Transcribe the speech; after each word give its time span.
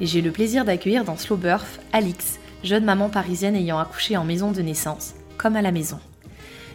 et 0.00 0.06
j'ai 0.06 0.22
le 0.22 0.32
plaisir 0.32 0.64
d'accueillir 0.64 1.04
dans 1.04 1.16
Slow 1.16 1.36
Birth 1.36 1.80
Alix, 1.92 2.38
jeune 2.64 2.84
maman 2.84 3.08
parisienne 3.08 3.56
ayant 3.56 3.78
accouché 3.78 4.16
en 4.16 4.24
maison 4.24 4.52
de 4.52 4.62
naissance, 4.62 5.14
comme 5.36 5.56
à 5.56 5.62
la 5.62 5.72
maison. 5.72 6.00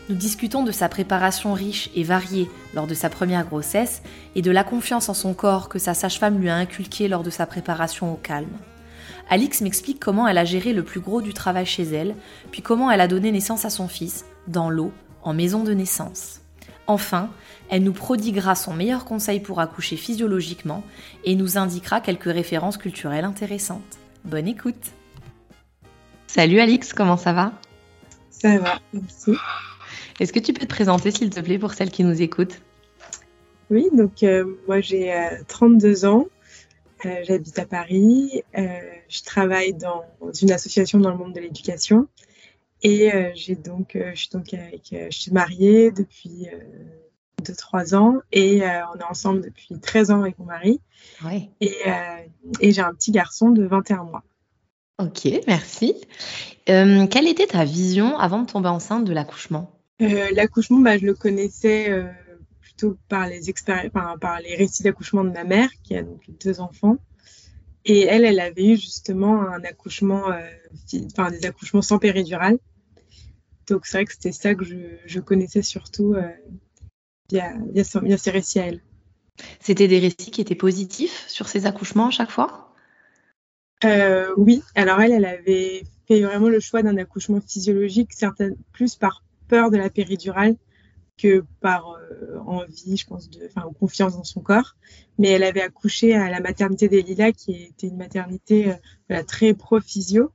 Nous 0.07 0.15
discutons 0.15 0.63
de 0.63 0.71
sa 0.71 0.87
préparation 0.87 1.53
riche 1.53 1.89
et 1.95 2.03
variée 2.03 2.47
lors 2.75 2.85
de 2.85 2.93
sa 2.93 3.09
première 3.09 3.45
grossesse 3.45 4.03
et 4.35 4.43
de 4.43 4.51
la 4.51 4.63
confiance 4.63 5.09
en 5.09 5.15
son 5.15 5.33
corps 5.33 5.67
que 5.67 5.79
sa 5.79 5.95
sage-femme 5.95 6.39
lui 6.39 6.49
a 6.49 6.55
inculquée 6.55 7.07
lors 7.07 7.23
de 7.23 7.31
sa 7.31 7.47
préparation 7.47 8.13
au 8.13 8.15
calme. 8.15 8.57
Alix 9.31 9.61
m'explique 9.61 9.99
comment 9.99 10.27
elle 10.27 10.37
a 10.37 10.45
géré 10.45 10.73
le 10.73 10.83
plus 10.83 10.99
gros 10.99 11.23
du 11.23 11.33
travail 11.33 11.65
chez 11.65 11.83
elle, 11.83 12.15
puis 12.51 12.61
comment 12.61 12.91
elle 12.91 13.01
a 13.01 13.07
donné 13.07 13.31
naissance 13.31 13.65
à 13.65 13.71
son 13.71 13.87
fils, 13.87 14.25
dans 14.47 14.69
l'eau, 14.69 14.91
en 15.23 15.33
maison 15.33 15.63
de 15.63 15.73
naissance. 15.73 16.41
Enfin, 16.85 17.29
elle 17.69 17.83
nous 17.83 17.93
prodiguera 17.93 18.55
son 18.55 18.73
meilleur 18.73 19.05
conseil 19.05 19.39
pour 19.39 19.59
accoucher 19.59 19.97
physiologiquement 19.97 20.83
et 21.23 21.35
nous 21.35 21.57
indiquera 21.57 22.01
quelques 22.01 22.31
références 22.31 22.77
culturelles 22.77 23.25
intéressantes. 23.25 23.99
Bonne 24.23 24.47
écoute. 24.47 24.91
Salut 26.27 26.59
Alix, 26.59 26.93
comment 26.93 27.17
ça 27.17 27.33
va? 27.33 27.53
Ça 28.29 28.57
va, 28.57 28.79
merci. 28.93 29.33
Est-ce 30.19 30.33
que 30.33 30.39
tu 30.39 30.53
peux 30.53 30.65
te 30.65 30.73
présenter 30.73 31.11
s'il 31.11 31.29
te 31.29 31.39
plaît 31.39 31.59
pour 31.59 31.73
celles 31.73 31.91
qui 31.91 32.03
nous 32.03 32.21
écoutent? 32.21 32.61
Oui, 33.69 33.87
donc 33.93 34.23
euh, 34.23 34.57
moi 34.67 34.79
j'ai 34.79 35.13
32 35.47 36.05
euh, 36.05 36.09
ans, 36.09 36.27
euh, 37.05 37.15
j'habite 37.23 37.57
à 37.57 37.65
Paris, 37.65 38.43
je 38.53 39.23
travaille 39.23 39.73
dans 39.73 40.03
une 40.41 40.51
association 40.51 40.99
dans 40.99 41.09
le 41.09 41.17
monde 41.17 41.33
de 41.33 41.39
l'éducation. 41.39 42.07
Et 42.83 43.11
j'ai 43.33 43.55
donc, 43.55 43.97
je 43.97 44.19
suis 44.19 44.29
donc 44.31 44.53
avec, 44.53 44.89
je 44.91 45.17
suis 45.17 45.31
mariée 45.31 45.89
depuis 45.89 46.47
de 47.45 47.53
3 47.53 47.95
ans 47.95 48.19
et 48.31 48.63
euh, 48.63 48.81
on 48.93 48.99
est 48.99 49.03
ensemble 49.03 49.41
depuis 49.41 49.79
13 49.79 50.11
ans 50.11 50.21
avec 50.21 50.37
mon 50.39 50.45
mari. 50.45 50.81
Ouais. 51.23 51.49
Et, 51.61 51.75
euh, 51.87 51.91
et 52.59 52.71
j'ai 52.71 52.81
un 52.81 52.93
petit 52.93 53.11
garçon 53.11 53.49
de 53.49 53.65
21 53.65 54.03
mois. 54.03 54.23
Ok, 54.99 55.27
merci. 55.47 55.95
Euh, 56.69 57.05
quelle 57.07 57.27
était 57.27 57.47
ta 57.47 57.65
vision 57.65 58.17
avant 58.17 58.41
de 58.41 58.51
tomber 58.51 58.69
enceinte 58.69 59.05
de 59.05 59.13
l'accouchement? 59.13 59.71
L'accouchement, 59.99 60.79
bah, 60.79 60.97
je 60.97 61.05
le 61.05 61.13
connaissais 61.13 61.89
plutôt 62.59 62.97
par 63.07 63.27
les, 63.27 63.41
par 63.91 64.39
les 64.41 64.55
récits 64.55 64.83
d'accouchement 64.83 65.23
de 65.23 65.29
ma 65.29 65.43
mère, 65.43 65.69
qui 65.83 65.95
a 65.95 66.03
donc 66.03 66.21
deux 66.43 66.59
enfants. 66.59 66.97
Et 67.85 68.01
elle, 68.01 68.25
elle 68.25 68.39
avait 68.39 68.73
eu 68.73 68.75
justement 68.75 69.41
un 69.41 69.63
accouchement, 69.63 70.23
enfin 71.11 71.31
des 71.31 71.45
accouchements 71.45 71.81
sans 71.81 71.97
péridurale. 71.99 72.57
Donc 73.67 73.85
c'est 73.85 73.97
vrai 73.97 74.05
que 74.05 74.11
c'était 74.11 74.31
ça 74.31 74.53
que 74.53 74.65
je, 74.65 74.75
je 75.05 75.19
connaissais 75.19 75.61
surtout 75.61 76.15
via, 77.29 77.53
via, 77.73 78.17
ses 78.17 78.31
récits 78.31 78.59
à 78.59 78.67
elle. 78.67 78.81
C'était 79.59 79.87
des 79.87 79.99
récits 79.99 80.31
qui 80.31 80.41
étaient 80.41 80.55
positifs 80.55 81.25
sur 81.27 81.47
ses 81.47 81.65
accouchements 81.65 82.07
à 82.07 82.11
chaque 82.11 82.31
fois? 82.31 82.73
Euh, 83.83 84.33
Oui, 84.37 84.63
alors 84.75 85.01
elle, 85.01 85.11
elle 85.11 85.25
avait 85.25 85.83
fait 86.07 86.21
vraiment 86.21 86.49
le 86.49 86.59
choix 86.59 86.81
d'un 86.81 86.97
accouchement 86.97 87.41
physiologique, 87.41 88.13
certaines, 88.13 88.55
plus 88.71 88.95
par 88.95 89.23
peur 89.47 89.71
de 89.71 89.77
la 89.77 89.89
péridurale 89.89 90.55
que 91.17 91.45
par 91.61 91.91
euh, 91.91 92.37
envie, 92.45 92.97
je 92.97 93.05
pense, 93.05 93.29
de, 93.29 93.47
enfin, 93.47 93.69
confiance 93.79 94.17
dans 94.17 94.23
son 94.23 94.41
corps. 94.41 94.75
Mais 95.17 95.29
elle 95.29 95.43
avait 95.43 95.61
accouché 95.61 96.13
à 96.13 96.29
la 96.29 96.39
maternité 96.41 96.89
des 96.89 97.01
Lilas, 97.01 97.31
qui 97.31 97.63
était 97.63 97.87
une 97.87 97.97
maternité 97.97 98.73
euh, 99.11 99.23
très 99.23 99.53
pro-physio. 99.53 100.31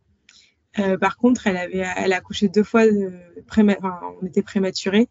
par 1.00 1.16
contre, 1.16 1.46
elle 1.46 1.56
avait, 1.56 1.84
elle 1.96 2.12
a 2.12 2.16
accouché 2.16 2.48
deux 2.48 2.62
fois, 2.62 2.84
enfin, 3.50 4.00
on 4.22 4.26
était 4.26 4.42
prématurés, 4.42 5.08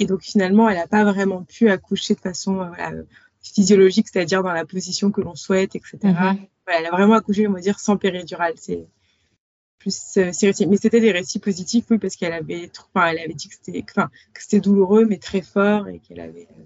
et 0.00 0.06
donc 0.06 0.22
finalement, 0.22 0.68
elle 0.68 0.78
n'a 0.78 0.88
pas 0.88 1.04
vraiment 1.04 1.44
pu 1.44 1.70
accoucher 1.70 2.14
de 2.14 2.20
façon 2.20 2.60
euh, 2.60 3.02
physiologique, 3.42 4.08
c'est-à-dire 4.08 4.42
dans 4.42 4.52
la 4.52 4.64
position 4.64 5.12
que 5.12 5.20
l'on 5.20 5.34
souhaite, 5.34 5.76
etc. 5.76 5.98
Mhm. 6.02 6.38
elle 6.66 6.86
a 6.86 6.90
vraiment 6.90 7.14
accouché, 7.14 7.46
on 7.46 7.52
va 7.52 7.60
dire, 7.60 7.78
sans 7.78 7.98
péridurale. 7.98 8.54
C'est 8.56 8.86
plus 9.78 10.16
euh, 10.16 10.32
Mais 10.68 10.76
c'était 10.78 11.00
des 11.00 11.12
récits 11.12 11.38
positifs, 11.38 11.84
oui, 11.90 11.98
parce 11.98 12.16
qu'elle 12.16 12.32
avait, 12.32 12.70
elle 12.94 13.18
avait 13.18 13.34
dit 13.34 13.48
que 13.48 13.54
c'était, 13.62 13.84
enfin, 13.90 14.10
que 14.32 14.42
c'était 14.42 14.60
douloureux, 14.60 15.04
mais 15.04 15.18
très 15.18 15.42
fort, 15.42 15.86
et 15.88 15.98
qu'elle 15.98 16.20
avait, 16.20 16.48
euh, 16.58 16.62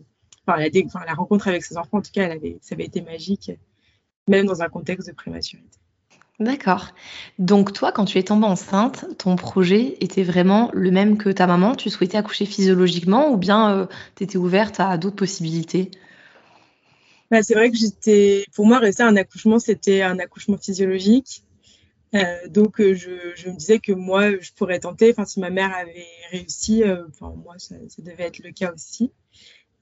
enfin, 0.46 0.60
la, 0.60 1.04
la 1.04 1.14
rencontre 1.14 1.48
avec 1.48 1.64
ses 1.64 1.76
enfants, 1.76 1.98
en 1.98 2.02
tout 2.02 2.12
cas, 2.12 2.24
elle 2.24 2.32
avait, 2.32 2.58
ça 2.60 2.76
avait 2.76 2.84
été 2.84 3.02
magique, 3.02 3.50
même 4.28 4.46
dans 4.46 4.62
un 4.62 4.68
contexte 4.68 5.08
de 5.08 5.12
prématurité. 5.12 5.78
D'accord. 6.40 6.88
Donc 7.38 7.72
toi, 7.72 7.92
quand 7.92 8.06
tu 8.06 8.18
es 8.18 8.24
tombée 8.24 8.46
enceinte, 8.46 9.06
ton 9.18 9.36
projet 9.36 9.96
était 10.00 10.24
vraiment 10.24 10.68
le 10.72 10.90
même 10.90 11.16
que 11.16 11.28
ta 11.28 11.46
maman? 11.46 11.76
Tu 11.76 11.90
souhaitais 11.90 12.16
accoucher 12.16 12.44
physiologiquement 12.44 13.30
ou 13.30 13.36
bien 13.36 13.70
euh, 13.70 13.86
tu 14.16 14.24
étais 14.24 14.36
ouverte 14.36 14.80
à 14.80 14.98
d'autres 14.98 15.16
possibilités? 15.16 15.92
Bah, 17.30 17.42
C'est 17.44 17.54
vrai 17.54 17.70
que 17.70 17.76
j'étais, 17.76 18.44
pour 18.52 18.66
moi, 18.66 18.80
rester 18.80 19.04
un 19.04 19.16
accouchement, 19.16 19.60
c'était 19.60 20.02
un 20.02 20.18
accouchement 20.18 20.58
physiologique. 20.58 21.42
Euh, 22.16 22.48
donc 22.48 22.80
euh, 22.80 22.94
je, 22.94 23.48
me 23.48 23.56
disais 23.56 23.78
que 23.78 23.92
moi, 23.92 24.32
je 24.40 24.50
pourrais 24.56 24.80
tenter. 24.80 25.12
Enfin, 25.12 25.24
si 25.26 25.38
ma 25.38 25.50
mère 25.50 25.72
avait 25.72 26.06
réussi, 26.32 26.82
moi, 27.20 27.54
ça, 27.58 27.76
ça, 27.88 28.02
devait 28.02 28.24
être 28.24 28.40
le 28.40 28.50
cas 28.50 28.72
aussi. 28.72 29.12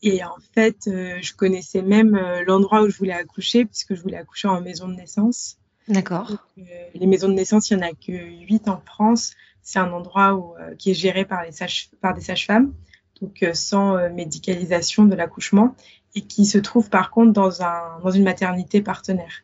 Et 0.02 0.22
en 0.22 0.36
fait, 0.54 0.76
je 0.86 1.32
connaissais 1.32 1.80
même 1.80 2.18
l'endroit 2.46 2.82
où 2.82 2.90
je 2.90 2.98
voulais 2.98 3.12
accoucher, 3.12 3.64
puisque 3.64 3.94
je 3.94 4.02
voulais 4.02 4.18
accoucher 4.18 4.48
en 4.48 4.60
maison 4.60 4.86
de 4.88 4.94
naissance. 4.94 5.56
D'accord. 5.88 6.30
Euh, 6.58 6.62
les 6.94 7.06
maisons 7.06 7.28
de 7.28 7.34
naissance, 7.34 7.70
il 7.70 7.76
n'y 7.76 7.84
en 7.84 7.86
a 7.86 7.90
que 7.90 8.12
8 8.12 8.68
en 8.68 8.80
France. 8.84 9.32
C'est 9.62 9.78
un 9.78 9.92
endroit 9.92 10.56
euh, 10.60 10.74
qui 10.76 10.90
est 10.90 10.94
géré 10.94 11.24
par, 11.24 11.44
des 11.44 11.52
sages-femmes, 11.52 12.72
donc 13.20 13.42
euh, 13.42 13.54
sans 13.54 14.10
médicalisation 14.10 15.04
de 15.04 15.14
l'accouchement, 15.14 15.74
et 16.14 16.22
qui 16.22 16.46
se 16.46 16.58
trouve 16.58 16.90
par 16.90 17.10
contre 17.10 17.32
dans, 17.32 17.62
un, 17.62 17.98
dans 18.02 18.10
une 18.10 18.24
maternité 18.24 18.82
partenaire. 18.82 19.42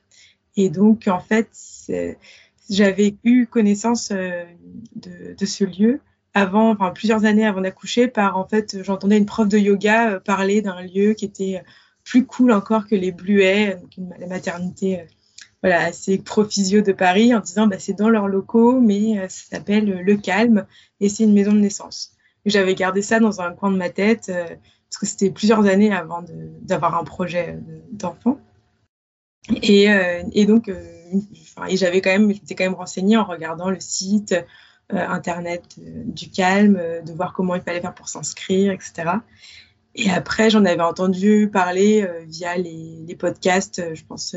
Et 0.57 0.71
donc, 0.71 1.07
en 1.07 1.21
fait, 1.21 1.51
j'avais 2.69 3.17
eu 3.23 3.47
connaissance 3.47 4.11
de, 4.11 5.47
ce 5.47 5.65
lieu 5.65 6.01
avant, 6.35 6.75
plusieurs 6.93 7.25
années 7.25 7.47
avant 7.47 7.61
d'accoucher, 7.61 8.09
par 8.09 8.37
en 8.37 8.47
fait, 8.47 8.83
j'entendais 8.83 9.19
une 9.19 9.27
prof 9.27 9.49
de 9.49 9.57
yoga 9.57 10.19
parler 10.21 10.61
d'un 10.61 10.83
lieu 10.83 11.15
qui 11.15 11.25
était 11.25 11.63
plus 12.03 12.27
cool 12.27 12.51
encore 12.51 12.89
que 12.89 12.97
les 12.97 13.13
Bluets, 13.13 13.77
donc 13.77 13.93
la 14.19 14.27
maternité 14.27 15.07
voilà, 15.63 15.87
assez 15.87 16.19
pro-physio 16.19 16.83
de 16.83 16.93
Paris 16.93 17.35
en 17.35 17.41
disant 17.41 17.67
bah, 17.67 17.79
c'est 17.79 17.95
dans 17.95 18.09
leurs 18.09 18.29
locaux, 18.29 18.81
mais 18.81 19.19
euh, 19.19 19.29
ça 19.29 19.57
s'appelle 19.57 20.03
Le 20.03 20.17
Calme 20.17 20.67
et 21.01 21.09
c'est 21.09 21.25
une 21.25 21.33
maison 21.33 21.53
de 21.53 21.59
naissance. 21.59 22.13
J'avais 22.47 22.75
gardé 22.75 23.03
ça 23.03 23.19
dans 23.19 23.41
un 23.41 23.53
coin 23.53 23.71
de 23.71 23.77
ma 23.77 23.91
tête 23.91 24.29
euh, 24.29 24.45
parce 24.47 24.99
que 25.01 25.07
c'était 25.07 25.31
plusieurs 25.31 25.67
années 25.67 25.93
avant 25.93 26.25
d'avoir 26.63 26.97
un 26.97 27.05
projet 27.05 27.57
euh, 27.57 27.81
d'enfant. 27.93 28.39
Et, 29.63 29.87
et, 30.33 30.45
donc, 30.45 30.69
et 30.69 31.77
j'avais 31.79 32.03
quand 32.03 32.11
même, 32.11 32.31
j'étais 32.35 32.55
quand 32.55 32.65
même 32.65 32.75
renseignée 32.75 33.17
en 33.17 33.25
regardant 33.25 33.71
le 33.71 33.81
site 33.81 34.35
internet 34.91 35.63
du 35.79 36.29
Calme, 36.29 36.79
de 37.07 37.13
voir 37.15 37.33
comment 37.33 37.55
il 37.55 37.63
fallait 37.63 37.81
faire 37.81 37.95
pour 37.95 38.11
s'inscrire, 38.11 38.73
etc. 38.73 39.13
Et 39.95 40.11
après, 40.11 40.51
j'en 40.51 40.67
avais 40.67 40.83
entendu 40.83 41.49
parler 41.51 42.07
via 42.27 42.59
les, 42.59 42.99
les, 43.07 43.17
podcasts, 43.17 43.95
je 43.95 44.05
pense 44.05 44.37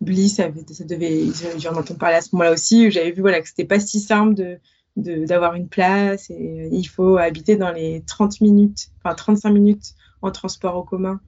Bliss, 0.00 0.36
ça, 0.36 0.48
devait, 0.48 1.26
j'en 1.58 1.74
entends 1.74 1.94
parler 1.94 2.16
à 2.16 2.20
ce 2.22 2.30
moment-là 2.32 2.52
aussi. 2.52 2.90
J'avais 2.90 3.12
vu 3.12 3.20
voilà, 3.20 3.40
que 3.40 3.48
c'était 3.48 3.66
pas 3.66 3.80
si 3.80 4.00
simple 4.00 4.34
de, 4.34 4.58
d'avoir 4.96 5.54
une 5.54 5.68
place 5.68 6.30
et 6.30 6.60
euh, 6.60 6.68
il 6.72 6.84
faut 6.84 7.16
habiter 7.16 7.56
dans 7.56 7.70
les 7.70 8.02
30 8.06 8.40
minutes, 8.40 8.88
enfin 8.98 9.14
35 9.14 9.50
minutes 9.50 9.94
en 10.22 10.30
transport 10.30 10.76
en 10.76 10.82
commun 10.82 11.20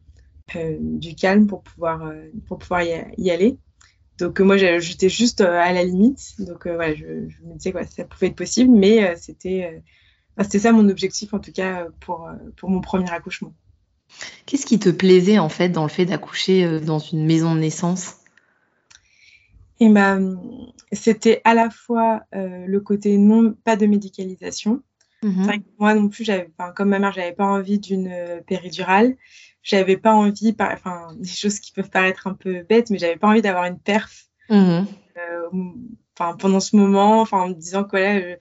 euh, 0.57 0.77
du 0.81 1.15
calme 1.15 1.47
pour 1.47 1.63
pouvoir, 1.63 2.07
euh, 2.07 2.31
pour 2.49 2.59
pouvoir 2.59 2.83
y, 2.83 3.31
aller. 3.31 3.59
Donc 4.19 4.41
moi 4.41 4.57
j'étais 4.57 5.09
juste 5.09 5.41
à 5.41 5.73
la 5.73 5.85
limite. 5.85 6.35
Donc 6.39 6.67
voilà, 6.67 6.95
je, 6.95 7.05
me 7.05 7.57
disais 7.57 7.73
que 7.73 7.79
ça 7.87 8.05
pouvait 8.05 8.29
être 8.29 8.37
possible, 8.37 8.71
mais 8.71 9.17
c'était 9.17 9.83
c'était 10.41 10.61
ça 10.61 10.73
mon 10.73 10.89
objectif 10.89 11.35
en 11.35 11.41
tout 11.41 11.53
cas 11.53 11.87
pour, 12.01 12.31
pour 12.57 12.71
mon 12.71 12.81
premier 12.81 13.11
accouchement. 13.11 13.53
Qu'est-ce 14.47 14.67
qui 14.67 14.79
te 14.79 14.91
plaisait 14.91 15.39
en 15.39 15.49
fait 15.49 15.71
dans 15.71 15.83
le 15.83 15.89
fait 15.89 16.05
d'accoucher 16.05 16.81
dans 16.81 16.99
une 16.99 17.25
maison 17.25 17.55
de 17.55 17.61
naissance? 17.61 18.22
Et 19.83 20.97
c'était 20.97 21.41
à 21.45 21.55
la 21.55 21.71
fois 21.71 22.23
le 22.33 22.79
côté 22.79 23.17
non 23.19 23.55
pas 23.65 23.77
de 23.77 23.87
médicalisation. 23.87 24.83
Mmh 25.25 25.53
moi 25.79 25.95
non 25.95 26.09
plus, 26.09 26.25
j'avais, 26.25 26.51
comme 26.75 26.89
ma 26.89 26.99
mère, 26.99 27.13
j'avais 27.13 27.33
pas 27.33 27.47
envie 27.47 27.79
d'une 27.79 28.13
péridurale 28.47 29.17
j'avais 29.63 29.97
pas 29.97 30.13
envie, 30.13 30.55
enfin, 30.59 31.09
des 31.19 31.29
choses 31.29 31.61
qui 31.61 31.73
peuvent 31.73 31.91
paraître 31.91 32.27
un 32.27 32.35
peu 32.35 32.63
bêtes, 32.63 32.91
mais 32.91 32.99
j'avais 32.99 33.17
pas 33.17 33.29
envie 33.29 33.43
d'avoir 33.43 33.65
une 33.65 33.79
perf. 33.79 34.27
Mmh 34.49 34.83
euh, 35.19 35.49
pendant 36.39 36.61
ce 36.61 36.77
moment, 36.77 37.27
en 37.31 37.49
me 37.49 37.55
disant 37.55 37.85
que 37.85 37.91
voilà, 37.91 38.37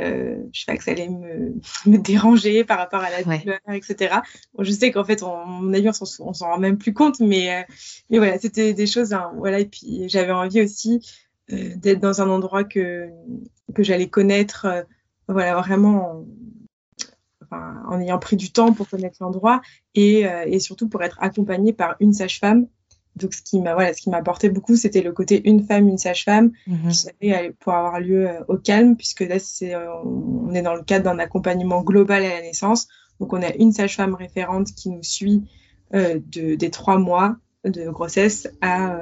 euh, 0.00 0.04
euh, 0.04 0.36
je 0.52 0.60
sais 0.60 0.66
pas 0.66 0.76
que 0.76 0.84
ça 0.84 0.90
allait 0.90 1.08
me, 1.08 1.54
me, 1.86 1.98
déranger 1.98 2.64
par 2.64 2.78
rapport 2.78 3.00
à 3.00 3.10
la 3.10 3.22
douleur, 3.22 3.58
etc. 3.72 4.16
Bon, 4.54 4.64
je 4.64 4.72
sais 4.72 4.90
qu'en 4.90 5.04
fait, 5.04 5.22
on, 5.22 5.46
mon 5.46 5.72
avis, 5.72 5.88
on 6.20 6.32
s'en 6.32 6.46
rend 6.46 6.58
même 6.58 6.78
plus 6.78 6.92
compte, 6.92 7.20
mais, 7.20 7.66
mais 8.10 8.18
voilà, 8.18 8.38
c'était 8.38 8.74
des 8.74 8.86
choses, 8.86 9.12
hein, 9.12 9.32
voilà, 9.36 9.60
et 9.60 9.66
puis 9.66 10.08
j'avais 10.08 10.32
envie 10.32 10.62
aussi 10.62 11.00
d'être 11.48 12.00
dans 12.00 12.22
un 12.22 12.30
endroit 12.30 12.64
que, 12.64 13.10
que 13.74 13.82
j'allais 13.82 14.08
connaître, 14.08 14.66
voilà, 15.28 15.56
vraiment 15.56 16.24
en 17.86 18.00
ayant 18.00 18.18
pris 18.18 18.36
du 18.36 18.50
temps 18.50 18.72
pour 18.72 18.88
connaître 18.88 19.18
l'endroit 19.20 19.60
et, 19.94 20.26
euh, 20.26 20.44
et, 20.46 20.60
surtout 20.60 20.88
pour 20.88 21.02
être 21.02 21.18
accompagnée 21.20 21.72
par 21.72 21.96
une 22.00 22.12
sage-femme. 22.12 22.66
Donc, 23.16 23.34
ce 23.34 23.42
qui 23.42 23.60
m'a 23.60 23.74
voilà, 23.74 23.92
ce 23.92 24.00
qui 24.02 24.10
m'a 24.10 24.16
apporté 24.16 24.48
beaucoup, 24.48 24.76
c'était 24.76 25.02
le 25.02 25.12
côté 25.12 25.48
une 25.48 25.64
femme, 25.64 25.88
une 25.88 25.98
sage-femme, 25.98 26.52
mmh. 26.66 26.90
qui 27.20 27.32
avoir 27.66 28.00
lieu 28.00 28.28
euh, 28.28 28.40
au 28.48 28.56
calme, 28.56 28.96
puisque 28.96 29.20
là, 29.20 29.38
c'est, 29.38 29.74
euh, 29.74 29.92
on 30.04 30.52
est 30.52 30.62
dans 30.62 30.74
le 30.74 30.82
cadre 30.82 31.04
d'un 31.04 31.18
accompagnement 31.18 31.82
global 31.82 32.24
à 32.24 32.28
la 32.28 32.40
naissance. 32.40 32.88
Donc, 33.20 33.32
on 33.32 33.42
a 33.42 33.54
une 33.54 33.72
sage-femme 33.72 34.14
référente 34.14 34.68
qui 34.74 34.90
nous 34.90 35.02
suit 35.02 35.44
de, 35.92 36.56
des 36.56 36.70
trois 36.70 36.98
mois 36.98 37.36
de 37.64 37.88
grossesse 37.88 38.48
à, 38.60 38.98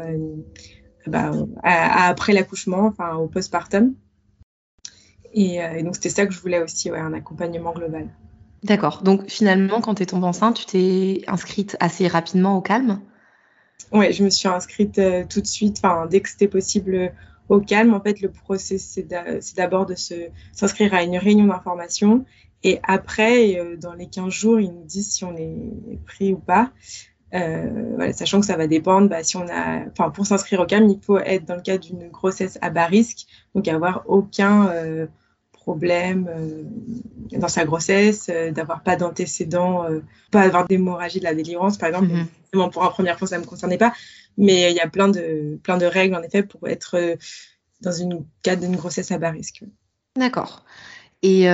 bah, 1.06 1.32
à, 1.62 2.08
après 2.08 2.34
l'accouchement, 2.34 2.84
enfin 2.84 3.14
au 3.14 3.28
postpartum. 3.28 3.94
Et, 5.32 5.56
et 5.56 5.82
donc, 5.82 5.94
c'était 5.94 6.10
ça 6.10 6.26
que 6.26 6.34
je 6.34 6.40
voulais 6.40 6.62
aussi, 6.62 6.90
ouais, 6.90 6.98
un 6.98 7.14
accompagnement 7.14 7.72
global. 7.72 8.10
D'accord. 8.62 9.02
Donc 9.02 9.28
finalement, 9.28 9.80
quand 9.80 9.96
tu 9.96 10.02
es 10.04 10.06
tombée 10.06 10.26
enceinte, 10.26 10.56
tu 10.56 10.66
t'es 10.66 11.22
inscrite 11.26 11.76
assez 11.80 12.06
rapidement 12.06 12.56
au 12.56 12.60
calme? 12.60 13.00
Oui, 13.90 14.12
je 14.12 14.24
me 14.24 14.30
suis 14.30 14.48
inscrite 14.48 14.98
euh, 14.98 15.24
tout 15.28 15.40
de 15.40 15.46
suite, 15.46 15.78
enfin 15.82 16.06
dès 16.06 16.20
que 16.20 16.28
c'était 16.28 16.48
possible 16.48 17.12
au 17.48 17.60
calme. 17.60 17.94
En 17.94 18.00
fait, 18.00 18.20
le 18.20 18.30
process, 18.30 18.82
c'est 18.82 19.54
d'abord 19.56 19.86
de 19.86 19.94
s'inscrire 19.94 20.94
à 20.94 21.02
une 21.02 21.16
réunion 21.16 21.46
d'information. 21.46 22.24
Et 22.64 22.78
après, 22.84 23.58
euh, 23.58 23.76
dans 23.76 23.94
les 23.94 24.06
15 24.06 24.32
jours, 24.32 24.60
ils 24.60 24.72
nous 24.72 24.84
disent 24.84 25.12
si 25.12 25.24
on 25.24 25.36
est 25.36 25.98
pris 26.06 26.32
ou 26.32 26.38
pas. 26.38 26.70
Euh, 27.34 27.94
voilà, 27.96 28.12
sachant 28.12 28.40
que 28.40 28.46
ça 28.46 28.56
va 28.56 28.66
dépendre, 28.66 29.08
bah, 29.08 29.24
si 29.24 29.36
on 29.36 29.48
a, 29.48 29.86
enfin, 29.90 30.10
pour 30.10 30.26
s'inscrire 30.26 30.60
au 30.60 30.66
calme, 30.66 30.88
il 30.88 31.00
faut 31.00 31.18
être 31.18 31.44
dans 31.44 31.56
le 31.56 31.62
cadre 31.62 31.82
d'une 31.84 32.08
grossesse 32.08 32.58
à 32.60 32.70
bas 32.70 32.86
risque, 32.86 33.26
donc 33.54 33.66
avoir 33.68 34.04
aucun 34.06 34.70
problème 35.62 36.28
euh, 36.28 36.64
dans 37.38 37.48
sa 37.48 37.64
grossesse, 37.64 38.28
euh, 38.30 38.50
d'avoir 38.50 38.82
pas 38.82 38.96
d'antécédents, 38.96 39.84
euh, 39.84 40.00
pas 40.30 40.42
avoir 40.42 40.66
d'hémorragie 40.66 41.18
de 41.18 41.24
la 41.24 41.34
délivrance, 41.34 41.78
par 41.78 41.88
exemple. 41.88 42.08
Mhm. 42.08 42.70
Pour 42.70 42.82
la 42.82 42.90
première 42.90 43.18
fois, 43.18 43.28
ça 43.28 43.38
me 43.38 43.44
concernait 43.44 43.78
pas, 43.78 43.94
mais 44.36 44.70
il 44.70 44.76
y 44.76 44.80
a 44.80 44.88
plein 44.88 45.08
de, 45.08 45.58
plein 45.62 45.78
de 45.78 45.86
règles, 45.86 46.14
en 46.14 46.22
effet, 46.22 46.42
pour 46.42 46.68
être 46.68 47.16
dans 47.80 47.92
une 47.92 48.26
cadre 48.42 48.62
d'une 48.62 48.76
grossesse 48.76 49.10
à 49.10 49.18
bas 49.18 49.30
risque. 49.30 49.64
D'accord. 50.16 50.64
Et 51.22 51.48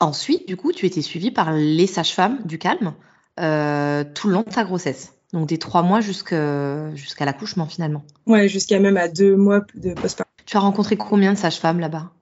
ensuite, 0.00 0.48
du 0.48 0.56
coup, 0.56 0.72
tu 0.72 0.86
étais 0.86 1.02
suivie 1.02 1.30
par 1.30 1.52
les 1.52 1.86
sages-femmes 1.86 2.40
du 2.46 2.58
calme 2.58 2.94
tout 3.36 4.28
le 4.28 4.32
long 4.32 4.44
de 4.46 4.50
ta 4.50 4.64
grossesse. 4.64 5.12
Donc 5.34 5.48
des 5.48 5.58
trois 5.58 5.82
mois 5.82 6.00
jusqu'à 6.00 6.92
l'accouchement 7.20 7.66
finalement. 7.66 8.04
Ouais, 8.24 8.48
jusqu'à 8.48 8.78
même 8.78 8.96
à 8.96 9.08
deux 9.08 9.36
mois 9.36 9.60
de 9.74 9.92
postpartum. 9.92 10.32
Tu 10.46 10.56
as 10.56 10.60
rencontré 10.60 10.96
combien 10.96 11.32
de 11.32 11.38
sages-femmes 11.38 11.80
là-bas? 11.80 12.12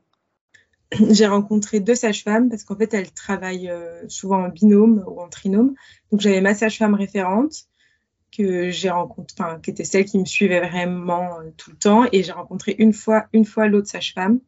j'ai 1.11 1.27
rencontré 1.27 1.81
deux 1.81 1.95
sages-femmes 1.95 2.49
parce 2.49 2.65
qu'en 2.65 2.77
fait, 2.77 2.93
elles 2.95 3.13
travaillent 3.13 3.71
euh, 3.71 4.03
souvent 4.09 4.45
en 4.45 4.49
binôme 4.49 5.05
ou 5.07 5.21
en 5.21 5.29
trinôme. 5.29 5.75
Donc, 6.11 6.21
j'avais 6.21 6.41
ma 6.41 6.55
sage-femme 6.55 6.95
référente 6.95 7.67
que 8.37 8.71
j'ai 8.71 8.91
rencontrée, 8.91 9.35
enfin, 9.39 9.61
qui 9.61 9.71
était 9.71 9.85
celle 9.85 10.05
qui 10.05 10.19
me 10.19 10.25
suivait 10.25 10.61
vraiment 10.61 11.39
euh, 11.41 11.51
tout 11.57 11.71
le 11.71 11.77
temps. 11.77 12.05
Et 12.13 12.23
j'ai 12.23 12.33
rencontré 12.33 12.75
une 12.79 12.93
fois, 12.93 13.27
une 13.33 13.45
fois 13.45 13.69
l'autre 13.69 13.89
sage-femme 13.89 14.41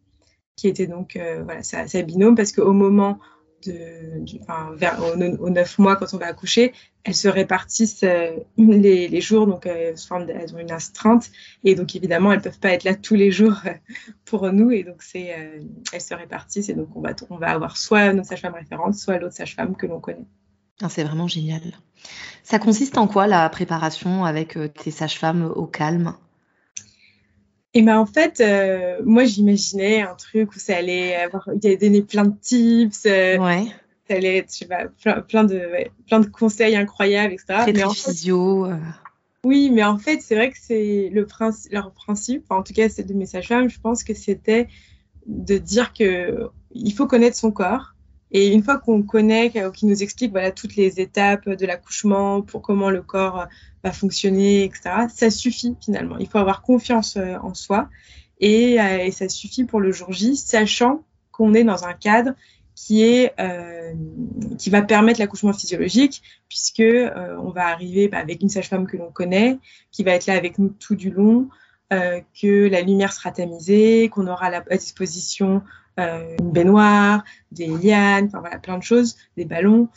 qui 0.56 0.68
était 0.68 0.86
donc, 0.86 1.16
euh, 1.16 1.42
voilà, 1.44 1.62
sa, 1.62 2.02
binôme 2.02 2.36
parce 2.36 2.52
qu'au 2.52 2.72
moment 2.72 3.18
vers, 3.66 5.00
aux, 5.40 5.50
neuf 5.50 5.78
mois, 5.78 5.96
quand 5.96 6.12
on 6.12 6.18
va 6.18 6.26
accoucher, 6.26 6.72
elles 7.04 7.14
se 7.14 7.28
répartissent 7.28 8.02
euh, 8.02 8.30
les, 8.56 9.20
jours, 9.20 9.46
donc 9.46 9.66
euh, 9.66 9.92
elles, 9.94 10.54
ont 10.54 10.58
une 10.58 10.70
astreinte, 10.70 11.30
et 11.62 11.74
donc 11.74 11.94
évidemment, 11.94 12.32
elles 12.32 12.40
peuvent 12.40 12.58
pas 12.58 12.70
être 12.70 12.84
là 12.84 12.94
tous 12.94 13.14
les 13.14 13.30
jours 13.30 13.60
euh, 13.66 13.72
pour 14.24 14.50
nous, 14.52 14.70
et 14.70 14.84
donc 14.84 15.02
elles 15.14 16.00
se 16.00 16.14
répartissent, 16.14 16.68
et 16.68 16.74
donc 16.74 16.88
on 16.94 17.00
va, 17.00 17.10
on 17.30 17.36
va 17.36 17.50
avoir 17.50 17.76
soit 17.76 18.12
nos 18.12 18.24
sages-femmes 18.24 18.54
référentes, 18.54 18.94
soit 18.94 19.18
l'autre 19.18 19.34
sage-femme 19.34 19.76
que 19.76 19.86
l'on 19.86 20.00
connaît. 20.00 20.26
Ah, 20.82 20.88
c'est 20.88 21.04
vraiment 21.04 21.28
génial. 21.28 21.62
Ça 22.42 22.58
consiste 22.58 22.98
en 22.98 23.06
quoi 23.06 23.26
la 23.26 23.48
préparation 23.48 24.24
avec 24.24 24.58
tes 24.74 24.90
sages-femmes 24.90 25.52
au 25.54 25.66
calme? 25.66 26.14
Et 27.74 27.82
ben 27.82 27.98
en 27.98 28.06
fait, 28.06 28.40
euh, 28.40 29.00
moi 29.04 29.24
j'imaginais 29.24 30.02
un 30.02 30.14
truc 30.14 30.54
où 30.54 30.58
ça 30.58 30.76
allait 30.76 31.16
avoir, 31.16 31.48
il 31.52 31.66
allait 31.66 31.76
donner 31.76 32.02
plein 32.02 32.24
de 32.24 32.34
tips, 32.40 33.04
euh, 33.06 33.36
ouais. 33.38 33.66
ça 34.08 34.14
allait 34.14 34.38
être, 34.38 34.52
je 34.52 34.58
sais 34.58 34.66
pas, 34.66 34.86
plein, 35.20 35.42
de, 35.42 35.60
plein 36.06 36.20
de 36.20 36.26
conseils 36.26 36.76
incroyables, 36.76 37.32
etc. 37.32 37.46
Très, 37.62 37.72
mais 37.72 37.82
physio. 37.92 38.66
Euh. 38.66 38.76
Oui, 39.42 39.70
mais 39.72 39.82
en 39.82 39.98
fait, 39.98 40.20
c'est 40.22 40.36
vrai 40.36 40.50
que 40.50 40.56
c'est 40.58 41.10
le 41.12 41.26
principe, 41.26 41.72
leur 41.72 41.90
principe, 41.90 42.44
en 42.50 42.62
tout 42.62 42.72
cas 42.72 42.88
c'est 42.88 43.02
de 43.02 43.12
mes 43.12 43.26
sages-femmes, 43.26 43.68
je 43.68 43.80
pense 43.80 44.04
que 44.04 44.14
c'était 44.14 44.68
de 45.26 45.58
dire 45.58 45.92
que 45.92 46.48
il 46.70 46.92
faut 46.92 47.06
connaître 47.06 47.36
son 47.36 47.50
corps 47.50 47.93
et 48.30 48.52
une 48.52 48.62
fois 48.62 48.78
qu'on 48.78 49.02
connaît, 49.02 49.52
qu'il 49.74 49.88
nous 49.88 50.02
explique 50.02 50.32
voilà, 50.32 50.50
toutes 50.50 50.76
les 50.76 51.00
étapes 51.00 51.48
de 51.48 51.66
l'accouchement, 51.66 52.42
pour 52.42 52.62
comment 52.62 52.90
le 52.90 53.02
corps 53.02 53.40
euh, 53.40 53.46
va 53.82 53.92
fonctionner, 53.92 54.64
etc., 54.64 55.06
ça 55.12 55.30
suffit 55.30 55.76
finalement. 55.82 56.18
Il 56.18 56.28
faut 56.28 56.38
avoir 56.38 56.62
confiance 56.62 57.16
euh, 57.16 57.36
en 57.42 57.54
soi 57.54 57.88
et, 58.40 58.80
euh, 58.80 59.10
ça 59.10 59.28
suffit 59.28 59.64
pour 59.64 59.80
le 59.80 59.92
jour 59.92 60.12
J, 60.12 60.36
sachant 60.36 61.04
qu'on 61.30 61.54
est 61.54 61.64
dans 61.64 61.84
un 61.84 61.92
cadre 61.94 62.32
qui 62.74 63.02
est 63.02 63.32
euh, 63.38 63.92
qui 64.58 64.70
va 64.70 64.82
permettre 64.82 65.20
l'accouchement 65.20 65.52
physiologique 65.52 66.22
puisque 66.48 66.80
euh, 66.80 67.36
on 67.40 67.50
va 67.50 67.68
arriver 67.68 68.08
bah, 68.08 68.18
avec 68.18 68.42
une 68.42 68.48
sage-femme 68.48 68.86
que 68.86 68.96
l'on 68.96 69.12
connaît 69.12 69.58
qui 69.92 70.02
va 70.02 70.12
être 70.12 70.26
là 70.26 70.34
avec 70.34 70.58
nous 70.58 70.68
tout 70.68 70.96
du 70.96 71.10
long 71.10 71.48
euh, 71.92 72.20
que 72.40 72.68
la 72.68 72.80
lumière 72.80 73.12
sera 73.12 73.30
tamisée 73.30 74.08
qu'on 74.08 74.26
aura 74.26 74.46
à, 74.46 74.76
disposition 74.76 75.56
euh, 75.56 75.60
une 75.96 76.50
baignoire, 76.50 77.24
des 77.52 77.66
lianes, 77.66 78.26
enfin 78.26 78.40
voilà, 78.40 78.58
plein 78.58 78.78
de 78.78 78.82
choses, 78.82 79.16
des 79.36 79.44
ballons. 79.44 79.88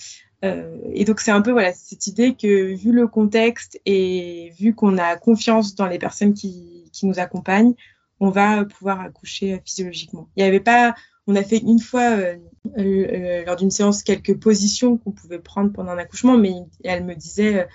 Euh, 0.46 0.78
et 0.94 1.04
donc 1.04 1.20
c'est 1.20 1.32
un 1.32 1.42
peu 1.42 1.52
voilà 1.52 1.74
cette 1.74 2.06
idée 2.06 2.36
que 2.36 2.76
vu 2.76 2.92
le 2.92 3.08
contexte 3.08 3.82
et 3.88 4.54
vu 4.60 4.76
qu'on 4.76 5.00
a 5.00 5.16
confiance 5.16 5.74
dans 5.74 5.88
les 5.88 5.98
personnes 5.98 6.36
qui, 6.36 6.92
qui 6.94 7.08
nous 7.08 7.20
accompagnent, 7.20 7.74
on 8.20 8.30
va 8.30 8.66
pouvoir 8.66 9.02
accoucher 9.02 9.62
physiologiquement. 9.66 10.30
Il 10.36 10.44
n'y 10.44 10.48
avait 10.48 10.60
pas, 10.60 10.94
on 11.26 11.36
a 11.36 11.44
fait 11.44 11.58
une 11.58 11.80
fois 11.80 12.12
euh, 12.12 12.38
euh, 12.78 13.46
lors 13.46 13.56
d'une 13.56 13.72
séance 13.72 14.04
quelques 14.04 14.40
positions 14.40 14.98
qu'on 14.98 15.12
pouvait 15.12 15.40
prendre 15.40 15.72
pendant 15.72 15.92
un 15.92 15.98
accouchement, 15.98 16.38
mais 16.38 16.54
elle 16.84 17.04
me 17.04 17.16
disait 17.16 17.68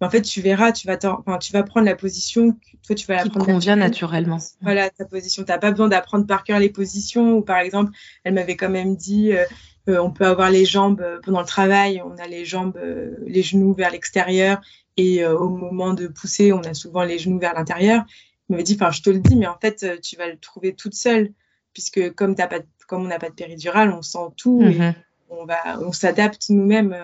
en 0.00 0.10
fait, 0.10 0.22
tu 0.22 0.40
verras, 0.40 0.72
tu 0.72 0.86
vas, 0.86 0.98
enfin, 1.04 1.38
tu 1.38 1.52
vas 1.52 1.62
prendre 1.62 1.86
la 1.86 1.94
position, 1.94 2.56
toi, 2.84 2.96
tu 2.96 3.06
vas 3.06 3.16
la 3.16 3.30
prendre. 3.30 3.46
convient 3.46 3.76
naturellement. 3.76 4.38
Voilà, 4.60 4.90
ta 4.90 5.04
position. 5.04 5.44
Tu 5.44 5.50
n'as 5.50 5.58
pas 5.58 5.70
besoin 5.70 5.88
d'apprendre 5.88 6.26
par 6.26 6.44
cœur 6.44 6.58
les 6.58 6.68
positions. 6.68 7.36
Ou 7.38 7.42
par 7.42 7.58
exemple, 7.58 7.92
elle 8.24 8.34
m'avait 8.34 8.56
quand 8.56 8.68
même 8.68 8.96
dit, 8.96 9.32
euh, 9.32 9.44
euh, 9.88 9.98
on 9.98 10.10
peut 10.10 10.26
avoir 10.26 10.50
les 10.50 10.64
jambes 10.64 11.00
euh, 11.00 11.20
pendant 11.22 11.40
le 11.40 11.46
travail, 11.46 12.02
on 12.04 12.16
a 12.18 12.26
les 12.26 12.44
jambes, 12.44 12.78
les 13.26 13.42
genoux 13.42 13.72
vers 13.72 13.90
l'extérieur. 13.90 14.60
Et 14.96 15.26
au 15.26 15.48
moment 15.48 15.92
de 15.92 16.06
pousser, 16.06 16.52
on 16.52 16.60
a 16.60 16.72
souvent 16.72 17.02
les 17.02 17.18
genoux 17.18 17.38
vers 17.38 17.54
l'intérieur. 17.54 18.04
Il 18.48 18.52
m'avait 18.52 18.62
dit, 18.62 18.76
enfin, 18.80 18.92
je 18.92 19.02
te 19.02 19.10
le 19.10 19.18
dis, 19.18 19.34
mais 19.34 19.48
en 19.48 19.58
fait, 19.58 20.00
tu 20.02 20.16
vas 20.16 20.28
le 20.28 20.38
trouver 20.38 20.74
toute 20.74 20.94
seule. 20.94 21.32
Puisque 21.72 22.14
comme, 22.14 22.36
as 22.38 22.46
pas 22.46 22.60
comme 22.86 23.02
on 23.02 23.08
n'a 23.08 23.18
pas 23.18 23.30
de 23.30 23.34
péridurale, 23.34 23.90
on 23.90 24.02
sent 24.02 24.28
tout. 24.36 24.62
et 24.62 24.78
mm-hmm. 24.78 24.94
on, 25.30 25.44
va, 25.46 25.80
on 25.80 25.90
s'adapte 25.90 26.48
nous-mêmes 26.50 26.96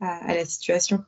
à 0.00 0.34
la 0.34 0.44
situation. 0.44 1.02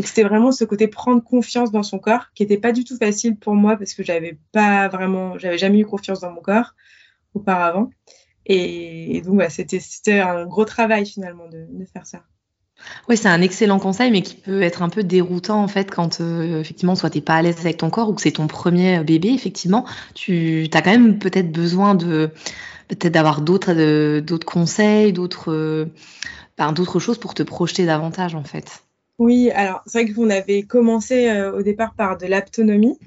Donc 0.00 0.06
c'était 0.06 0.22
vraiment 0.22 0.50
ce 0.50 0.64
côté 0.64 0.88
prendre 0.88 1.22
confiance 1.22 1.72
dans 1.72 1.82
son 1.82 1.98
corps 1.98 2.28
qui 2.34 2.42
n'était 2.42 2.56
pas 2.56 2.72
du 2.72 2.84
tout 2.84 2.96
facile 2.96 3.36
pour 3.36 3.54
moi 3.54 3.76
parce 3.76 3.92
que 3.92 4.02
j'avais 4.02 4.38
pas 4.50 4.88
vraiment, 4.88 5.38
j'avais 5.38 5.58
jamais 5.58 5.80
eu 5.80 5.84
confiance 5.84 6.20
dans 6.20 6.32
mon 6.32 6.40
corps 6.40 6.74
auparavant. 7.34 7.90
Et, 8.46 9.20
donc 9.26 9.42
c'était 9.50 10.20
un 10.20 10.46
gros 10.46 10.64
travail 10.64 11.04
finalement 11.04 11.48
de, 11.48 11.84
faire 11.92 12.06
ça. 12.06 12.22
Oui, 13.10 13.18
c'est 13.18 13.28
un 13.28 13.42
excellent 13.42 13.78
conseil, 13.78 14.10
mais 14.10 14.22
qui 14.22 14.36
peut 14.36 14.62
être 14.62 14.80
un 14.80 14.88
peu 14.88 15.02
déroutant 15.02 15.62
en 15.62 15.68
fait 15.68 15.90
quand 15.90 16.22
euh, 16.22 16.62
effectivement 16.62 16.94
soit 16.94 17.10
t'es 17.10 17.20
pas 17.20 17.34
à 17.34 17.42
l'aise 17.42 17.60
avec 17.60 17.76
ton 17.76 17.90
corps 17.90 18.08
ou 18.08 18.14
que 18.14 18.22
c'est 18.22 18.32
ton 18.32 18.46
premier 18.46 19.04
bébé. 19.04 19.28
Effectivement, 19.34 19.84
tu 20.14 20.66
as 20.72 20.80
quand 20.80 20.92
même 20.92 21.18
peut-être 21.18 21.52
besoin 21.52 21.94
de 21.94 22.30
peut-être 22.88 23.12
d'avoir 23.12 23.42
d'autres 23.42 23.74
euh, 23.76 24.22
d'autres 24.22 24.46
conseils, 24.46 25.12
d'autres 25.12 25.52
euh, 25.52 25.92
ben, 26.56 26.72
d'autres 26.72 27.00
choses 27.00 27.18
pour 27.18 27.34
te 27.34 27.42
projeter 27.42 27.84
davantage 27.84 28.34
en 28.34 28.44
fait. 28.44 28.82
Oui, 29.20 29.50
alors 29.50 29.82
c'est 29.86 30.02
vrai 30.02 30.12
qu'on 30.12 30.30
avait 30.30 30.62
commencé 30.62 31.30
au 31.54 31.62
départ 31.62 31.94
par 31.94 32.18
de 32.18 32.26
l'autonomie 32.26 32.98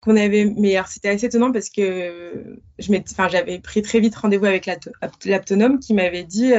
qu'on 0.00 0.16
avait, 0.16 0.44
mais 0.44 0.76
c'était 0.88 1.10
assez 1.10 1.26
étonnant 1.26 1.52
parce 1.52 1.68
que 1.68 2.58
je 2.78 2.92
enfin, 3.10 3.28
j'avais 3.28 3.58
pris 3.58 3.82
très 3.82 4.00
vite 4.00 4.14
rendez-vous 4.16 4.46
avec 4.46 4.68
l'aptonome 5.24 5.78
qui 5.78 5.94
m'avait 5.94 6.24
dit 6.24 6.52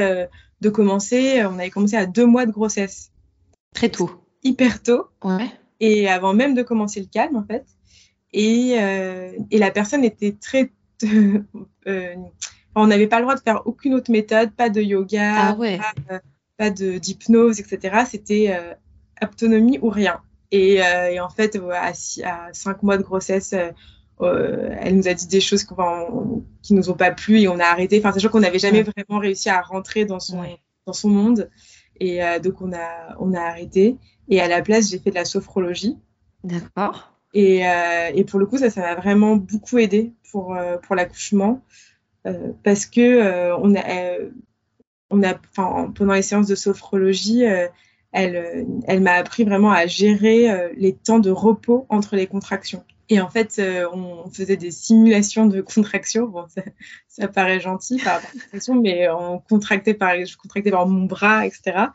de 0.60 0.70
commencer. 0.70 1.44
On 1.44 1.58
avait 1.58 1.70
commencé 1.70 1.96
à 1.96 2.06
deux 2.06 2.26
mois 2.26 2.46
de 2.46 2.52
grossesse. 2.52 3.10
Très 3.74 3.88
tôt. 3.88 4.10
Hyper 4.42 4.82
tôt. 4.82 5.08
Ouais. 5.22 5.50
Et 5.80 6.08
avant 6.08 6.34
même 6.34 6.54
de 6.54 6.62
commencer 6.62 7.00
le 7.00 7.06
calme, 7.06 7.36
en 7.36 7.44
fait. 7.44 7.64
Et, 8.32 8.76
euh, 8.80 9.32
et 9.50 9.58
la 9.58 9.70
personne 9.70 10.04
était 10.04 10.32
très. 10.40 10.72
euh, 11.86 12.14
on 12.74 12.86
n'avait 12.86 13.06
pas 13.06 13.18
le 13.18 13.22
droit 13.22 13.34
de 13.36 13.40
faire 13.40 13.62
aucune 13.66 13.94
autre 13.94 14.10
méthode, 14.10 14.52
pas 14.52 14.68
de 14.68 14.80
yoga, 14.80 15.34
ah 15.36 15.54
ouais. 15.54 15.78
pas, 15.78 16.20
de 16.58 16.98
d'hypnose, 16.98 17.60
etc. 17.60 18.04
C'était 18.08 18.54
euh, 18.54 18.74
autonomie 19.22 19.78
ou 19.82 19.88
rien. 19.88 20.20
Et, 20.50 20.82
euh, 20.82 21.10
et 21.10 21.20
en 21.20 21.28
fait, 21.28 21.58
à, 21.72 21.92
à, 22.24 22.52
cinq 22.52 22.82
mois 22.82 22.96
de 22.96 23.02
grossesse, 23.02 23.54
euh, 24.20 24.74
elle 24.78 24.96
nous 24.96 25.08
a 25.08 25.14
dit 25.14 25.26
des 25.26 25.40
choses 25.40 25.64
qui 25.64 26.74
nous 26.74 26.90
ont 26.90 26.94
pas 26.94 27.10
plu 27.10 27.40
et 27.40 27.48
on 27.48 27.58
a 27.58 27.64
arrêté. 27.64 27.98
Enfin, 27.98 28.12
sachant 28.12 28.28
qu'on 28.28 28.40
n'avait 28.40 28.58
jamais 28.58 28.82
vraiment 28.82 29.18
réussi 29.18 29.48
à 29.50 29.60
rentrer 29.60 30.04
dans 30.04 30.20
son, 30.20 30.42
dans 30.86 30.92
son 30.92 31.08
monde. 31.08 31.50
Et 32.00 32.22
euh, 32.22 32.38
donc, 32.38 32.60
on 32.60 32.72
a, 32.72 33.16
on 33.18 33.34
a 33.34 33.40
arrêté. 33.40 33.96
Et 34.28 34.40
à 34.40 34.48
la 34.48 34.62
place, 34.62 34.90
j'ai 34.90 34.98
fait 34.98 35.10
de 35.10 35.16
la 35.16 35.24
sophrologie. 35.24 35.98
D'accord. 36.44 37.12
Et, 37.34 37.66
euh, 37.66 38.10
et, 38.14 38.24
pour 38.24 38.38
le 38.38 38.46
coup, 38.46 38.58
ça, 38.58 38.70
ça 38.70 38.80
m'a 38.80 38.94
vraiment 38.94 39.36
beaucoup 39.36 39.78
aidé 39.78 40.12
pour, 40.30 40.56
pour 40.82 40.94
l'accouchement. 40.94 41.62
parce 42.62 42.86
que 42.86 43.52
on 43.58 43.74
a, 43.74 44.18
pendant 45.54 46.12
les 46.12 46.22
séances 46.22 46.46
de 46.46 46.54
sophrologie, 46.54 47.42
elle, 48.12 48.66
elle 48.86 49.00
m'a 49.00 49.12
appris 49.12 49.44
vraiment 49.44 49.70
à 49.70 49.86
gérer 49.86 50.72
les 50.76 50.94
temps 50.94 51.18
de 51.18 51.30
repos 51.30 51.86
entre 51.88 52.16
les 52.16 52.26
contractions. 52.26 52.84
Et 53.10 53.20
en 53.20 53.28
fait, 53.28 53.58
euh, 53.58 53.88
on 53.92 54.30
faisait 54.30 54.56
des 54.56 54.70
simulations 54.70 55.46
de 55.46 55.60
contraction. 55.60 56.26
Bon, 56.26 56.46
ça, 57.08 57.28
paraît 57.28 57.60
gentil 57.60 57.98
par 58.02 58.20
contraction, 58.22 58.80
mais 58.80 59.08
on 59.10 59.38
contractait 59.38 59.94
par, 59.94 60.14
je 60.24 60.36
contractais 60.36 60.70
par 60.70 60.86
mon 60.86 61.04
bras, 61.04 61.46
etc. 61.46 61.88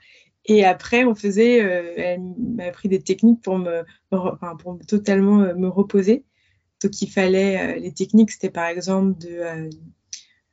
Et 0.45 0.65
après, 0.65 1.03
on 1.05 1.15
faisait, 1.15 1.63
euh, 1.63 1.93
elle 1.97 2.21
m'a 2.37 2.65
appris 2.65 2.89
des 2.89 3.01
techniques 3.01 3.41
pour 3.41 3.59
pour 4.09 4.79
totalement 4.87 5.41
euh, 5.41 5.55
me 5.55 5.67
reposer. 5.67 6.25
Donc, 6.81 7.01
il 7.01 7.09
fallait, 7.09 7.79
les 7.79 7.91
techniques, 7.91 8.31
c'était 8.31 8.49
par 8.49 8.67
exemple 8.67 9.17
de, 9.19 9.69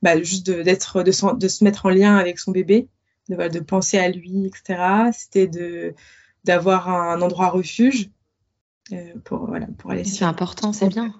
bah, 0.02 0.20
juste 0.22 0.50
d'être, 0.50 1.02
de, 1.02 1.36
de, 1.36 1.48
se 1.48 1.64
mettre 1.64 1.86
en 1.86 1.90
lien 1.90 2.16
avec 2.16 2.38
son 2.38 2.52
bébé, 2.52 2.88
de, 3.28 3.48
de 3.48 3.60
penser 3.60 3.98
à 3.98 4.08
lui, 4.08 4.46
etc. 4.46 5.10
C'était 5.12 5.46
de, 5.46 5.94
d'avoir 6.44 6.88
un 6.88 7.20
endroit 7.22 7.48
refuge 7.48 8.10
euh, 8.92 9.14
pour, 9.24 9.46
voilà, 9.46 9.66
pour 9.78 9.90
aller 9.90 10.04
C'est 10.04 10.24
important, 10.24 10.72
c'est 10.72 10.88
bien. 10.88 11.14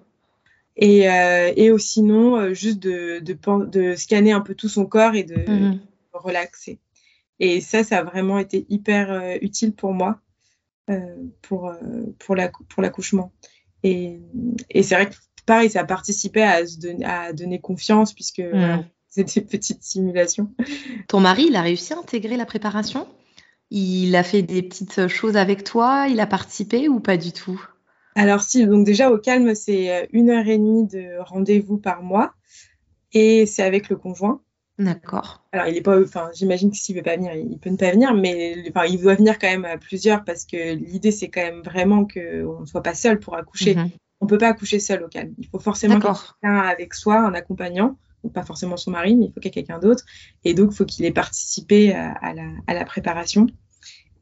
Et, 0.77 1.11
euh, 1.11 1.53
et 1.57 1.77
sinon, 1.79 2.37
euh, 2.37 2.55
juste 2.55 2.79
de, 2.79 3.21
de, 3.21 3.95
scanner 3.97 4.33
un 4.33 4.41
peu 4.41 4.55
tout 4.55 4.69
son 4.69 4.87
corps 4.87 5.15
et 5.15 5.25
de 5.25 5.51
mhm. 5.51 5.81
relaxer. 6.13 6.79
Et 7.41 7.61
ça, 7.61 7.83
ça 7.83 7.99
a 7.99 8.03
vraiment 8.03 8.39
été 8.39 8.67
hyper 8.69 9.37
utile 9.43 9.75
pour 9.75 9.93
moi 9.93 10.21
pour, 11.43 11.75
pour 12.19 12.35
l'accouchement. 12.35 13.33
et, 13.83 14.21
et 14.71 14.83
c'est 14.83 14.95
vrai 14.95 15.11
que 15.11 15.17
pareil, 15.47 15.71
ça 15.71 15.81
a 15.81 15.85
participé 15.85 16.43
à, 16.43 16.61
à 17.05 17.33
donner 17.33 17.61
confiance 17.61 18.13
puisque 18.13 18.41
mhm. 18.41 18.85
c'était 19.09 19.41
une 19.41 19.47
petite 19.47 19.83
simulation. 19.83 20.51
Ton 21.09 21.21
mari, 21.21 21.47
il 21.49 21.57
a 21.57 21.63
réussi 21.63 21.95
à 21.95 21.99
intégrer 21.99 22.37
la 22.37 22.47
préparation? 22.47 23.07
Il 23.71 24.15
a 24.15 24.23
fait 24.23 24.43
des 24.43 24.63
petites 24.63 25.09
choses 25.09 25.37
avec 25.37 25.65
toi? 25.65 26.07
Il 26.09 26.21
a 26.21 26.27
participé 26.27 26.89
ou 26.89 27.01
pas 27.01 27.17
du 27.17 27.33
tout? 27.33 27.61
Alors 28.15 28.41
si, 28.43 28.67
donc 28.67 28.85
déjà 28.85 29.11
au 29.11 29.19
calme, 29.19 29.55
c'est 29.55 29.95
euh, 29.95 30.07
une 30.13 30.31
heure 30.31 30.47
et 30.47 30.57
demie 30.57 30.87
de 30.87 31.19
rendez-vous 31.21 31.77
par 31.77 32.03
mois 32.03 32.33
et 33.13 33.47
c'est 33.47 33.63
avec 33.63 33.89
le 33.89 33.97
conjoint. 33.97 34.41
D'accord. 34.79 35.43
Alors 35.53 35.69
il 35.69 35.77
est 35.77 35.83
pas, 35.83 36.01
enfin 36.01 36.31
j'imagine 36.35 36.71
que 36.71 36.77
s'il 36.77 36.97
veut 36.97 37.03
pas 37.03 37.17
venir, 37.17 37.35
il 37.35 37.59
peut 37.59 37.71
ne 37.71 37.77
pas 37.77 37.91
venir, 37.91 38.15
mais 38.15 38.57
enfin 38.69 38.85
il 38.85 39.01
doit 39.01 39.15
venir 39.15 39.39
quand 39.39 39.49
même 39.49 39.65
à 39.65 39.79
plusieurs 39.79 40.25
parce 40.25 40.45
que 40.45 40.75
l'idée 40.75 41.13
c'est 41.13 41.29
quand 41.29 41.43
même 41.43 41.63
vraiment 41.63 42.07
qu'on 42.07 42.61
ne 42.61 42.67
soit 42.67 42.83
pas 42.83 42.95
seul 42.95 43.19
pour 43.19 43.37
accoucher. 43.37 43.75
Mhm. 43.75 43.91
Ne 44.21 44.25
On 44.25 44.27
peut 44.27 44.39
pas 44.39 44.49
accoucher 44.49 44.81
seul 44.81 45.03
au 45.03 45.09
calme. 45.09 45.35
Il 45.39 45.47
faut 45.49 45.59
forcément 45.59 46.01
quelqu'un 46.01 46.59
avec 46.59 46.95
soi, 46.95 47.19
un 47.19 47.35
accompagnant 47.35 47.97
pas 48.31 48.43
forcément 48.43 48.77
son 48.77 48.91
mari, 48.91 49.17
mais 49.17 49.27
il 49.27 49.33
faut 49.33 49.41
qu'il 49.41 49.47
y 49.47 49.49
ait 49.49 49.63
quelqu'un 49.63 49.79
d'autre. 49.79 50.05
Et 50.45 50.55
donc, 50.55 50.71
il 50.73 50.77
faut 50.77 50.85
qu'il 50.85 51.05
ait 51.05 51.13
participé 51.13 51.93
à, 51.95 52.35
la, 52.35 52.49
à, 52.67 52.75
la, 52.75 52.85
préparation. 52.85 53.47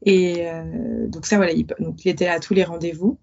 Et 0.03 0.47
euh, 0.47 1.07
donc 1.07 1.25
ça, 1.25 1.37
voilà, 1.37 1.51
il, 1.51 1.65
donc, 1.79 2.03
il 2.05 2.09
était 2.09 2.25
là 2.25 2.33
à 2.33 2.39
tous 2.39 2.53
les 2.53 2.63
rendez-vous. 2.63 3.17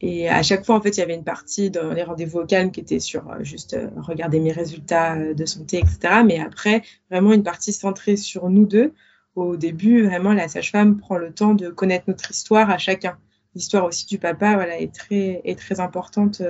Et 0.00 0.28
à 0.28 0.42
chaque 0.42 0.66
fois, 0.66 0.74
en 0.74 0.80
fait, 0.80 0.90
il 0.90 1.00
y 1.00 1.02
avait 1.02 1.14
une 1.14 1.24
partie 1.24 1.70
dans 1.70 1.92
les 1.92 2.02
rendez-vous 2.02 2.40
au 2.40 2.46
calme 2.46 2.70
qui 2.70 2.80
était 2.80 3.00
sur 3.00 3.30
euh, 3.30 3.42
juste 3.42 3.74
euh, 3.74 3.88
regarder 3.96 4.38
mes 4.40 4.52
résultats 4.52 5.16
de 5.32 5.46
santé, 5.46 5.78
etc. 5.78 6.22
Mais 6.26 6.40
après, 6.40 6.82
vraiment 7.10 7.32
une 7.32 7.44
partie 7.44 7.72
centrée 7.72 8.16
sur 8.16 8.50
nous 8.50 8.66
deux. 8.66 8.92
Au 9.34 9.56
début, 9.56 10.04
vraiment, 10.04 10.32
la 10.32 10.46
sage-femme 10.46 10.98
prend 10.98 11.16
le 11.16 11.32
temps 11.32 11.54
de 11.54 11.68
connaître 11.68 12.04
notre 12.08 12.30
histoire 12.30 12.70
à 12.70 12.78
chacun. 12.78 13.16
L'histoire 13.54 13.84
aussi 13.84 14.06
du 14.06 14.18
papa, 14.18 14.54
voilà, 14.54 14.80
est 14.80 14.92
très, 14.92 15.40
est 15.44 15.58
très 15.58 15.80
importante 15.80 16.42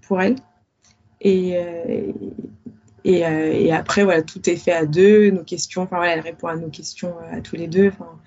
pour 0.00 0.20
elle. 0.20 0.36
Et, 1.20 1.58
et, 3.04 3.24
euh, 3.24 3.52
et, 3.52 3.72
après, 3.72 4.04
voilà, 4.04 4.22
tout 4.22 4.48
est 4.50 4.56
fait 4.56 4.72
à 4.72 4.84
deux, 4.84 5.30
nos 5.30 5.44
questions, 5.44 5.82
enfin 5.82 5.96
voilà, 5.96 6.14
elle 6.14 6.20
répond 6.20 6.48
à 6.48 6.56
nos 6.56 6.68
questions 6.68 7.14
euh, 7.22 7.38
à 7.38 7.40
tous 7.40 7.56
les 7.56 7.68
deux. 7.68 7.88
Enfin, 7.88 8.18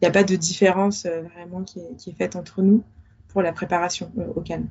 il 0.00 0.04
n'y 0.04 0.08
a 0.08 0.12
pas 0.12 0.24
de 0.24 0.36
différence 0.36 1.04
euh, 1.04 1.22
vraiment 1.22 1.62
qui 1.62 1.80
est, 1.80 1.96
qui 1.98 2.10
est, 2.10 2.14
faite 2.14 2.36
entre 2.36 2.62
nous 2.62 2.82
pour 3.28 3.42
la 3.42 3.52
préparation 3.52 4.10
au 4.34 4.40
calme. 4.40 4.68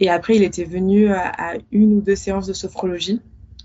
Et 0.00 0.10
après, 0.10 0.36
il 0.36 0.42
était 0.42 0.64
venu 0.64 1.08
à, 1.08 1.28
à, 1.28 1.54
une 1.70 1.94
ou 1.94 2.00
deux 2.00 2.16
séances 2.16 2.46
de 2.46 2.52
sophrologie 2.52 3.20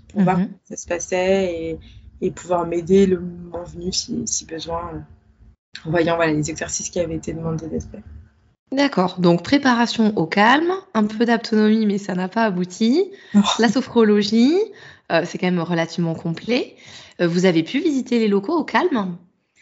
pour 0.08 0.22
voir 0.22 0.38
mhm. 0.38 0.46
comment 0.46 0.58
ça 0.64 0.76
se 0.76 0.86
passait 0.86 1.52
et, 1.52 1.78
et 2.20 2.30
pouvoir 2.30 2.66
m'aider 2.66 3.06
le 3.06 3.20
moment 3.20 3.64
venu 3.64 3.92
si, 3.92 4.22
si 4.26 4.46
besoin, 4.46 5.04
en 5.84 5.90
voyant 5.90 6.16
voilà, 6.16 6.32
les 6.32 6.50
exercices 6.50 6.90
qui 6.90 7.00
avaient 7.00 7.16
été 7.16 7.32
demandés 7.32 7.66
d'être 7.66 7.90
faits. 7.90 8.02
D'accord, 8.72 9.18
donc 9.18 9.42
préparation 9.42 10.16
au 10.16 10.26
calme, 10.26 10.72
un 10.94 11.04
peu 11.04 11.26
d'autonomie 11.26 11.86
mais 11.86 11.98
ça 11.98 12.14
n'a 12.14 12.28
pas 12.28 12.44
abouti, 12.44 13.10
oh. 13.34 13.40
la 13.58 13.68
sophrologie, 13.68 14.56
euh, 15.10 15.22
c'est 15.24 15.38
quand 15.38 15.50
même 15.50 15.60
relativement 15.60 16.14
complet. 16.14 16.76
Euh, 17.20 17.26
vous 17.26 17.46
avez 17.46 17.64
pu 17.64 17.80
visiter 17.80 18.20
les 18.20 18.28
locaux 18.28 18.56
au 18.56 18.64
calme? 18.64 19.16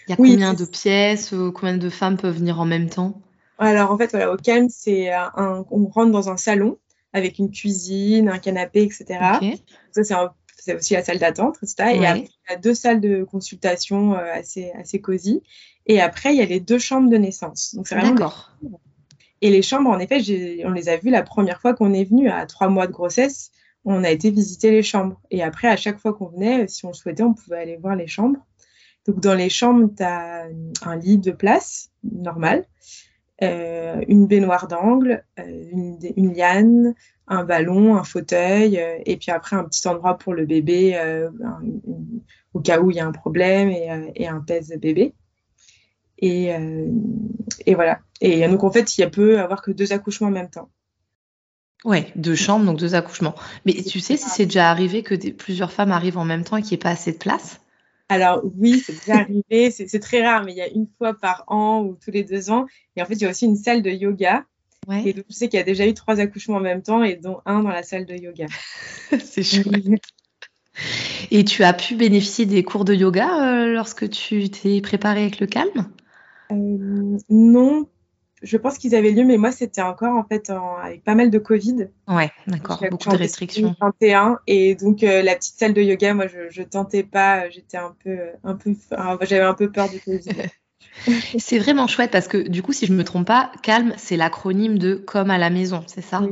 Il 0.07 0.11
y 0.11 0.12
a 0.12 0.17
combien 0.17 0.55
de 0.55 0.65
pièces 0.65 1.33
euh, 1.33 1.50
Combien 1.50 1.79
de 1.79 1.88
femmes 1.88 2.19
peuvent 2.19 2.37
venir 2.37 2.61
en 2.61 2.67
même 2.67 2.91
temps? 2.91 3.23
Alors 3.59 3.91
en 3.91 3.97
fait, 3.97 4.11
voilà, 4.11 4.31
au 4.33 4.37
calme, 4.37 4.69
c'est 4.69 5.11
un, 5.11 5.65
on 5.71 5.87
rentre 5.87 6.12
dans 6.12 6.29
un 6.29 6.37
salon 6.37 6.79
avec 7.15 7.38
une 7.38 7.50
cuisine, 7.50 8.29
un 8.29 8.38
canapé, 8.38 8.83
etc. 8.83 9.07
Ça, 9.93 10.35
c'est 10.59 10.75
aussi 10.75 10.95
la 10.95 11.03
salle 11.03 11.19
d'attente, 11.19 11.57
etc. 11.62 11.95
Et 11.95 12.07
après, 12.07 12.21
il 12.21 12.50
y 12.50 12.55
a 12.55 12.57
deux 12.57 12.75
salles 12.75 13.00
de 13.00 13.25
consultation 13.25 14.12
assez, 14.12 14.71
assez 14.73 15.00
cosy. 15.00 15.43
Et 15.87 16.00
après, 16.00 16.35
il 16.35 16.38
y 16.38 16.43
a 16.43 16.47
les 16.47 16.61
deux 16.61 16.79
chambres 16.79 17.09
de 17.09 17.17
naissance. 17.17 17.75
Donc, 17.75 17.88
c'est 17.88 17.95
vraiment. 17.95 18.12
D'accord. 18.12 18.53
Et 19.40 19.50
les 19.50 19.62
chambres, 19.62 19.90
en 19.90 19.99
effet, 19.99 20.21
on 20.64 20.73
les 20.73 20.88
a 20.88 20.97
vues 20.97 21.11
la 21.11 21.23
première 21.23 21.61
fois 21.61 21.75
qu'on 21.75 21.92
est 21.92 22.04
venu 22.04 22.28
à 22.28 22.45
trois 22.47 22.68
mois 22.68 22.87
de 22.87 22.92
grossesse 22.92 23.52
on 23.85 24.04
a 24.04 24.11
été 24.11 24.30
visiter 24.30 24.71
les 24.71 24.83
chambres. 24.83 25.21
Et 25.30 25.42
après, 25.42 25.68
à 25.68 25.76
chaque 25.76 25.99
fois 25.99 26.12
qu'on 26.12 26.26
venait, 26.26 26.68
si 26.68 26.85
on 26.85 26.92
souhaitait, 26.92 27.23
on 27.23 27.35
pouvait 27.35 27.59
aller 27.59 27.76
voir 27.76 27.97
les 27.97 28.07
chambres. 28.07 28.40
Donc, 29.07 29.21
dans 29.21 29.35
les 29.35 29.49
chambres, 29.49 29.90
tu 29.97 30.02
as 30.02 30.47
un 30.83 30.97
lit 30.97 31.18
de 31.18 31.30
place, 31.30 31.90
normal, 32.04 32.66
euh, 33.42 34.02
une 34.09 34.26
baignoire 34.26 34.68
d'angle, 34.68 35.25
euh, 35.38 35.99
une, 36.16 36.35
liane, 36.35 36.95
un 37.28 37.45
ballon, 37.45 37.97
un 37.97 38.04
fauteuil, 38.04 38.78
euh, 38.78 38.99
et 39.07 39.16
puis 39.16 39.30
après, 39.30 39.57
un 39.57 39.64
petit 39.64 39.87
endroit 39.88 40.18
pour 40.18 40.35
le 40.35 40.45
bébé, 40.45 40.99
au 42.52 42.61
cas 42.61 42.80
où 42.80 42.90
il 42.90 42.97
y 42.99 43.00
a 43.00 43.07
un 43.07 43.12
problème, 43.12 43.71
et, 43.71 44.28
un 44.28 44.40
pèse 44.40 44.76
bébé. 44.78 45.14
Et, 46.18 46.52
et, 47.66 47.75
voilà. 47.75 48.00
Et 48.20 48.46
donc, 48.48 48.64
en 48.64 48.70
fait, 48.70 48.98
il 48.98 49.04
y 49.04 49.06
peut 49.08 49.38
avoir 49.40 49.62
que 49.62 49.70
deux 49.70 49.92
accouchements 49.92 50.28
en 50.28 50.32
même 50.32 50.50
temps. 50.50 50.68
Ouais, 51.84 52.12
deux 52.16 52.34
chambres, 52.34 52.64
donc 52.66 52.78
deux 52.78 52.94
accouchements. 52.94 53.37
Mais 53.64 53.72
tu 53.72 54.00
sais 54.00 54.16
si 54.16 54.28
c'est 54.28 54.46
déjà 54.46 54.70
arrivé 54.70 55.02
que 55.02 55.14
plusieurs 55.30 55.70
femmes 55.70 55.92
arrivent 55.92 56.18
en 56.18 56.25
même 56.25 56.42
temps 56.42 56.56
et 56.56 56.62
qu'il 56.62 56.72
n'y 56.72 56.75
ait 56.75 56.78
pas 56.78 56.90
assez 56.90 57.12
de 57.12 57.18
place? 57.18 57.60
Alors 58.08 58.42
oui, 58.56 58.82
c'est 58.84 58.94
déjà 58.94 59.20
arrivé. 59.20 59.70
C'est 59.70 60.00
très 60.00 60.26
rare, 60.26 60.44
mais 60.44 60.52
il 60.52 60.56
y 60.56 60.62
a 60.62 60.68
une 60.68 60.88
fois 60.98 61.14
par 61.14 61.44
an 61.46 61.82
ou 61.82 61.96
tous 62.02 62.10
les 62.10 62.25
deux 62.25 62.50
ans. 62.50 62.66
Et 62.96 63.02
en 63.02 63.04
fait, 63.04 63.14
il 63.14 63.22
y 63.22 63.26
a 63.26 63.30
aussi 63.30 63.44
une 63.44 63.56
salle 63.56 63.82
de 63.82 63.90
yoga. 63.90 64.44
Ouais. 64.88 65.02
Et 65.06 65.12
donc, 65.12 65.26
je 65.28 65.34
sais 65.34 65.48
qu'il 65.48 65.58
y 65.58 65.60
a 65.60 65.64
déjà 65.64 65.87
eu 65.87 65.94
trois 65.94 66.18
accouchements 66.18 66.56
en 66.56 66.60
même 66.60 66.82
temps 66.82 67.04
et 67.04 67.16
dont 67.16 67.40
un 67.46 67.62
dans 67.62 67.68
la 67.68 67.82
salle 67.82 68.06
de 68.06 68.14
yoga. 68.14 68.46
c'est 69.25 69.42
chouette. 69.42 70.02
Et 71.30 71.44
tu 71.44 71.62
as 71.64 71.75
pu 71.75 71.96
bénéficier 71.96 72.46
des 72.46 72.62
cours 72.62 72.84
de 72.84 72.94
yoga 72.94 73.28
euh, 73.42 73.66
lorsque 73.72 74.08
tu 74.08 74.48
t'es 74.48 74.80
préparée 74.80 75.22
avec 75.22 75.40
le 75.40 75.46
calme? 75.46 75.88
Non, 76.50 77.87
je 78.43 78.57
pense 78.57 78.78
qu'ils 78.78 78.95
avaient 78.95 79.11
lieu, 79.11 79.25
mais 79.25 79.37
moi, 79.37 79.52
c'était 79.52 79.83
encore 79.83 80.17
en 80.17 80.25
fait 80.25 80.50
avec 80.83 81.05
pas 81.05 81.14
mal 81.14 81.31
de 81.31 81.38
Covid. 81.38 81.88
Ouais, 82.07 82.31
d'accord, 82.47 82.83
beaucoup 82.90 83.11
de 83.11 83.17
restrictions. 83.17 83.75
21, 83.81 84.38
et 84.47 84.75
donc 84.75 85.02
euh, 85.02 85.23
la 85.23 85.35
petite 85.35 85.59
salle 85.59 85.75
de 85.75 85.83
yoga, 85.83 86.14
moi, 86.14 86.26
je, 86.26 86.49
je 86.50 86.62
tentais 86.62 87.02
pas, 87.02 87.49
j'étais 87.50 87.76
un 87.76 87.95
peu, 88.02 88.19
un 88.45 88.55
peu, 88.55 88.75
j'avais 89.23 89.43
un 89.43 89.55
peu 89.55 89.71
peur 89.71 89.88
du 89.88 90.00
Covid. 90.00 90.31
c'est 91.38 91.59
vraiment 91.59 91.87
chouette 91.87 92.11
parce 92.11 92.28
que 92.28 92.49
du 92.49 92.62
coup, 92.62 92.73
si 92.73 92.87
je 92.87 92.93
me 92.93 93.05
trompe 93.05 93.26
pas, 93.26 93.52
Calme, 93.62 93.95
c'est 93.97 94.17
l'acronyme 94.17 94.78
de 94.78 94.95
comme 94.95 95.31
à 95.31 95.38
la 95.38 95.50
maison, 95.50 95.83
c'est 95.87 96.02
ça? 96.02 96.23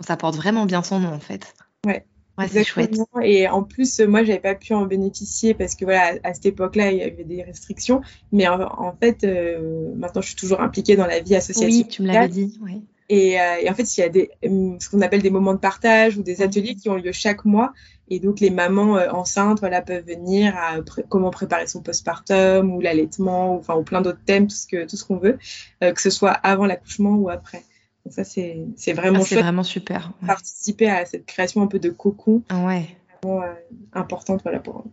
Ça 0.00 0.16
porte 0.16 0.36
vraiment 0.36 0.66
bien 0.66 0.82
son 0.82 1.00
nom 1.00 1.12
en 1.12 1.20
fait. 1.20 1.54
Ouais. 1.84 2.04
Ouais, 2.38 2.48
c'est 2.48 2.64
chouette. 2.64 2.98
Et 3.22 3.48
en 3.48 3.62
plus, 3.62 4.00
moi, 4.00 4.22
j'avais 4.22 4.40
pas 4.40 4.54
pu 4.54 4.74
en 4.74 4.84
bénéficier 4.84 5.54
parce 5.54 5.74
que 5.74 5.84
voilà, 5.84 6.18
à 6.22 6.34
cette 6.34 6.46
époque-là, 6.46 6.92
il 6.92 6.98
y 6.98 7.02
avait 7.02 7.24
des 7.24 7.42
restrictions. 7.42 8.02
Mais 8.30 8.46
en, 8.46 8.94
fait, 9.00 9.24
euh, 9.24 9.92
maintenant, 9.96 10.20
je 10.20 10.28
suis 10.28 10.36
toujours 10.36 10.60
impliquée 10.60 10.96
dans 10.96 11.06
la 11.06 11.20
vie 11.20 11.34
associative. 11.34 11.86
Oui, 11.86 11.88
tu 11.88 12.02
me 12.02 12.08
l'avais 12.08 12.28
dit. 12.28 12.58
Oui. 12.62 12.82
Et, 13.08 13.40
euh, 13.40 13.54
et, 13.62 13.70
en 13.70 13.74
fait, 13.74 13.96
il 13.96 14.00
y 14.00 14.02
a 14.02 14.08
des, 14.08 14.30
hum, 14.44 14.78
ce 14.80 14.90
qu'on 14.90 15.00
appelle 15.00 15.22
des 15.22 15.30
moments 15.30 15.54
de 15.54 15.60
partage 15.60 16.18
ou 16.18 16.22
des 16.22 16.42
ateliers 16.42 16.74
qui 16.74 16.90
ont 16.90 16.96
lieu 16.96 17.12
chaque 17.12 17.44
mois. 17.44 17.72
Et 18.08 18.20
donc, 18.20 18.40
les 18.40 18.50
mamans 18.50 18.98
euh, 18.98 19.10
enceintes 19.10 19.60
voilà, 19.60 19.80
peuvent 19.80 20.04
venir 20.04 20.54
à 20.56 20.80
comment 21.08 21.30
préparer 21.30 21.66
son 21.66 21.82
postpartum 21.82 22.70
ou 22.70 22.80
l'allaitement, 22.80 23.54
ou, 23.54 23.58
enfin, 23.58 23.76
ou 23.76 23.82
plein 23.82 24.02
d'autres 24.02 24.24
thèmes, 24.26 24.46
tout 24.46 24.56
ce 24.56 24.66
que 24.66 24.84
tout 24.84 24.96
ce 24.96 25.04
qu'on 25.04 25.16
veut, 25.16 25.38
que 25.80 26.00
ce 26.00 26.10
soit 26.10 26.32
avant 26.32 26.66
l'accouchement 26.66 27.14
ou 27.14 27.30
après. 27.30 27.62
Donc 28.06 28.12
ça, 28.12 28.22
c'est 28.22 28.92
vraiment, 28.92 29.18
ah, 29.20 29.34
vraiment 29.34 29.64
super. 29.64 30.12
Participer 30.24 30.88
à 30.88 31.04
cette 31.06 31.26
création 31.26 31.60
un 31.62 31.66
peu 31.66 31.80
de 31.80 31.90
cocon. 31.90 32.44
Ouais. 32.52 32.96
Vraiment 33.20 33.42
euh, 33.42 33.52
importante 33.94 34.42
voilà, 34.44 34.60
pour, 34.60 34.84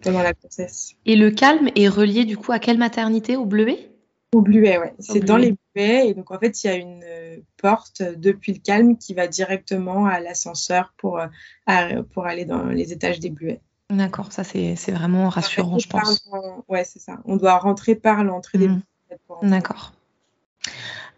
pendant 0.00 0.22
la 0.22 0.32
grossesse. 0.32 0.94
Et 1.04 1.16
le 1.16 1.30
calme 1.30 1.68
est 1.76 1.88
relié 1.88 2.24
du 2.24 2.38
coup 2.38 2.52
à 2.52 2.58
quelle 2.58 2.78
maternité? 2.78 3.36
Au 3.36 3.44
Bleuet? 3.44 3.90
Au 4.34 4.40
Bleuet, 4.40 4.78
ouais. 4.78 4.94
C'est 5.00 5.20
dans 5.20 5.36
les 5.36 5.54
Bleuets. 5.74 6.08
Et 6.08 6.14
donc 6.14 6.30
en 6.30 6.38
fait, 6.38 6.64
il 6.64 6.66
y 6.66 6.70
a 6.70 6.76
une 6.76 7.02
euh, 7.04 7.36
porte 7.58 8.00
depuis 8.00 8.54
le 8.54 8.60
calme 8.60 8.96
qui 8.96 9.12
va 9.12 9.26
directement 9.26 10.06
à 10.06 10.18
l'ascenseur 10.18 10.94
pour, 10.96 11.18
euh, 11.18 12.02
pour 12.14 12.24
aller 12.24 12.46
dans 12.46 12.64
les 12.68 12.90
étages 12.90 13.20
des 13.20 13.28
Bleuets. 13.28 13.60
D'accord, 13.90 14.32
ça 14.32 14.44
c'est 14.44 14.92
vraiment 14.92 15.28
rassurant, 15.28 15.78
je 15.78 15.88
pense. 15.88 16.26
Ouais, 16.68 16.84
c'est 16.84 17.00
ça. 17.00 17.18
On 17.26 17.36
doit 17.36 17.58
rentrer 17.58 17.96
par 17.96 18.24
l'entrée 18.24 18.56
des 18.56 18.68
mmh. 18.68 18.80
Bleuets. 19.10 19.50
D'accord. 19.50 19.92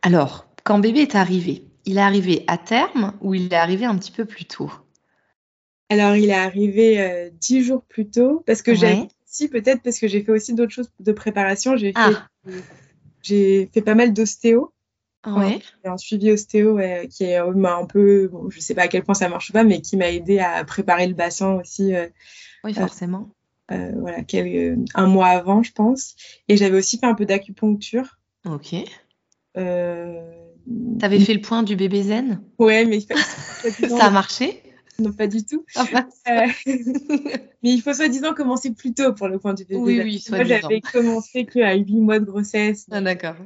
Alors, 0.02 0.47
quand 0.68 0.80
bébé 0.80 1.00
est 1.00 1.14
arrivé, 1.14 1.64
il 1.86 1.96
est 1.96 2.02
arrivé 2.02 2.44
à 2.46 2.58
terme 2.58 3.14
ou 3.22 3.32
il 3.32 3.54
est 3.54 3.56
arrivé 3.56 3.86
un 3.86 3.96
petit 3.96 4.12
peu 4.12 4.26
plus 4.26 4.44
tôt? 4.44 4.70
Alors, 5.88 6.14
il 6.14 6.28
est 6.28 6.34
arrivé 6.34 7.00
euh, 7.00 7.30
dix 7.32 7.62
jours 7.64 7.82
plus 7.84 8.10
tôt 8.10 8.44
parce 8.46 8.60
que 8.60 8.74
j'ai 8.74 9.08
si 9.24 9.48
peut-être 9.48 9.80
parce 9.82 9.98
que 9.98 10.06
j'ai 10.06 10.22
fait 10.22 10.30
aussi 10.30 10.52
d'autres 10.52 10.72
choses 10.72 10.90
de 11.00 11.12
préparation. 11.12 11.74
J'ai 11.78 11.94
fait, 11.94 11.94
ah. 11.96 12.28
fait 13.22 13.82
pas 13.82 13.94
mal 13.94 14.12
d'ostéo. 14.12 14.74
Ouais. 15.26 15.60
un 15.84 15.96
suivi 15.96 16.30
ostéo 16.32 16.78
qui 17.10 17.24
est 17.24 17.40
euh, 17.40 17.64
un 17.64 17.86
peu, 17.86 18.28
bon, 18.28 18.50
je 18.50 18.60
sais 18.60 18.74
pas 18.74 18.82
à 18.82 18.88
quel 18.88 19.02
point 19.02 19.14
ça 19.14 19.30
marche 19.30 19.52
pas, 19.52 19.64
mais 19.64 19.80
qui 19.80 19.96
m'a 19.96 20.10
aidé 20.10 20.38
à 20.38 20.64
préparer 20.64 21.06
le 21.06 21.14
bassin 21.14 21.54
aussi. 21.54 21.94
Euh, 21.94 22.08
oui, 22.62 22.74
forcément. 22.74 23.30
voilà, 23.70 24.18
un 24.94 25.06
mois 25.06 25.28
avant, 25.28 25.62
je 25.62 25.72
pense. 25.72 26.14
Et 26.46 26.58
j'avais 26.58 26.76
aussi 26.76 26.98
fait 26.98 27.06
un 27.06 27.14
peu 27.14 27.24
d'acupuncture. 27.24 28.18
Ok. 28.44 28.74
Euh, 29.56 30.47
T'avais 30.98 31.20
fait 31.20 31.34
le 31.34 31.40
point 31.40 31.62
du 31.62 31.76
bébé 31.76 32.02
zen? 32.02 32.40
Ouais, 32.58 32.84
mais 32.84 33.00
ça 33.88 34.06
a 34.06 34.10
marché? 34.10 34.62
Non, 35.00 35.12
pas 35.12 35.28
du 35.28 35.44
tout. 35.44 35.64
Ah, 35.76 35.86
euh, 36.28 36.46
mais 37.62 37.70
il 37.70 37.80
faut 37.80 37.94
soi-disant 37.94 38.34
commencer 38.34 38.74
plus 38.74 38.92
tôt 38.94 39.12
pour 39.12 39.28
le 39.28 39.38
point 39.38 39.54
du 39.54 39.64
bébé. 39.64 39.80
Oui, 39.80 40.00
oui, 40.02 40.24
Moi, 40.30 40.42
j'avais 40.42 40.80
commencé 40.80 41.46
qu'à 41.46 41.74
8 41.74 42.00
mois 42.00 42.18
de 42.18 42.24
grossesse. 42.24 42.86
Ah, 42.90 43.00
d'accord. 43.00 43.36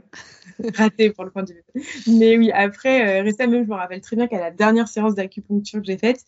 Raté 0.74 1.10
pour 1.10 1.24
le 1.24 1.30
point 1.30 1.42
du 1.42 1.52
bébé. 1.52 1.86
Mais 2.06 2.38
oui, 2.38 2.50
après, 2.52 3.20
euh, 3.20 3.22
récemment, 3.22 3.62
je 3.62 3.68
me 3.68 3.74
rappelle 3.74 4.00
très 4.00 4.16
bien 4.16 4.28
qu'à 4.28 4.40
la 4.40 4.50
dernière 4.50 4.88
séance 4.88 5.14
d'acupuncture 5.14 5.80
que 5.80 5.86
j'ai 5.86 5.98
faite, 5.98 6.24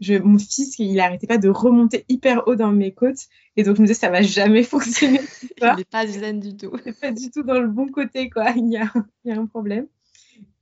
je, 0.00 0.14
mon 0.14 0.38
fils, 0.38 0.78
il 0.78 0.94
n'arrêtait 0.94 1.26
pas 1.26 1.38
de 1.38 1.48
remonter 1.48 2.04
hyper 2.08 2.46
haut 2.46 2.54
dans 2.54 2.70
mes 2.70 2.92
côtes. 2.92 3.26
Et 3.56 3.64
donc, 3.64 3.76
je 3.76 3.82
me 3.82 3.86
disais, 3.88 3.98
ça 3.98 4.10
va 4.10 4.22
jamais 4.22 4.62
fonctionner. 4.62 5.20
il 5.60 5.74
n'est 5.76 5.84
pas 5.84 6.06
zen 6.06 6.38
du 6.38 6.56
tout. 6.56 6.70
Il 6.86 6.94
pas 6.94 7.10
du 7.10 7.32
tout 7.32 7.42
dans 7.42 7.58
le 7.58 7.66
bon 7.66 7.88
côté, 7.88 8.30
quoi. 8.30 8.50
Il 8.54 8.70
y 8.70 8.76
a, 8.76 8.92
il 9.24 9.32
y 9.32 9.34
a 9.34 9.40
un 9.40 9.46
problème. 9.46 9.88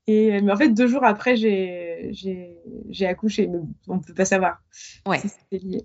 Et, 0.09 0.41
mais 0.41 0.53
en 0.53 0.57
fait, 0.57 0.69
deux 0.69 0.87
jours 0.87 1.05
après, 1.05 1.37
j'ai 1.37 3.07
accouché. 3.07 3.49
Mais 3.49 3.59
on 3.89 3.97
ne 3.97 4.01
peut 4.01 4.15
pas 4.15 4.25
savoir. 4.25 4.63
Ouais. 5.07 5.21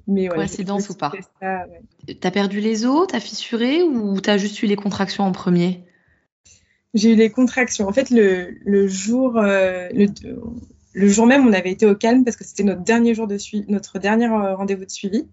Mais 0.08 0.30
ouais, 0.30 0.36
Coïncidence 0.36 0.90
ou 0.90 0.96
pas. 0.96 1.12
Tu 2.08 2.16
as 2.24 2.32
perdu 2.32 2.60
les 2.60 2.86
os, 2.86 3.08
tu 3.08 3.16
as 3.16 3.20
fissuré 3.20 3.82
ou 3.82 4.20
tu 4.22 4.30
as 4.30 4.38
juste 4.38 4.62
eu 4.62 4.68
les 4.68 4.76
contractions 4.76 5.24
en 5.24 5.32
premier? 5.32 5.84
J'ai 6.94 7.14
eu 7.14 7.16
les 7.16 7.30
contractions. 7.30 7.88
En 7.88 7.94
fait, 7.94 8.10
le, 8.10 8.58
le 8.66 8.88
jour, 8.88 9.38
euh, 9.38 9.88
le, 9.94 10.08
le, 10.94 11.08
jour 11.08 11.26
même, 11.26 11.48
on 11.48 11.54
avait 11.54 11.72
été 11.72 11.86
au 11.86 11.96
calme 11.96 12.24
parce 12.24 12.36
que 12.36 12.44
c'était 12.44 12.64
notre 12.64 12.84
dernier 12.84 13.16
jour 13.16 13.28
de 13.28 13.38
suivi, 13.38 13.66
notre 13.70 13.98
dernier 13.98 14.26
euh, 14.26 14.56
rendez-vous 14.56 14.86
de 14.86 14.92
suivi. 14.92 15.28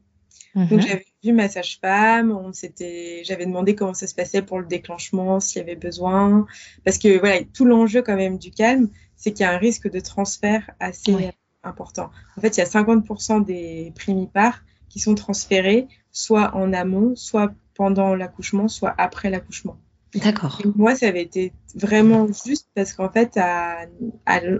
Donc 0.67 0.81
mhm. 0.81 0.81
j'avais 0.81 1.07
vu 1.23 1.33
ma 1.33 1.49
sage-femme, 1.49 2.33
on 2.33 2.53
s'était, 2.53 3.23
j'avais 3.25 3.47
demandé 3.47 3.75
comment 3.75 3.95
ça 3.95 4.07
se 4.07 4.15
passait 4.15 4.43
pour 4.43 4.59
le 4.59 4.67
déclenchement, 4.67 5.41
s'il 5.41 5.59
y 5.59 5.63
avait 5.63 5.77
besoin, 5.77 6.47
parce 6.85 6.99
que 6.99 7.19
voilà, 7.19 7.45
tout 7.53 7.65
l'enjeu 7.65 8.03
quand 8.03 8.17
même 8.17 8.39
du 8.39 8.51
calme, 8.51 8.89
c'est 9.17 9.33
qu'il 9.33 9.45
y 9.45 9.49
a 9.49 9.53
un 9.53 9.59
risque 9.59 9.91
de 9.91 10.01
transfert 10.01 10.71
assez 10.81 11.31
important. 11.63 12.11
En 12.37 12.41
fait, 12.41 12.57
il 12.57 12.61
y 12.61 12.63
a 12.63 12.67
50% 12.67 13.45
des 13.45 13.93
primipares 13.95 14.65
qui 14.89 15.01
sont 15.01 15.15
transférés 15.15 15.87
soit 16.11 16.55
en 16.57 16.73
amont, 16.73 17.15
soit 17.15 17.53
pendant 17.75 18.15
l'accouchement, 18.15 18.69
soit 18.69 18.95
après 18.99 19.31
l'accouchement. 19.31 19.77
D'accord. 20.15 20.61
Moi, 20.75 20.97
ça 20.97 21.07
avait 21.07 21.23
été 21.23 21.53
vraiment 21.75 22.27
juste 22.27 22.69
parce 22.75 22.95
qu'en 22.95 23.11
fait, 23.11 23.37
à, 23.37 23.87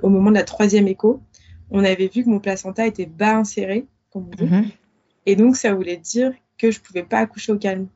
au 0.03 0.09
moment 0.11 0.31
de 0.31 0.37
la 0.37 0.45
troisième 0.45 0.87
écho, 0.87 1.23
on 1.71 1.85
avait 1.85 2.09
vu 2.09 2.25
que 2.25 2.29
mon 2.29 2.39
placenta 2.39 2.87
était 2.87 3.07
bas 3.07 3.37
inséré, 3.37 3.87
comme 4.11 4.27
on 4.27 4.37
dit. 4.37 4.51
Mhm. 4.51 4.71
Et 5.29 5.37
donc, 5.37 5.57
ça 5.57 5.75
voulait 5.75 5.99
dire 5.99 6.33
que 6.57 6.71
je 6.71 6.79
ne 6.79 6.83
pouvais 6.83 7.03
pas 7.03 7.19
accoucher 7.19 7.53
au 7.53 7.59
calme. 7.59 7.89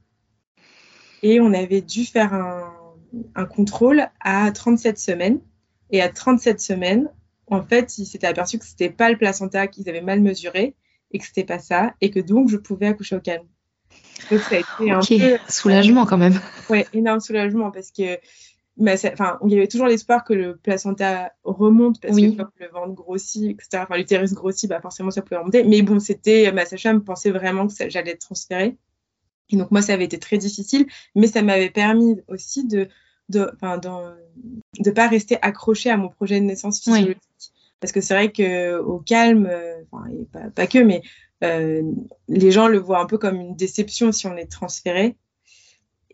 Et 1.23 1.41
on 1.41 1.55
avait 1.55 1.81
dû 1.81 2.05
faire 2.05 2.35
un, 2.35 3.47
contrôle 3.47 4.07
à 4.21 4.53
37 4.53 4.99
semaines. 4.99 5.41
Et 5.91 6.03
à 6.03 6.11
37 6.11 6.61
semaines, 6.61 7.09
en 7.47 7.63
fait, 7.63 7.97
ils 7.97 8.05
s'étaient 8.05 8.27
aperçus 8.27 8.59
que 8.59 8.67
ce 8.67 8.73
n'était 8.73 8.91
pas 8.91 9.11
le 9.11 9.17
placenta 9.17 9.67
qu'ils 9.67 9.89
avaient 9.89 10.03
mal 10.03 10.21
mesuré 10.21 10.75
et 11.11 11.19
que 11.19 11.25
ce 11.25 11.31
n'était 11.31 11.45
pas 11.45 11.59
ça. 11.59 11.95
Et 12.03 12.11
que 12.11 12.21
donc, 12.21 12.51
je 12.51 12.59
pouvais 12.59 12.89
accoucher 12.89 13.17
au 13.17 13.21
calme. 13.21 13.47
Donc, 14.31 14.41
ça 14.41 14.57
a 14.57 14.59
été 14.59 14.91
un 14.91 15.01
peu... 15.01 15.39
soulagement 15.49 16.05
quand 16.05 16.19
même. 16.19 16.39
Ouais, 16.69 16.87
énorme 16.93 17.21
soulagement 17.21 17.71
parce 17.71 17.91
que 17.93 18.19
enfin, 18.81 19.39
il 19.45 19.53
y 19.53 19.57
avait 19.57 19.69
toujours 19.69 19.87
l'espoir 19.87 20.25
que 20.25 20.33
le 20.33 20.57
placenta 20.57 21.33
remonte 21.45 22.01
parce 22.01 22.17
que 22.17 22.37
comme 22.37 22.51
le 22.59 22.69
ventre 22.69 22.95
grossit, 22.95 23.51
etc. 23.51 23.83
Enfin, 23.85 23.97
l'utérus 23.97 24.33
grossit, 24.33 24.69
bah 24.69 24.81
forcément 24.81 25.11
ça 25.11 25.23
pouvait 25.23 25.37
remonter. 25.37 25.65
Mais 25.65 25.83
bon, 25.83 26.01
c'était 26.01 26.51
ma 26.53 26.65
sage-femme 26.65 27.05
pensait 27.05 27.31
vraiment 27.31 27.67
que 27.67 27.75
j'allais 27.89 28.13
être 28.13 28.21
transférée. 28.21 28.77
Et 29.51 29.57
donc 29.57 29.71
moi, 29.71 29.83
ça 29.83 29.93
avait 29.93 30.05
été 30.05 30.19
très 30.19 30.39
difficile, 30.39 30.87
mais 31.15 31.27
ça 31.27 31.43
m'avait 31.43 31.71
permis 31.71 32.21
aussi 32.29 32.67
de 32.67 32.89
de 33.29 33.51
de 34.79 34.91
pas 34.91 35.09
rester 35.09 35.39
accrochée 35.43 35.91
à 35.91 35.97
mon 35.97 36.09
projet 36.09 36.41
de 36.41 36.45
naissance 36.45 36.81
physiologique. 36.81 37.21
Parce 37.81 37.93
que 37.93 38.01
c'est 38.01 38.15
vrai 38.15 38.31
que 38.31 38.79
au 38.79 38.99
calme, 38.99 39.47
euh, 39.51 39.83
enfin, 39.91 40.09
pas, 40.33 40.51
pas, 40.51 40.67
que, 40.67 40.79
mais 40.79 41.03
euh, 41.43 41.83
les 42.29 42.51
gens 42.53 42.69
le 42.69 42.79
voient 42.79 43.01
un 43.01 43.07
peu 43.07 43.19
comme 43.19 43.41
une 43.41 43.57
déception 43.57 44.13
si 44.13 44.27
on 44.27 44.37
est 44.37 44.51
transféré. 44.51 45.17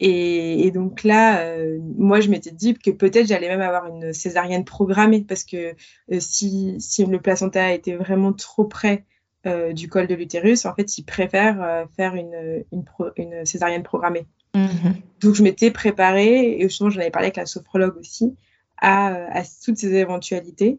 Et, 0.01 0.71
donc 0.71 1.03
là, 1.03 1.41
euh, 1.41 1.79
moi, 1.97 2.21
je 2.21 2.29
m'étais 2.29 2.53
dit 2.53 2.75
que 2.75 2.91
peut-être 2.91 3.27
j'allais 3.27 3.49
même 3.49 3.61
avoir 3.61 3.87
une 3.87 4.13
césarienne 4.13 4.65
programmée 4.65 5.23
parce 5.23 5.45
que 5.45 5.75
euh, 6.13 6.21
si, 6.21 6.77
si, 6.79 7.05
le 7.05 7.21
placenta 7.21 7.73
était 7.73 7.97
vraiment 7.97 8.33
trop 8.33 8.65
près 8.65 9.05
euh, 9.47 9.73
du 9.73 9.89
col 9.89 10.07
de 10.07 10.15
l'utérus, 10.15 10.67
en 10.67 10.75
fait, 10.75 10.99
ils 10.99 11.05
préfèrent 11.05 11.87
faire 11.97 12.15
une, 12.15 12.65
une, 12.71 12.85
une, 13.17 13.45
césarienne 13.45 13.83
programmée. 13.83 14.27
Mm-hmm. 14.55 14.95
Donc, 15.21 15.35
je 15.35 15.43
m'étais 15.43 15.73
préparée, 15.73 16.61
et 16.61 16.69
sinon, 16.69 16.91
j'en 16.91 17.01
avais 17.01 17.11
parlé 17.11 17.27
avec 17.27 17.37
la 17.37 17.47
sophrologue 17.47 17.97
aussi, 17.97 18.37
à, 18.77 19.09
à 19.37 19.43
toutes 19.65 19.79
ces 19.79 19.95
éventualités, 19.95 20.79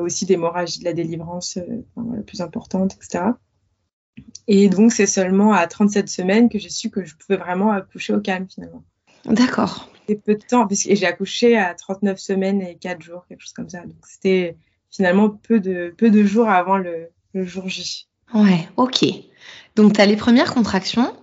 aussi 0.00 0.26
d'hémorragie 0.26 0.80
de 0.80 0.84
la 0.84 0.92
délivrance 0.92 1.56
la 1.96 2.22
plus 2.22 2.40
importante, 2.40 2.96
etc. 2.96 3.24
Et 4.48 4.68
donc, 4.68 4.92
c'est 4.92 5.06
seulement 5.06 5.52
à 5.52 5.66
37 5.66 6.08
semaines 6.08 6.48
que 6.48 6.58
j'ai 6.58 6.68
su 6.68 6.90
que 6.90 7.04
je 7.04 7.14
pouvais 7.14 7.38
vraiment 7.38 7.70
accoucher 7.70 8.12
au 8.12 8.20
calme 8.20 8.46
finalement. 8.48 8.82
D'accord. 9.24 9.88
C'était 10.00 10.20
peu 10.20 10.34
de 10.34 10.44
temps, 10.44 10.66
et 10.68 10.96
j'ai 10.96 11.06
accouché 11.06 11.56
à 11.56 11.74
39 11.74 12.18
semaines 12.18 12.60
et 12.60 12.76
4 12.76 13.00
jours, 13.00 13.24
quelque 13.28 13.40
chose 13.40 13.52
comme 13.52 13.68
ça. 13.68 13.82
Donc, 13.82 13.96
c'était 14.06 14.56
finalement 14.90 15.30
peu 15.30 15.60
de, 15.60 15.94
peu 15.96 16.10
de 16.10 16.24
jours 16.24 16.48
avant 16.48 16.76
le, 16.76 17.08
le 17.34 17.44
jour 17.44 17.68
J. 17.68 18.08
Ouais, 18.34 18.68
ok. 18.76 19.04
Donc, 19.76 19.94
tu 19.94 20.00
as 20.00 20.06
les 20.06 20.16
premières 20.16 20.52
contractions. 20.52 21.14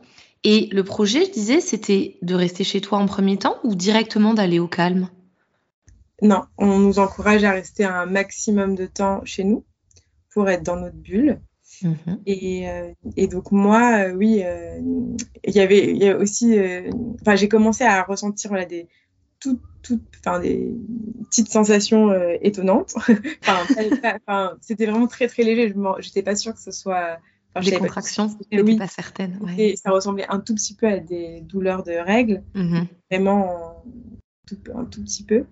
Et 0.43 0.69
le 0.71 0.83
projet, 0.85 1.25
je 1.25 1.31
disais, 1.31 1.59
c'était 1.59 2.17
de 2.21 2.33
rester 2.33 2.63
chez 2.63 2.79
toi 2.79 2.97
en 2.97 3.05
premier 3.05 3.37
temps 3.37 3.57
ou 3.63 3.75
directement 3.75 4.33
d'aller 4.33 4.59
au 4.59 4.67
calme? 4.67 5.09
Non, 6.21 6.43
on 6.57 6.79
nous 6.79 6.99
encourage 6.99 7.43
à 7.43 7.51
rester 7.51 7.83
un 7.83 8.05
maximum 8.05 8.75
de 8.75 8.85
temps 8.85 9.21
chez 9.25 9.43
nous 9.43 9.65
pour 10.31 10.49
être 10.49 10.63
dans 10.63 10.77
notre 10.77 10.95
bulle. 10.95 11.41
Mhm. 11.83 12.19
Et, 12.25 12.69
euh, 12.69 12.91
et, 13.15 13.27
donc 13.27 13.51
moi, 13.51 14.07
euh, 14.07 14.13
oui, 14.13 14.41
euh, 14.43 14.79
il 15.43 15.53
y 15.53 15.59
avait, 15.59 15.91
il 15.91 15.97
y 15.97 16.07
a 16.07 16.17
aussi, 16.17 16.57
enfin, 17.21 17.35
j'ai 17.35 17.47
commencé 17.47 17.83
à 17.83 18.03
ressentir 18.03 18.49
voilà, 18.49 18.65
des, 18.65 18.87
toutes, 19.39 19.61
toutes, 19.81 20.03
enfin, 20.19 20.39
des 20.39 20.75
petites 21.29 21.49
sensations 21.49 22.13
étonnantes. 22.41 22.95
enfin, 23.41 24.57
c'était 24.61 24.85
vraiment 24.85 25.07
très, 25.07 25.27
très 25.27 25.43
léger. 25.43 25.73
Je 25.73 26.07
n'étais 26.07 26.23
pas 26.23 26.35
sûre 26.35 26.53
que 26.53 26.61
ce 26.61 26.71
soit. 26.71 27.19
Des 27.63 27.71
contractions, 27.71 28.29
je 28.51 28.61
oui, 28.61 28.77
pas 28.77 28.87
certaine. 28.87 29.37
Ouais. 29.41 29.73
Ça 29.75 29.89
ressemblait 29.89 30.27
un 30.29 30.39
tout 30.39 30.53
petit 30.53 30.75
peu 30.75 30.87
à 30.87 30.99
des 30.99 31.41
douleurs 31.41 31.83
de 31.83 31.91
règles, 31.91 32.43
mm-hmm. 32.55 32.85
vraiment 33.11 33.83
tout, 34.47 34.57
un 34.75 34.85
tout 34.85 35.03
petit 35.03 35.23
peu. 35.23 35.45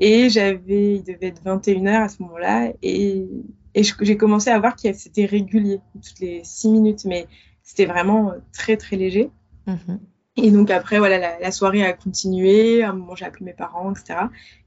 Et 0.00 0.28
j'avais, 0.28 0.96
il 0.96 1.04
devait 1.04 1.28
être 1.28 1.42
21h 1.44 2.02
à 2.02 2.08
ce 2.08 2.22
moment-là, 2.24 2.72
et, 2.82 3.24
et 3.74 3.82
j'ai 3.82 4.16
commencé 4.16 4.50
à 4.50 4.58
voir 4.58 4.76
que 4.76 4.92
c'était 4.92 5.26
régulier, 5.26 5.80
toutes 5.94 6.20
les 6.20 6.42
6 6.44 6.68
minutes, 6.68 7.04
mais 7.04 7.26
c'était 7.62 7.86
vraiment 7.86 8.32
très, 8.52 8.76
très 8.76 8.96
léger. 8.96 9.30
Mm-hmm. 9.66 9.98
Et 10.36 10.50
donc 10.50 10.70
après, 10.70 10.98
voilà, 10.98 11.38
la, 11.38 11.52
soirée 11.52 11.84
a 11.84 11.92
continué. 11.92 12.82
À 12.82 12.90
un 12.90 12.92
moment, 12.92 13.14
j'ai 13.14 13.24
appelé 13.24 13.44
mes 13.44 13.52
parents, 13.52 13.92
etc. 13.92 14.20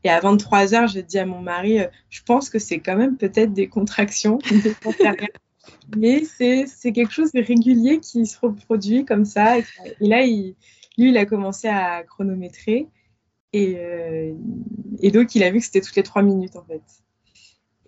Et 0.03 0.09
à 0.09 0.19
23 0.19 0.73
heures, 0.73 0.87
j'ai 0.87 1.03
dit 1.03 1.19
à 1.19 1.25
mon 1.25 1.41
mari, 1.41 1.79
euh, 1.79 1.87
je 2.09 2.21
pense 2.23 2.49
que 2.49 2.57
c'est 2.57 2.79
quand 2.79 2.95
même 2.95 3.17
peut-être 3.17 3.53
des 3.53 3.67
contractions. 3.67 4.39
Mais 5.97 6.23
c'est 6.23 6.91
quelque 6.93 7.11
chose 7.11 7.31
de 7.33 7.41
régulier 7.41 7.99
qui 7.99 8.25
se 8.25 8.39
reproduit 8.39 9.03
comme 9.03 9.25
ça. 9.25 9.57
Et, 9.57 9.63
là, 9.99 10.21
il, 10.23 10.55
lui, 10.97 11.09
il 11.09 11.17
a 11.17 11.25
commencé 11.25 11.67
à 11.67 12.03
chronométrer. 12.03 12.87
Et, 13.51 13.75
euh, 13.77 14.33
et 15.01 15.11
donc, 15.11 15.35
il 15.35 15.43
a 15.43 15.51
vu 15.51 15.59
que 15.59 15.65
c'était 15.65 15.81
toutes 15.81 15.95
les 15.95 16.03
trois 16.03 16.21
minutes, 16.21 16.55
en 16.55 16.63
fait. 16.63 16.81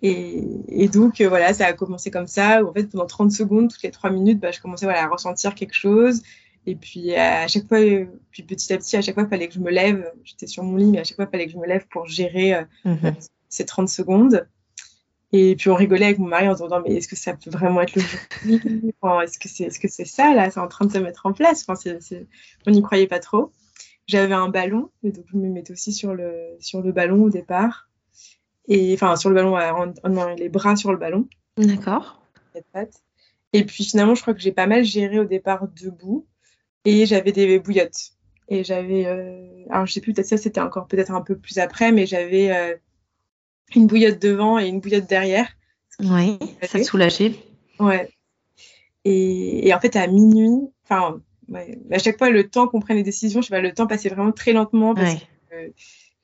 Et, 0.02 0.42
et 0.68 0.88
donc, 0.88 1.20
euh, 1.20 1.28
voilà, 1.28 1.52
ça 1.52 1.66
a 1.66 1.72
commencé 1.72 2.10
comme 2.10 2.26
ça. 2.26 2.62
Où, 2.62 2.68
en 2.68 2.72
fait, 2.72 2.84
pendant 2.84 3.06
30 3.06 3.32
secondes, 3.32 3.70
toutes 3.70 3.82
les 3.82 3.90
trois 3.90 4.10
minutes, 4.10 4.40
bah, 4.40 4.50
je 4.50 4.60
commençais 4.60 4.86
voilà, 4.86 5.04
à 5.04 5.08
ressentir 5.08 5.54
quelque 5.54 5.74
chose. 5.74 6.22
Et 6.66 6.76
puis 6.76 7.14
à 7.14 7.48
chaque 7.48 7.68
fois, 7.68 7.78
euh, 7.80 8.06
puis 8.30 8.42
petit 8.42 8.72
à 8.72 8.78
petit, 8.78 8.96
à 8.96 9.02
chaque 9.02 9.14
fois, 9.14 9.24
il 9.24 9.28
fallait 9.28 9.48
que 9.48 9.54
je 9.54 9.60
me 9.60 9.70
lève. 9.70 10.10
J'étais 10.24 10.46
sur 10.46 10.62
mon 10.62 10.76
lit, 10.76 10.90
mais 10.90 11.00
à 11.00 11.04
chaque 11.04 11.16
fois, 11.16 11.26
il 11.26 11.30
fallait 11.30 11.46
que 11.46 11.52
je 11.52 11.58
me 11.58 11.66
lève 11.66 11.86
pour 11.88 12.06
gérer 12.06 12.54
euh, 12.54 12.64
mhm. 12.84 13.14
ces 13.48 13.64
30 13.64 13.88
secondes. 13.88 14.46
Et 15.32 15.54
puis 15.54 15.70
on 15.70 15.76
rigolait 15.76 16.06
avec 16.06 16.18
mon 16.18 16.26
mari 16.26 16.48
en 16.48 16.56
se 16.56 16.62
disant 16.64 16.82
mais 16.84 16.96
est-ce 16.96 17.06
que 17.06 17.14
ça 17.14 17.34
peut 17.34 17.50
vraiment 17.50 17.80
être 17.82 17.94
le 17.94 18.02
jour 18.02 18.20
enfin, 19.00 19.20
Est-ce 19.20 19.38
que 19.38 19.48
c'est 19.48 19.64
est 19.64 19.68
-ce 19.68 19.88
c'est 19.88 20.04
ça 20.04 20.34
là? 20.34 20.50
C'est 20.50 20.58
en 20.58 20.66
train 20.66 20.86
de 20.86 20.92
se 20.92 20.98
mettre 20.98 21.24
en 21.24 21.32
place 21.32 21.64
enfin, 21.68 21.80
On 22.66 22.70
n'y 22.72 22.82
croyait 22.82 23.06
pas 23.06 23.20
trop. 23.20 23.52
J'avais 24.08 24.34
un 24.34 24.48
ballon, 24.48 24.90
et 25.04 25.12
donc 25.12 25.24
je 25.32 25.36
me 25.36 25.48
mettais 25.48 25.72
aussi 25.72 25.92
sur 25.92 26.14
le, 26.14 26.56
sur 26.58 26.82
le 26.82 26.90
ballon 26.90 27.22
au 27.22 27.30
départ. 27.30 27.88
Et 28.70 28.94
enfin 28.94 29.16
sur 29.16 29.28
le 29.28 29.34
ballon, 29.34 29.56
en, 29.56 29.92
en, 30.04 30.34
les 30.34 30.48
bras 30.48 30.76
sur 30.76 30.92
le 30.92 30.98
ballon. 30.98 31.28
D'accord. 31.58 32.22
Et 33.52 33.64
puis 33.64 33.84
finalement, 33.84 34.14
je 34.14 34.22
crois 34.22 34.32
que 34.32 34.40
j'ai 34.40 34.52
pas 34.52 34.66
mal 34.66 34.84
géré 34.84 35.18
au 35.18 35.24
départ 35.24 35.68
debout 35.68 36.26
et 36.84 37.04
j'avais 37.04 37.32
des 37.32 37.58
bouillottes. 37.58 38.12
Et 38.48 38.64
j'avais, 38.64 39.06
euh, 39.06 39.64
alors 39.70 39.86
je 39.86 39.92
sais 39.92 40.00
plus, 40.00 40.14
peut-être 40.14 40.26
ça 40.26 40.36
c'était 40.36 40.60
encore 40.60 40.86
peut-être 40.86 41.10
un 41.10 41.20
peu 41.20 41.36
plus 41.36 41.58
après, 41.58 41.92
mais 41.92 42.06
j'avais 42.06 42.50
euh, 42.50 42.74
une 43.74 43.86
bouillotte 43.86 44.20
devant 44.20 44.58
et 44.58 44.66
une 44.66 44.80
bouillotte 44.80 45.08
derrière. 45.08 45.48
Oui, 46.00 46.38
ça 46.62 46.78
te 46.78 46.84
soulageait. 46.84 47.34
Ouais. 47.78 48.08
Et, 49.04 49.68
et, 49.68 49.74
en 49.74 49.80
fait, 49.80 49.96
à 49.96 50.06
minuit, 50.06 50.68
enfin, 50.84 51.20
à 51.90 51.98
chaque 51.98 52.18
fois, 52.18 52.30
le 52.30 52.48
temps 52.48 52.68
qu'on 52.68 52.80
prenne 52.80 52.96
les 52.96 53.02
décisions, 53.02 53.40
je 53.40 53.48
sais 53.48 53.54
pas, 53.54 53.60
le 53.60 53.72
temps 53.72 53.86
passait 53.86 54.08
vraiment 54.08 54.32
très 54.32 54.52
lentement. 54.52 54.94
Parce 54.94 55.14
que, 55.14 55.54
euh, 55.54 55.68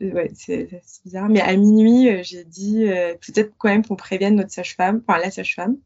ouais, 0.00 0.30
c'est 0.34 0.68
bizarre. 1.04 1.28
Mais 1.28 1.40
à 1.40 1.56
minuit, 1.56 2.08
euh, 2.08 2.22
j'ai 2.22 2.44
dit 2.44 2.86
peut-être 2.86 3.52
quand 3.58 3.68
même 3.68 3.84
qu'on 3.84 3.96
prévienne 3.96 4.36
notre 4.36 4.52
sage-femme, 4.52 5.02
enfin 5.06 5.18
la 5.18 5.30
sage-femme 5.30 5.76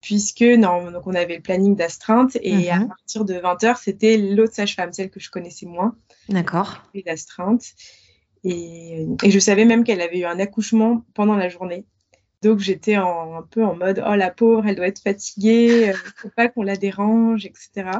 puisque 0.00 0.42
non, 0.42 0.90
donc 0.90 1.06
on 1.06 1.14
avait 1.14 1.36
le 1.36 1.42
planning 1.42 1.76
d'astreinte 1.76 2.36
et 2.40 2.70
à 2.70 2.80
mhm. 2.80 2.88
partir 2.88 3.24
de 3.24 3.34
20h, 3.34 3.76
c'était 3.82 4.16
l'autre 4.16 4.54
sage-femme, 4.54 4.92
celle 4.92 5.10
que 5.10 5.20
je 5.20 5.30
connaissais 5.30 5.66
moins. 5.66 5.94
D'accord. 6.28 6.82
D'astreinte. 7.06 7.64
Et, 8.42 9.06
et, 9.22 9.30
je 9.30 9.38
savais 9.38 9.66
même 9.66 9.84
qu'elle 9.84 10.00
avait 10.00 10.20
eu 10.20 10.24
un 10.24 10.38
accouchement 10.38 11.04
pendant 11.14 11.36
la 11.36 11.50
journée. 11.50 11.84
Donc 12.42 12.58
j'étais 12.58 12.94
un 12.94 13.46
peu 13.50 13.62
en 13.62 13.76
mode 13.76 14.02
oh 14.06 14.14
la 14.14 14.30
pauvre, 14.30 14.66
elle 14.66 14.76
doit 14.76 14.86
être 14.86 15.02
fatiguée, 15.02 15.84
il 15.84 15.90
euh, 15.90 15.96
faut 16.16 16.30
pas 16.34 16.48
qu'on 16.48 16.62
la 16.62 16.76
dérange, 16.76 17.44
etc. 17.44 17.90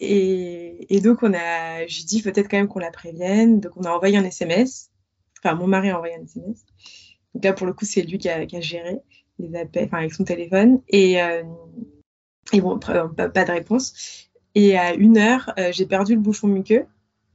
Et, 0.00 0.94
et 0.94 1.00
donc 1.00 1.22
on 1.22 1.32
a, 1.32 1.86
j'ai 1.86 2.04
dit 2.04 2.22
peut-être 2.22 2.48
quand 2.48 2.58
même 2.58 2.68
qu'on 2.68 2.78
la 2.78 2.90
prévienne. 2.90 3.60
Donc 3.60 3.72
on 3.76 3.82
a 3.82 3.90
envoyé 3.90 4.16
un 4.18 4.24
SMS. 4.24 4.90
Enfin 5.38 5.54
mon 5.54 5.66
mari 5.66 5.90
a 5.90 5.96
envoyé 5.96 6.14
un 6.14 6.24
SMS. 6.24 6.64
Donc 7.34 7.44
là 7.44 7.52
pour 7.52 7.66
le 7.66 7.72
coup 7.72 7.84
c'est 7.84 8.02
lui 8.02 8.18
qui 8.18 8.28
a, 8.28 8.46
qui 8.46 8.56
a 8.56 8.60
géré 8.60 9.00
les 9.38 9.58
appels, 9.58 9.86
enfin 9.86 9.98
avec 9.98 10.14
son 10.14 10.24
téléphone. 10.24 10.80
Et, 10.88 11.22
euh, 11.22 11.42
et 12.52 12.60
bon, 12.60 12.78
pas, 12.78 13.08
pas, 13.08 13.44
de 13.44 13.52
réponse. 13.52 14.28
Et 14.54 14.78
à 14.78 14.94
une 14.94 15.18
heure, 15.18 15.52
euh, 15.58 15.70
j'ai 15.72 15.86
perdu 15.86 16.14
le 16.14 16.20
bouchon 16.20 16.48
muqueux. 16.48 16.86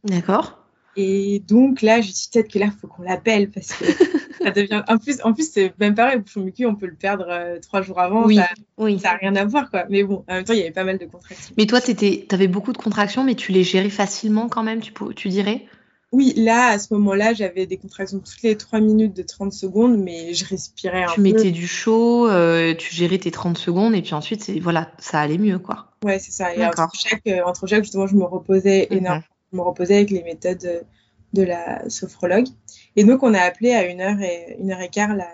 D'accord. 0.04 0.58
Et 0.96 1.40
donc 1.48 1.82
là, 1.82 2.02
je 2.02 2.12
dit 2.12 2.30
peut-être 2.32 2.52
que 2.52 2.60
là, 2.60 2.66
il 2.66 2.72
faut 2.72 2.88
qu'on 2.88 3.04
l'appelle 3.04 3.50
parce 3.50 3.74
que 3.74 3.86
ça 4.44 4.52
devient. 4.52 4.84
En 4.88 4.98
plus, 4.98 5.22
en 5.24 5.34
plus 5.34 5.50
c'est 5.52 5.74
même 5.80 5.96
pareil, 5.96 6.18
le 6.18 6.22
bouchon 6.22 6.42
muqueux, 6.42 6.68
on 6.68 6.76
peut 6.76 6.88
le 6.88 6.96
perdre 6.96 7.26
euh, 7.30 7.60
trois 7.60 7.82
jours 7.82 8.00
avant. 8.00 8.26
Oui, 8.26 8.36
ça, 8.36 8.50
oui. 8.78 9.00
Ça 9.00 9.12
n'a 9.12 9.18
rien 9.18 9.36
à 9.36 9.46
voir, 9.46 9.70
quoi. 9.70 9.86
Mais 9.90 10.04
bon, 10.04 10.24
en 10.28 10.34
même 10.34 10.44
temps, 10.44 10.54
il 10.54 10.60
y 10.60 10.64
avait 10.64 10.72
pas 10.72 10.84
mal 10.84 10.98
de 10.98 11.06
contractions. 11.06 11.54
Mais 11.58 11.66
toi, 11.66 11.82
tu 11.82 12.26
avais 12.30 12.48
beaucoup 12.48 12.74
de 12.74 12.78
contractions, 12.78 13.24
mais 13.24 13.36
tu 13.36 13.52
les 13.52 13.64
gérais 13.64 13.90
facilement 13.90 14.50
quand 14.50 14.64
même, 14.64 14.82
tu, 14.82 14.94
tu 15.16 15.30
dirais? 15.30 15.66
Oui, 16.12 16.34
là, 16.36 16.68
à 16.68 16.80
ce 16.80 16.94
moment-là, 16.94 17.34
j'avais 17.34 17.66
des 17.66 17.78
contractions 17.78 18.20
toutes 18.20 18.42
les 18.44 18.58
3 18.58 18.82
minutes 18.82 19.16
de 19.16 19.24
30 19.24 19.54
secondes, 19.54 19.98
mais 19.98 20.34
je 20.34 20.46
respirais 20.46 21.04
un 21.04 21.08
tu 21.08 21.22
peu. 21.22 21.28
Tu 21.28 21.34
mettais 21.34 21.52
du 21.52 21.68
chaud, 21.68 22.28
euh, 22.30 22.76
tu 22.76 22.94
gérais 22.94 23.18
tes 23.18 23.32
30 23.32 23.58
secondes, 23.58 23.96
et 23.96 24.02
puis 24.02 24.14
ensuite, 24.14 24.52
voilà, 24.62 24.92
ça 25.00 25.22
allait 25.22 25.38
mieux, 25.38 25.58
quoi. 25.58 25.94
Ouais, 26.04 26.20
c'est 26.20 26.32
ça. 26.32 26.54
Et 26.54 26.66
entre 26.66 26.90
chaque, 26.94 27.26
euh, 27.28 27.42
entre 27.46 27.66
chaque, 27.66 27.84
justement, 27.84 28.08
je 28.08 28.16
me 28.16 28.26
reposais 28.26 28.88
mhm. 28.92 28.98
énormément. 28.98 29.26
Je 29.52 29.58
me 29.58 29.62
reposais 29.62 29.96
avec 29.96 30.10
les 30.10 30.24
méthodes 30.24 30.86
de 31.34 31.44
la 31.44 31.90
sophrologue. 31.90 32.48
Et 32.96 33.04
donc, 33.04 33.24
on 33.24 33.34
a 33.34 33.40
appelé 33.40 33.72
à 33.72 33.86
une 33.88 34.02
heure 34.02 34.20
et, 34.20 34.58
une 34.60 34.72
heure 34.72 34.82
et 34.82 34.90
quart 34.90 35.16
la, 35.16 35.30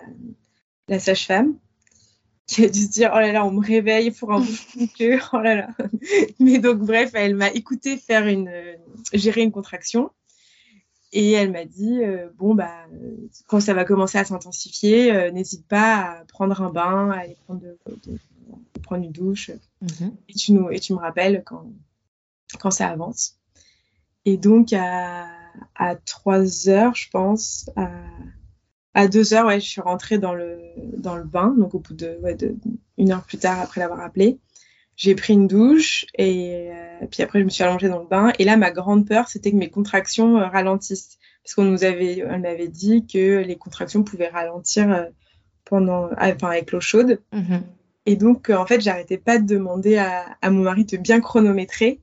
la 0.88 0.98
sage-femme 0.98 1.56
qui 2.46 2.64
a 2.64 2.68
dû 2.68 2.80
se 2.80 2.88
dire 2.88 3.10
oh 3.14 3.18
là 3.18 3.30
là 3.30 3.44
on 3.44 3.50
me 3.50 3.60
réveille 3.60 4.10
pour 4.10 4.32
un 4.32 4.42
cœur 4.96 5.28
oh 5.34 5.40
là 5.40 5.54
là 5.54 5.68
mais 6.40 6.56
donc 6.56 6.78
bref 6.78 7.10
elle 7.12 7.34
m'a 7.34 7.50
écouté 7.50 7.98
faire 7.98 8.26
une 8.26 8.50
gérer 9.12 9.42
une 9.42 9.52
contraction 9.52 10.10
et 11.12 11.32
elle 11.32 11.50
m'a 11.50 11.64
dit 11.64 12.02
euh, 12.02 12.28
bon 12.36 12.54
bah 12.54 12.86
quand 13.46 13.60
ça 13.60 13.74
va 13.74 13.84
commencer 13.84 14.18
à 14.18 14.24
s'intensifier, 14.24 15.12
euh, 15.12 15.30
n'hésite 15.30 15.66
pas 15.66 16.02
à 16.02 16.24
prendre 16.26 16.60
un 16.60 16.70
bain, 16.70 17.10
à 17.10 17.20
aller 17.20 17.36
prendre, 17.46 17.62
de, 17.62 17.78
prendre 18.82 19.04
une 19.04 19.12
douche, 19.12 19.50
mhm. 19.80 20.14
et 20.28 20.34
tu 20.34 20.52
nous 20.52 20.70
et 20.70 20.78
tu 20.80 20.92
me 20.92 20.98
rappelles 20.98 21.42
quand 21.46 21.66
quand 22.58 22.70
ça 22.70 22.88
avance. 22.88 23.38
Et 24.24 24.36
donc 24.36 24.72
à, 24.72 25.26
à 25.74 25.96
3 25.96 26.68
heures, 26.68 26.94
je 26.94 27.08
pense, 27.10 27.70
à, 27.76 27.90
à 28.94 29.08
2 29.08 29.34
heures, 29.34 29.46
ouais, 29.46 29.60
je 29.60 29.68
suis 29.68 29.80
rentrée 29.80 30.18
dans 30.18 30.34
le 30.34 30.58
dans 30.96 31.16
le 31.16 31.24
bain, 31.24 31.54
donc 31.58 31.74
au 31.74 31.78
bout 31.78 31.94
de, 31.94 32.18
ouais, 32.22 32.34
de 32.34 32.56
une 32.96 33.12
heure 33.12 33.24
plus 33.24 33.38
tard 33.38 33.60
après 33.60 33.80
l'avoir 33.80 34.00
appelé 34.00 34.38
j'ai 34.98 35.14
pris 35.14 35.32
une 35.32 35.46
douche 35.46 36.06
et 36.18 36.70
euh, 36.72 37.06
puis 37.08 37.22
après 37.22 37.38
je 37.38 37.44
me 37.44 37.50
suis 37.50 37.62
allongée 37.62 37.88
dans 37.88 38.00
le 38.00 38.06
bain. 38.06 38.32
Et 38.38 38.44
là 38.44 38.56
ma 38.56 38.72
grande 38.72 39.06
peur 39.06 39.28
c'était 39.28 39.52
que 39.52 39.56
mes 39.56 39.70
contractions 39.70 40.38
euh, 40.38 40.46
ralentissent. 40.46 41.18
Parce 41.44 41.54
qu'on 41.54 41.64
nous 41.64 41.84
avait 41.84 42.24
on 42.28 42.40
m'avait 42.40 42.68
dit 42.68 43.06
que 43.06 43.38
les 43.38 43.56
contractions 43.56 44.02
pouvaient 44.02 44.28
ralentir 44.28 44.90
euh, 44.92 45.04
pendant 45.64 46.10
enfin 46.18 46.50
avec 46.50 46.72
l'eau 46.72 46.80
chaude. 46.80 47.22
Mm-hmm. 47.32 47.60
et 48.06 48.16
donc 48.16 48.50
en 48.50 48.66
fait 48.66 48.80
j'arrêtais 48.80 49.18
pas 49.18 49.38
de 49.38 49.46
demander 49.46 49.96
à, 49.98 50.36
à, 50.42 50.50
mon 50.50 50.64
mari 50.64 50.84
de 50.84 50.96
bien 50.96 51.20
chronométrer 51.20 52.00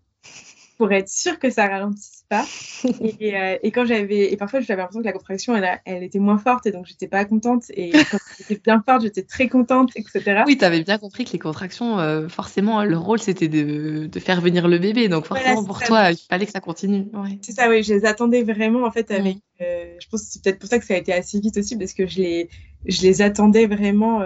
pour 0.78 0.92
être 0.94 1.10
sûr 1.10 1.38
que 1.38 1.50
ça 1.50 1.68
ralentisse 1.68 2.15
pas. 2.30 2.46
Et, 3.20 3.36
euh, 3.36 3.58
et 3.64 3.72
quand 3.72 3.86
j'avais, 3.86 4.32
et 4.32 4.38
parfois 4.38 4.60
j'avais 4.60 4.82
l'impression 4.82 5.02
que 5.02 5.06
la 5.06 5.14
contraction, 5.14 5.56
elle, 5.56 5.82
elle, 5.86 6.04
était 6.04 6.20
moins 6.20 6.38
forte 6.38 6.66
et 6.66 6.72
donc 6.72 6.86
j'étais 6.86 7.08
pas 7.08 7.26
contente. 7.26 7.64
Et 7.70 7.92
quand 7.92 8.18
c'était 8.38 8.60
bien 8.64 8.82
forte, 8.86 9.04
j'étais 9.04 9.24
très 9.24 9.48
contente, 9.48 9.92
etc. 9.96 10.44
Oui, 10.46 10.58
tu 10.58 10.66
avais 10.66 10.84
bien 10.84 10.98
compris 10.98 11.26
que 11.26 11.32
les 11.32 11.40
contractions, 11.40 12.00
euh, 12.00 12.28
forcément, 12.28 12.84
le 12.84 12.98
rôle 12.98 13.20
c'était 13.20 13.48
de, 13.48 14.08
de, 14.08 14.20
faire 14.20 14.42
venir 14.42 14.68
le 14.68 14.78
bébé. 14.78 15.08
Donc 15.08 15.26
forcément 15.26 15.64
pour 15.64 15.82
toi, 15.82 16.12
il 16.12 16.18
fallait 16.18 16.46
que 16.46 16.52
ça 16.52 16.60
continue. 16.60 17.08
Ouais. 17.14 17.40
C'est 17.42 17.54
ça, 17.54 17.70
oui. 17.70 17.84
Je 17.84 17.94
les 17.94 18.06
attendais 18.06 18.44
vraiment 18.44 18.86
en 18.86 18.92
fait 18.92 19.10
avec. 19.12 19.38
Euh, 19.62 19.96
je 20.00 20.08
pense 20.10 20.24
que 20.24 20.28
c'est 20.32 20.44
peut-être 20.44 20.60
pour 20.60 20.70
ça 20.70 20.80
que 20.80 20.86
ça 20.86 20.94
a 20.94 20.98
été 20.98 21.14
assez 21.14 21.40
vite 21.40 21.58
aussi 21.58 21.78
parce 21.78 21.94
que 21.94 22.06
je 22.08 22.18
les, 22.18 22.50
je 22.86 23.02
les 23.02 23.22
attendais 23.22 23.68
vraiment. 23.68 24.22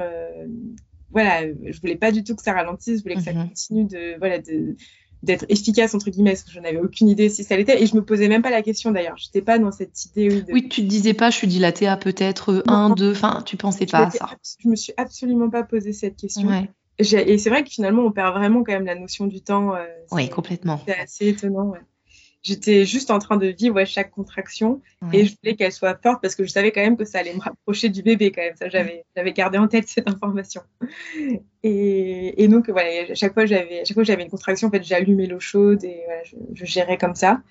Voilà, 1.12 1.42
je 1.48 1.80
voulais 1.82 1.96
pas 1.96 2.12
du 2.12 2.24
tout 2.24 2.36
que 2.36 2.44
ça 2.44 2.54
ralentisse, 2.54 3.00
je 3.00 3.04
voulais 3.04 3.16
que 3.16 3.24
ça 3.24 3.34
mhm. 3.34 3.48
continue 3.48 3.86
de, 3.86 4.18
voilà, 4.20 4.38
de, 4.38 4.76
d'être 5.24 5.46
efficace 5.50 5.94
entre 5.94 6.10
guillemets 6.10 6.32
parce 6.32 6.44
que 6.44 6.52
je 6.52 6.60
n'avais 6.60 6.80
aucune 6.80 7.10
idée 7.10 7.30
si 7.30 7.44
ça 7.44 7.58
l'était 7.58 7.82
et 7.82 7.86
je 7.86 7.96
me 7.96 8.04
posais 8.04 8.28
même 8.28 8.42
pas 8.42 8.52
la 8.52 8.62
question 8.62 8.92
d'ailleurs. 8.92 9.18
J'étais 9.18 9.42
pas 9.42 9.60
dans 9.60 9.72
cette 9.72 10.06
idée 10.06 10.30
oui, 10.30 10.44
oui 10.52 10.70
tu 10.70 10.82
te 10.82 10.88
disais 10.88 11.14
pas 11.14 11.30
je 11.30 11.38
suis 11.38 11.48
dilatée 11.48 11.88
à 11.88 11.98
peut-être 11.98 12.64
un 12.68 12.90
deux 12.92 13.12
enfin 13.12 13.44
tu 13.46 13.58
pensais 13.58 13.86
pas 13.86 14.08
à 14.08 14.12
ça. 14.12 14.30
je 14.60 14.68
me 14.68 14.76
suis 14.76 14.94
absolument 14.98 15.50
pas 15.50 15.64
posé 15.64 15.94
cette 15.94 16.16
question. 16.16 16.48
Ouais. 16.48 16.70
et 16.98 17.38
c'est 17.38 17.50
vrai 17.50 17.64
que 17.64 17.70
finalement 17.70 18.04
on 18.04 18.12
perd 18.12 18.34
vraiment 18.34 18.64
quand 18.64 18.74
même 18.74 18.86
la 18.86 18.96
notion 18.96 19.28
du 19.28 19.42
temps 19.42 19.76
euh, 19.76 19.86
oui 20.12 20.30
complètement. 20.30 20.82
c'est 20.86 20.98
assez 20.98 21.28
étonnant 21.28 21.66
ouais 21.70 21.80
j'étais 22.42 22.86
juste 22.86 23.12
en 23.12 23.20
train 23.20 23.38
de 23.38 23.48
vivre 23.48 23.84
chaque 23.86 24.12
contraction 24.12 24.82
et 25.12 25.26
je 25.26 25.36
voulais 25.42 25.56
qu'elle 25.56 25.72
soit 25.72 26.00
forte 26.02 26.22
parce 26.22 26.36
que 26.36 26.44
je 26.44 26.50
savais 26.50 26.72
quand 26.72 26.82
même 26.82 26.98
que 26.98 27.06
ça 27.06 27.20
allait 27.20 27.34
me 27.34 27.42
rapprocher 27.42 27.90
du 27.90 28.02
bébé 28.02 28.32
quand 28.32 28.42
même. 28.42 28.56
Ça, 28.56 28.70
j'avais, 28.70 29.06
j'avais 29.16 29.34
gardé 29.34 29.58
en 29.58 29.68
tête 29.68 29.88
cette 29.88 30.08
information. 30.08 30.62
Et, 31.64 32.42
et 32.44 32.48
donc, 32.48 32.70
voilà, 32.70 33.12
à 33.12 33.16
chaque 33.16 33.34
fois 33.34 33.46
j'avais, 33.46 33.84
chaque 33.86 33.96
fois 33.96 34.04
j'avais 34.04 34.24
une 34.24 34.30
contraction, 34.30 34.70
en 34.70 34.72
fait, 34.72 34.84
j'allumais 34.84 35.26
l'eau 35.26 35.40
chaude 35.40 35.84
et 35.84 36.02
voilà, 36.06 36.24
je, 36.24 36.36
je, 36.54 36.66
gérais 36.66 36.98
comme 36.98 37.16
ça. 37.16 37.42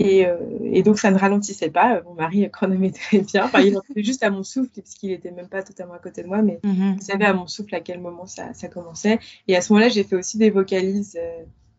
Et, 0.00 0.26
et, 0.64 0.82
donc, 0.82 0.98
ça 0.98 1.12
ne 1.12 1.16
ralentissait 1.16 1.70
pas. 1.70 2.02
Mon 2.02 2.14
mari 2.14 2.50
chronométrait 2.50 3.18
bien. 3.32 3.44
Enfin, 3.44 3.60
il 3.60 3.78
était 3.90 4.02
juste 4.02 4.24
à 4.24 4.30
mon 4.30 4.42
souffle, 4.42 4.70
puisqu'il 4.70 5.10
n'était 5.10 5.30
même 5.30 5.48
pas 5.48 5.62
totalement 5.62 5.94
à 5.94 6.00
côté 6.00 6.24
de 6.24 6.26
moi, 6.26 6.42
mais 6.42 6.58
mm-hmm. 6.64 6.96
il 6.96 7.02
savait 7.02 7.26
à 7.26 7.32
mon 7.32 7.46
souffle 7.46 7.76
à 7.76 7.80
quel 7.80 8.00
moment 8.00 8.26
ça, 8.26 8.52
ça 8.54 8.66
commençait. 8.66 9.20
Et 9.46 9.56
à 9.56 9.60
ce 9.60 9.72
moment-là, 9.72 9.88
j'ai 9.88 10.02
fait 10.02 10.16
aussi 10.16 10.36
des 10.36 10.50
vocalises, 10.50 11.16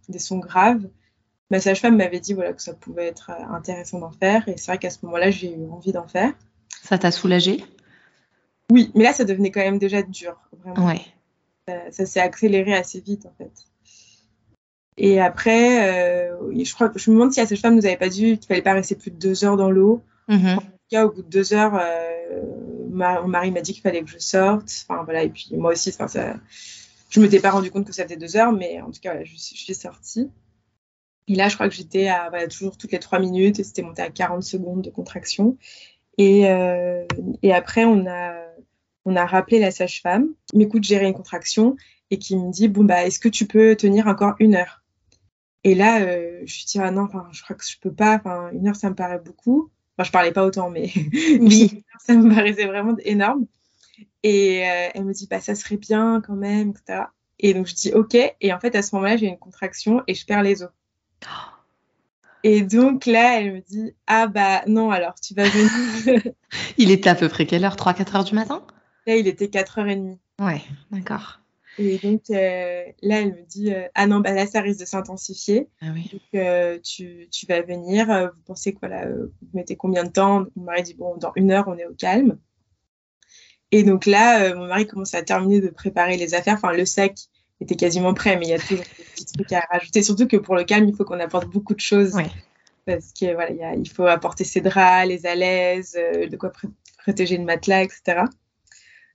des 0.07 0.19
sons 0.19 0.39
graves. 0.39 0.87
Ma 1.51 1.59
sage-femme 1.59 1.97
m'avait 1.97 2.19
dit 2.19 2.33
voilà, 2.33 2.53
que 2.53 2.61
ça 2.61 2.73
pouvait 2.73 3.05
être 3.05 3.29
intéressant 3.29 3.99
d'en 3.99 4.11
faire. 4.11 4.47
Et 4.47 4.57
c'est 4.57 4.71
vrai 4.71 4.77
qu'à 4.77 4.89
ce 4.89 4.99
moment-là, 5.03 5.29
j'ai 5.29 5.53
eu 5.53 5.69
envie 5.69 5.91
d'en 5.91 6.07
faire. 6.07 6.33
Ça 6.83 6.97
t'a 6.97 7.11
soulagé? 7.11 7.63
Oui, 8.71 8.91
mais 8.95 9.03
là, 9.03 9.13
ça 9.13 9.25
devenait 9.25 9.51
quand 9.51 9.61
même 9.61 9.77
déjà 9.77 10.01
dur. 10.01 10.37
Vraiment. 10.63 10.87
Ouais. 10.87 11.01
Ça, 11.91 12.05
s'est 12.05 12.19
accéléré 12.19 12.75
assez 12.75 12.99
vite, 12.99 13.25
en 13.25 13.33
fait. 13.37 13.51
Et 14.97 15.19
après, 15.19 16.29
euh, 16.31 16.63
je 16.63 16.73
crois 16.73 16.91
je 16.95 17.11
me 17.11 17.15
demande 17.15 17.33
si 17.33 17.39
la 17.39 17.47
sage-femme 17.47 17.75
nous 17.75 17.85
avait 17.85 17.97
pas 17.97 18.09
dit 18.09 18.37
qu'il 18.37 18.47
fallait 18.47 18.61
pas 18.61 18.73
rester 18.73 18.95
plus 18.95 19.11
de 19.11 19.17
deux 19.17 19.43
heures 19.43 19.57
dans 19.57 19.69
l'eau. 19.69 20.01
Mm-hmm. 20.29 20.55
En 20.55 20.61
tout 20.61 20.67
cas, 20.89 21.05
au 21.05 21.11
bout 21.11 21.21
de 21.21 21.29
deux 21.29 21.53
heures, 21.53 21.75
euh, 21.75 22.41
mon 22.89 23.27
mari 23.27 23.51
m'a 23.51 23.61
dit 23.61 23.73
qu'il 23.73 23.81
fallait 23.81 24.03
que 24.03 24.09
je 24.09 24.19
sorte. 24.19 24.85
Enfin 24.87 25.03
voilà, 25.03 25.23
et 25.23 25.29
puis 25.29 25.49
moi 25.51 25.73
aussi, 25.73 25.89
enfin 25.89 26.07
ça, 26.07 26.35
je 27.09 27.19
m'étais 27.19 27.39
pas 27.39 27.51
rendu 27.51 27.71
compte 27.71 27.85
que 27.85 27.93
ça 27.93 28.03
faisait 28.03 28.15
deux 28.15 28.37
heures, 28.37 28.51
mais 28.51 28.81
en 28.81 28.91
tout 28.91 29.01
cas, 29.01 29.23
je, 29.23 29.35
suis 29.35 29.73
sortie. 29.73 30.29
Et 31.27 31.35
là, 31.35 31.49
je 31.49 31.55
crois 31.55 31.67
que 31.69 31.75
j'étais 31.75 32.07
à 32.07 32.29
voilà, 32.29 32.47
toujours 32.47 32.77
toutes 32.77 32.91
les 32.91 32.99
trois 32.99 33.19
minutes 33.19 33.59
et 33.59 33.63
c'était 33.63 33.81
monté 33.81 34.01
à 34.01 34.09
40 34.09 34.43
secondes 34.43 34.81
de 34.81 34.89
contraction. 34.89 35.57
Et, 36.17 36.49
euh, 36.49 37.05
et 37.41 37.53
après, 37.53 37.85
on 37.85 38.05
a, 38.07 38.35
on 39.05 39.15
a 39.15 39.25
rappelé 39.25 39.59
la 39.59 39.71
sage-femme 39.71 40.29
qui 40.47 40.57
m'écoute 40.57 40.83
gérer 40.83 41.07
une 41.07 41.13
contraction 41.13 41.75
et 42.11 42.19
qui 42.19 42.37
me 42.37 42.51
dit 42.51 42.67
Bon, 42.67 42.83
bah, 42.83 43.05
est-ce 43.05 43.19
que 43.19 43.29
tu 43.29 43.47
peux 43.47 43.75
tenir 43.75 44.07
encore 44.07 44.35
une 44.39 44.55
heure? 44.55 44.83
Et 45.63 45.73
là, 45.73 46.01
euh, 46.01 46.41
je 46.45 46.53
suis 46.53 46.65
dit 46.65 46.79
Ah 46.79 46.91
non, 46.91 47.07
je 47.31 47.41
crois 47.41 47.55
que 47.55 47.65
je 47.65 47.79
peux 47.79 47.93
pas. 47.93 48.15
Enfin, 48.15 48.51
une 48.53 48.67
heure, 48.67 48.75
ça 48.75 48.89
me 48.89 48.95
paraît 48.95 49.19
beaucoup. 49.19 49.71
Enfin, 49.97 50.05
je 50.07 50.11
parlais 50.11 50.31
pas 50.31 50.45
autant, 50.45 50.69
mais 50.69 50.91
oui. 51.39 51.83
ça 52.05 52.13
me 52.13 52.33
paraissait 52.33 52.67
vraiment 52.67 52.95
énorme. 52.99 53.47
Et 54.23 54.63
euh, 54.63 54.89
elle 54.93 55.05
me 55.05 55.13
dit 55.13 55.27
Bah, 55.29 55.41
ça 55.41 55.55
serait 55.55 55.77
bien 55.77 56.21
quand 56.25 56.35
même, 56.35 56.69
etc. 56.69 57.05
Et 57.39 57.53
donc, 57.53 57.67
je 57.67 57.73
dis 57.73 57.91
OK. 57.93 58.15
Et 58.15 58.53
en 58.53 58.59
fait, 58.59 58.75
à 58.75 58.81
ce 58.81 58.95
moment-là, 58.95 59.17
j'ai 59.17 59.27
une 59.27 59.39
contraction 59.39 60.03
et 60.07 60.13
je 60.13 60.25
perds 60.25 60.43
les 60.43 60.63
os. 60.63 60.69
Et 62.43 62.61
donc 62.61 63.07
là, 63.07 63.39
elle 63.39 63.53
me 63.53 63.61
dit 63.61 63.95
Ah 64.05 64.27
bah 64.27 64.61
non, 64.67 64.91
alors 64.91 65.15
tu 65.15 65.33
vas 65.33 65.49
venir. 65.49 66.21
il 66.77 66.91
était 66.91 67.09
à 67.09 67.15
peu 67.15 67.27
près 67.27 67.47
quelle 67.47 67.65
heure? 67.65 67.75
3-4 67.75 68.17
heures 68.17 68.23
du 68.23 68.35
matin? 68.35 68.61
Là, 69.07 69.15
il 69.15 69.27
était 69.27 69.47
4h30. 69.47 70.17
Ouais, 70.39 70.61
d'accord. 70.91 71.39
Et 71.77 71.97
donc 71.97 72.29
euh, 72.29 72.83
là, 73.01 73.21
elle 73.21 73.33
me 73.33 73.45
dit 73.47 73.73
euh, 73.73 73.87
Ah 73.95 74.05
non, 74.05 74.19
bah 74.19 74.31
là, 74.31 74.45
ça 74.45 74.61
risque 74.61 74.79
de 74.79 74.85
s'intensifier. 74.85 75.67
Ah 75.81 75.87
oui. 75.93 76.07
Donc 76.11 76.21
euh, 76.35 76.77
tu, 76.83 77.27
tu, 77.31 77.45
vas 77.47 77.61
venir. 77.61 78.05
vous 78.07 78.41
pensez 78.45 78.73
que 78.73 78.79
voilà, 78.79 79.07
vous 79.09 79.31
mettez 79.53 79.75
combien 79.75 80.03
de 80.03 80.11
temps? 80.11 80.45
Mon 80.55 80.65
mari 80.65 80.83
dit 80.83 80.93
Bon, 80.93 81.17
dans 81.17 81.33
une 81.35 81.51
heure, 81.51 81.65
on 81.67 81.77
est 81.77 81.85
au 81.85 81.95
calme. 81.95 82.37
Et 83.71 83.83
donc 83.83 84.05
là, 84.05 84.53
mon 84.53 84.67
mari 84.67 84.85
commence 84.85 85.15
à 85.15 85.23
terminer 85.23 85.59
de 85.61 85.69
préparer 85.69 86.15
les 86.15 86.35
affaires. 86.35 86.55
Enfin, 86.55 86.71
le 86.71 86.85
sac 86.85 87.17
était 87.61 87.75
quasiment 87.75 88.13
prêt, 88.13 88.37
mais 88.37 88.47
il 88.47 88.49
y 88.49 88.53
a 88.53 88.59
toujours 88.59 88.83
des 88.97 89.03
petits 89.03 89.25
trucs 89.25 89.53
à 89.53 89.61
rajouter. 89.71 90.03
Surtout 90.03 90.27
que 90.27 90.37
pour 90.37 90.55
le 90.55 90.63
calme, 90.63 90.87
il 90.87 90.95
faut 90.95 91.05
qu'on 91.05 91.19
apporte 91.19 91.47
beaucoup 91.47 91.73
de 91.73 91.79
choses. 91.79 92.15
Parce 92.85 93.13
que 93.13 93.33
voilà, 93.33 93.75
il 93.75 93.89
faut 93.89 94.05
apporter 94.05 94.43
ses 94.43 94.61
draps, 94.61 95.07
les 95.07 95.25
alaises, 95.25 95.97
euh, 95.97 96.27
de 96.27 96.37
quoi 96.37 96.51
protéger 96.99 97.37
le 97.37 97.43
matelas, 97.43 97.83
etc. 97.83 98.23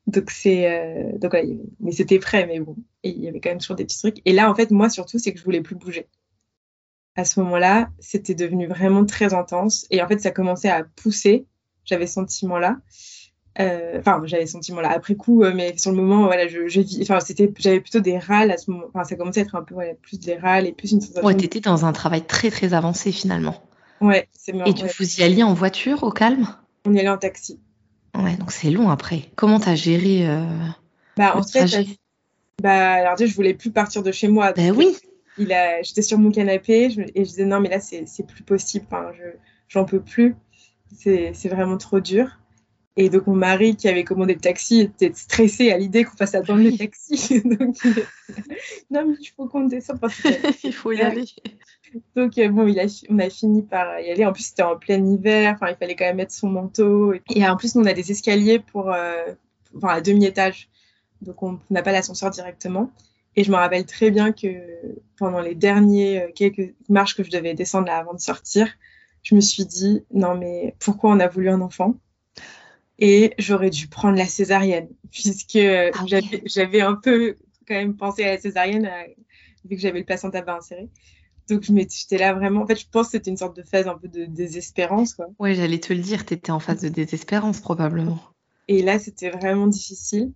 Donc 0.07 0.31
c'est 0.31 0.67
euh, 0.73 1.19
donc 1.19 1.37
mais 1.79 1.93
c'était 1.93 2.19
prêt, 2.19 2.47
mais 2.47 2.59
bon, 2.59 2.77
et 3.05 3.11
il 3.11 3.23
y 3.23 3.29
avait 3.29 3.41
quand 3.41 3.51
même 3.51 3.59
toujours 3.59 3.77
des 3.77 3.85
petits 3.85 3.99
trucs. 3.99 4.17
Et 4.25 4.33
là, 4.33 4.51
en 4.51 4.55
fait, 4.55 4.71
moi 4.71 4.91
surtout, 4.91 5.19
c'est 5.19 5.33
que 5.33 5.39
je 5.39 5.45
voulais 5.45 5.61
plus 5.61 5.77
bouger. 5.77 6.09
À 7.17 7.25
ce 7.25 7.39
moment-là, 7.41 7.91
c'était 7.99 8.35
devenu 8.35 8.67
vraiment 8.67 9.05
très 9.05 9.35
intense, 9.35 9.87
et 9.91 10.03
en 10.03 10.09
fait, 10.09 10.21
ça 10.21 10.31
commençait 10.31 10.71
à 10.71 10.85
pousser. 10.85 11.47
J'avais 11.85 12.07
ce 12.07 12.15
sentiment-là. 12.15 12.79
Euh, 13.59 13.99
enfin, 13.99 14.23
j'avais 14.25 14.47
ce 14.47 14.53
sentiment-là 14.53 14.91
après 14.91 15.17
coup, 15.17 15.43
euh, 15.43 15.53
mais 15.55 15.77
sur 15.77 15.91
le 15.91 15.97
moment, 15.97 16.27
voilà, 16.27 16.47
je, 16.47 16.69
je 16.69 16.81
enfin, 17.03 17.19
c'était, 17.19 17.53
j'avais 17.59 17.81
plutôt 17.81 17.99
des 17.99 18.17
râles 18.17 18.53
à 18.53 18.57
ce 18.57 18.71
moment. 18.71 18.85
Enfin, 18.89 19.05
ça 19.05 19.17
commençait 19.17 19.41
à 19.41 19.43
être 19.43 19.57
un 19.57 19.63
peu 19.63 19.75
plus 20.01 20.21
des 20.21 20.37
râles 20.37 20.67
et 20.67 20.73
plus 20.73 20.93
une 20.93 21.01
sensation. 21.01 21.27
Ouais, 21.27 21.35
t'étais 21.35 21.61
dans 21.61 21.85
un 21.85 21.93
travail 21.93 22.25
très 22.25 22.51
très 22.51 22.75
avancé 22.75 23.11
finalement. 23.11 23.61
Ouais, 24.01 24.29
c'est 24.33 24.55
Et 24.67 24.75
tu 24.75 24.87
vous 24.87 25.21
y 25.21 25.23
alliez 25.23 25.43
en 25.43 25.53
voiture 25.53 26.05
au 26.05 26.11
calme? 26.11 26.47
On 26.87 26.95
y 26.95 27.01
allait 27.01 27.09
en 27.09 27.19
taxi. 27.19 27.59
Ouais, 28.17 28.37
donc 28.37 28.53
c'est 28.53 28.71
long 28.71 28.89
après. 28.89 29.31
Comment 29.37 29.61
t'as 29.61 29.75
géré 29.75 30.29
euh, 30.29 30.45
Bah 31.17 31.37
en 31.37 31.43
fait, 31.43 31.67
bah 32.63 32.93
alors 32.93 33.17
je 33.19 33.35
voulais 33.35 33.55
plus 33.55 33.71
partir 33.71 34.03
de 34.03 34.13
chez 34.13 34.29
moi. 34.29 34.53
Bah 34.53 34.71
oui. 34.75 34.97
Il 35.39 35.53
a, 35.53 35.83
j'étais 35.83 36.03
sur 36.03 36.19
mon 36.19 36.31
canapé 36.31 36.85
et 37.15 37.25
je 37.25 37.29
disais 37.29 37.45
non 37.45 37.61
mais 37.61 37.69
là 37.69 37.81
c'est, 37.81 38.05
c'est 38.07 38.27
plus 38.27 38.43
possible. 38.43 38.87
Enfin, 38.91 39.11
je, 39.17 39.25
j'en 39.69 39.85
peux 39.85 40.01
plus. 40.01 40.37
C'est, 40.97 41.33
c'est 41.35 41.49
vraiment 41.49 41.77
trop 41.77 42.01
dur. 42.01 42.40
Et 42.97 43.09
donc, 43.09 43.27
mon 43.27 43.37
mari, 43.37 43.77
qui 43.77 43.89
avait 43.89 44.05
commandé 44.05 44.35
le 44.35 44.41
taxi, 44.41 44.81
était 44.81 45.13
stressé 45.15 45.71
à 45.71 45.79
l'idée 45.79 46.05
qu'on 46.05 46.17
fasse 46.17 46.35
attendre 46.35 46.63
le 46.63 46.77
taxi. 46.77 47.41
donc, 47.45 47.77
non, 48.91 49.07
mais 49.07 49.15
il 49.21 49.33
faut 49.37 49.47
qu'on 49.47 49.65
descende 49.65 50.01
parce 50.01 50.21
il 50.65 50.73
faut 50.73 50.93
y 50.93 51.01
aller. 51.01 51.25
Donc, 52.17 52.37
euh, 52.39 52.49
bon, 52.49 52.67
il 52.67 52.79
a, 52.81 52.87
on 53.09 53.19
a 53.19 53.31
fini 53.31 53.63
par 53.63 54.01
y 54.01 54.11
aller. 54.11 54.25
En 54.25 54.33
plus, 54.33 54.45
c'était 54.45 54.63
en 54.63 54.77
plein 54.77 55.05
hiver. 55.05 55.55
Enfin, 55.55 55.71
il 55.71 55.77
fallait 55.77 55.95
quand 55.95 56.05
même 56.05 56.17
mettre 56.17 56.33
son 56.33 56.49
manteau. 56.49 57.15
Et, 57.35 57.47
en 57.47 57.57
plus, 57.57 57.77
on 57.77 57.85
a 57.85 57.93
des 57.93 58.11
escaliers 58.11 58.59
pour, 58.59 58.91
euh, 58.93 59.33
enfin, 59.77 59.89
à 59.89 60.01
demi-étage. 60.01 60.69
Donc, 61.23 61.43
on 61.43 61.59
n'a 61.71 61.83
pas 61.83 61.93
l'ascenseur 61.93 62.31
directement. 62.31 62.91
Et 63.37 63.45
je 63.45 63.51
me 63.51 63.57
rappelle 63.57 63.87
très 63.87 64.11
bien 64.11 64.33
que 64.33 64.49
pendant 65.17 65.41
les 65.41 65.55
derniers 65.55 66.23
euh, 66.23 66.29
quelques 66.35 66.75
marches 66.89 67.17
que 67.17 67.23
je 67.23 67.31
devais 67.31 67.55
descendre 67.55 67.87
là 67.87 67.99
avant 67.99 68.15
de 68.15 68.21
sortir, 68.21 68.69
je 69.23 69.35
me 69.35 69.41
suis 69.41 69.65
dit, 69.65 70.03
non, 70.13 70.35
mais 70.35 70.75
pourquoi 70.81 71.11
on 71.11 71.21
a 71.21 71.29
voulu 71.29 71.49
un 71.49 71.61
enfant? 71.61 71.95
Et 73.01 73.35
j'aurais 73.39 73.71
dû 73.71 73.89
prendre 73.89 74.17
la 74.17 74.27
césarienne 74.27 74.89
puisque 75.11 75.57
ah 75.57 75.91
j'avais 76.45 76.83
un 76.83 76.95
peu 76.95 77.37
quand 77.67 77.75
même 77.75 77.97
pensé 77.97 78.25
à 78.25 78.33
la 78.33 78.39
césarienne 78.39 78.87
euh, 78.87 79.13
vu 79.65 79.77
que 79.77 79.83
j'avais 79.83 80.01
le 80.01 80.05
placenta 80.05 80.41
tabac 80.41 80.59
inséré. 80.59 80.89
Donc 81.49 81.65
j'étais 81.65 82.19
là 82.19 82.33
vraiment. 82.33 82.63
En 82.63 82.67
fait, 82.67 82.79
je 82.79 82.87
pense 82.89 83.07
que 83.07 83.13
c'était 83.13 83.31
une 83.31 83.37
sorte 83.37 83.57
de 83.57 83.63
phase 83.63 83.89
un 83.89 83.99
peu 83.99 84.07
de 84.07 84.25
désespérance. 84.27 85.15
Quoi. 85.15 85.27
Oui, 85.41 85.55
j'allais 85.57 85.81
te 85.81 85.93
le 85.93 86.01
dire, 86.01 86.25
tu 86.25 86.35
étais 86.35 86.53
en 86.53 86.61
phase 86.61 86.83
de 86.83 86.89
désespérance 86.89 87.61
probablement. 87.61 88.21
Et 88.69 88.83
là, 88.83 88.99
c'était 88.99 89.31
vraiment 89.31 89.67
difficile. 89.67 90.33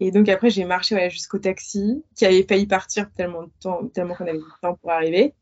Et 0.00 0.10
donc 0.10 0.28
après, 0.28 0.50
j'ai 0.50 0.64
marché 0.64 1.10
jusqu'au 1.10 1.38
taxi 1.38 2.02
qui 2.14 2.24
avait 2.24 2.44
failli 2.44 2.66
partir 2.66 3.10
tellement, 3.12 3.44
tellement 3.92 4.14
qu'on 4.14 4.26
avait 4.26 4.38
du 4.38 4.44
temps 4.62 4.74
pour 4.74 4.90
arriver. 4.90 5.34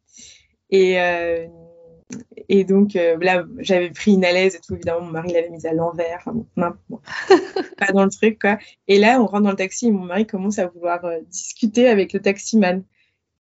Et, 0.70 1.00
euh, 1.00 1.46
et 2.48 2.64
donc 2.64 2.96
euh, 2.96 3.16
là, 3.20 3.44
j'avais 3.58 3.90
pris 3.90 4.14
une 4.14 4.24
alaise 4.24 4.54
et 4.54 4.60
tout. 4.60 4.74
Évidemment, 4.74 5.02
mon 5.02 5.10
mari 5.12 5.32
l'avait 5.32 5.50
mise 5.50 5.66
à 5.66 5.72
l'envers. 5.72 6.18
Enfin, 6.20 6.32
bon, 6.32 6.46
non, 6.56 6.72
pas 7.78 7.92
dans 7.92 8.04
le 8.04 8.10
truc, 8.10 8.40
quoi. 8.40 8.58
Et 8.88 8.98
là, 8.98 9.20
on 9.20 9.26
rentre 9.26 9.44
dans 9.44 9.50
le 9.50 9.56
taxi 9.56 9.88
et 9.88 9.90
mon 9.90 10.04
mari 10.04 10.26
commence 10.26 10.58
à 10.58 10.66
vouloir 10.66 11.04
euh, 11.04 11.18
discuter 11.30 11.88
avec 11.88 12.12
le 12.12 12.20
taximan. 12.20 12.82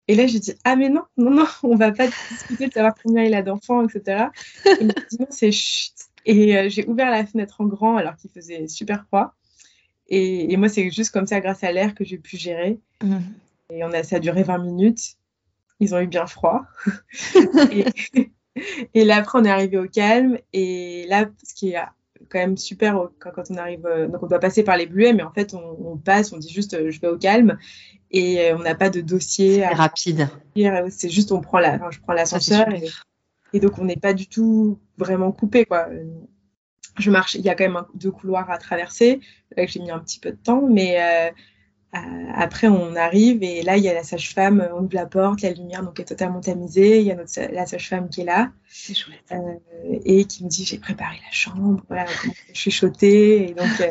Et 0.07 0.15
là, 0.15 0.27
je 0.27 0.37
dis 0.37 0.53
ah 0.63 0.75
mais 0.75 0.89
non, 0.89 1.03
non, 1.17 1.31
non, 1.31 1.45
on 1.63 1.75
va 1.75 1.91
pas 1.91 2.07
discuter 2.07 2.67
de 2.67 2.73
savoir 2.73 2.93
combien 3.01 3.23
il 3.23 3.33
a 3.33 3.41
d'enfants, 3.41 3.87
etc. 3.87 4.25
Et 4.65 4.69
il 4.81 4.87
me 4.87 5.09
dit 5.09 5.17
non, 5.19 5.27
c'est 5.29 5.51
chut. 5.51 5.93
Et 6.25 6.57
euh, 6.57 6.69
j'ai 6.69 6.85
ouvert 6.87 7.09
la 7.09 7.25
fenêtre 7.25 7.61
en 7.61 7.65
grand 7.65 7.97
alors 7.97 8.15
qu'il 8.15 8.29
faisait 8.29 8.67
super 8.67 9.05
froid. 9.05 9.33
Et, 10.07 10.51
et 10.51 10.57
moi, 10.57 10.69
c'est 10.69 10.89
juste 10.91 11.11
comme 11.11 11.25
ça, 11.25 11.39
grâce 11.39 11.63
à 11.63 11.71
l'air, 11.71 11.95
que 11.95 12.03
j'ai 12.03 12.17
pu 12.17 12.37
gérer. 12.37 12.79
Mmh. 13.01 13.17
Et 13.71 13.83
on 13.83 13.91
a, 13.93 14.03
ça 14.03 14.17
a 14.17 14.19
duré 14.19 14.43
20 14.43 14.57
minutes. 14.59 15.15
Ils 15.79 15.95
ont 15.95 15.99
eu 15.99 16.07
bien 16.07 16.27
froid. 16.27 16.63
et, 17.71 17.85
et 18.93 19.05
là, 19.05 19.17
après, 19.17 19.39
on 19.39 19.45
est 19.45 19.49
arrivé 19.49 19.77
au 19.77 19.87
calme. 19.87 20.37
Et 20.53 21.05
là, 21.07 21.29
ce 21.43 21.53
qui 21.53 21.71
est 21.71 21.77
quand 22.29 22.39
même 22.39 22.57
super 22.57 23.09
quand, 23.19 23.31
on 23.49 23.57
arrive, 23.57 23.85
euh, 23.85 24.07
donc 24.07 24.23
on 24.23 24.27
doit 24.27 24.39
passer 24.39 24.63
par 24.63 24.77
les 24.77 24.85
bluets, 24.85 25.13
mais 25.13 25.23
en 25.23 25.31
fait, 25.31 25.53
on, 25.53 25.97
passe, 25.97 26.31
on 26.31 26.37
dit 26.37 26.51
juste 26.51 26.73
euh, 26.73 26.91
je 26.91 26.99
vais 26.99 27.07
au 27.07 27.17
calme. 27.17 27.57
Et 28.11 28.41
euh, 28.41 28.57
on 28.57 28.59
n'a 28.59 28.75
pas 28.75 28.89
de 28.89 29.01
dossier. 29.01 29.59
C'est 29.59 29.67
rapide. 29.67 30.29
C'est 30.89 31.09
juste, 31.09 31.31
on 31.31 31.41
prend 31.41 31.59
la, 31.59 31.75
enfin, 31.75 31.91
je 31.91 31.99
prends 31.99 32.13
l'ascenseur. 32.13 32.67
Et, 33.53 33.59
donc, 33.59 33.79
on 33.79 33.85
n'est 33.85 33.97
pas 33.97 34.13
du 34.13 34.27
tout 34.27 34.79
vraiment 34.97 35.31
coupé, 35.31 35.65
quoi. 35.65 35.87
Je 36.97 37.09
marche, 37.09 37.35
il 37.35 37.41
y 37.41 37.49
a 37.49 37.55
quand 37.55 37.63
même 37.63 37.83
deux 37.95 38.11
couloirs 38.11 38.49
à 38.49 38.57
traverser. 38.57 39.21
Là, 39.55 39.65
j'ai 39.65 39.79
mis 39.79 39.91
un 39.91 39.99
petit 39.99 40.19
peu 40.19 40.31
de 40.31 40.37
temps, 40.37 40.67
mais 40.69 41.01
euh, 41.01 41.31
après, 41.93 42.67
on 42.67 42.95
arrive 42.95 43.43
et 43.43 43.63
là, 43.63 43.75
il 43.75 43.83
y 43.83 43.89
a 43.89 43.93
la 43.93 44.03
sage-femme, 44.03 44.65
on 44.73 44.83
ouvre 44.83 44.93
la 44.93 45.05
porte, 45.05 45.41
la 45.41 45.51
lumière 45.51 45.83
donc 45.83 45.99
est 45.99 46.05
totalement 46.05 46.39
tamisée. 46.39 46.99
Il 47.01 47.05
y 47.05 47.11
a 47.11 47.15
notre, 47.15 47.53
la 47.53 47.65
sage-femme 47.65 48.09
qui 48.09 48.21
est 48.21 48.25
là 48.25 48.51
euh, 49.31 49.35
et 50.05 50.23
qui 50.25 50.45
me 50.45 50.49
dit 50.49 50.63
j'ai 50.63 50.77
préparé 50.77 51.17
la 51.25 51.31
chambre, 51.31 51.83
voilà, 51.89 52.05
je 52.53 52.59
suis 52.59 52.71
chotée 52.71 53.49
et 53.49 53.53
donc 53.53 53.67
euh, 53.81 53.89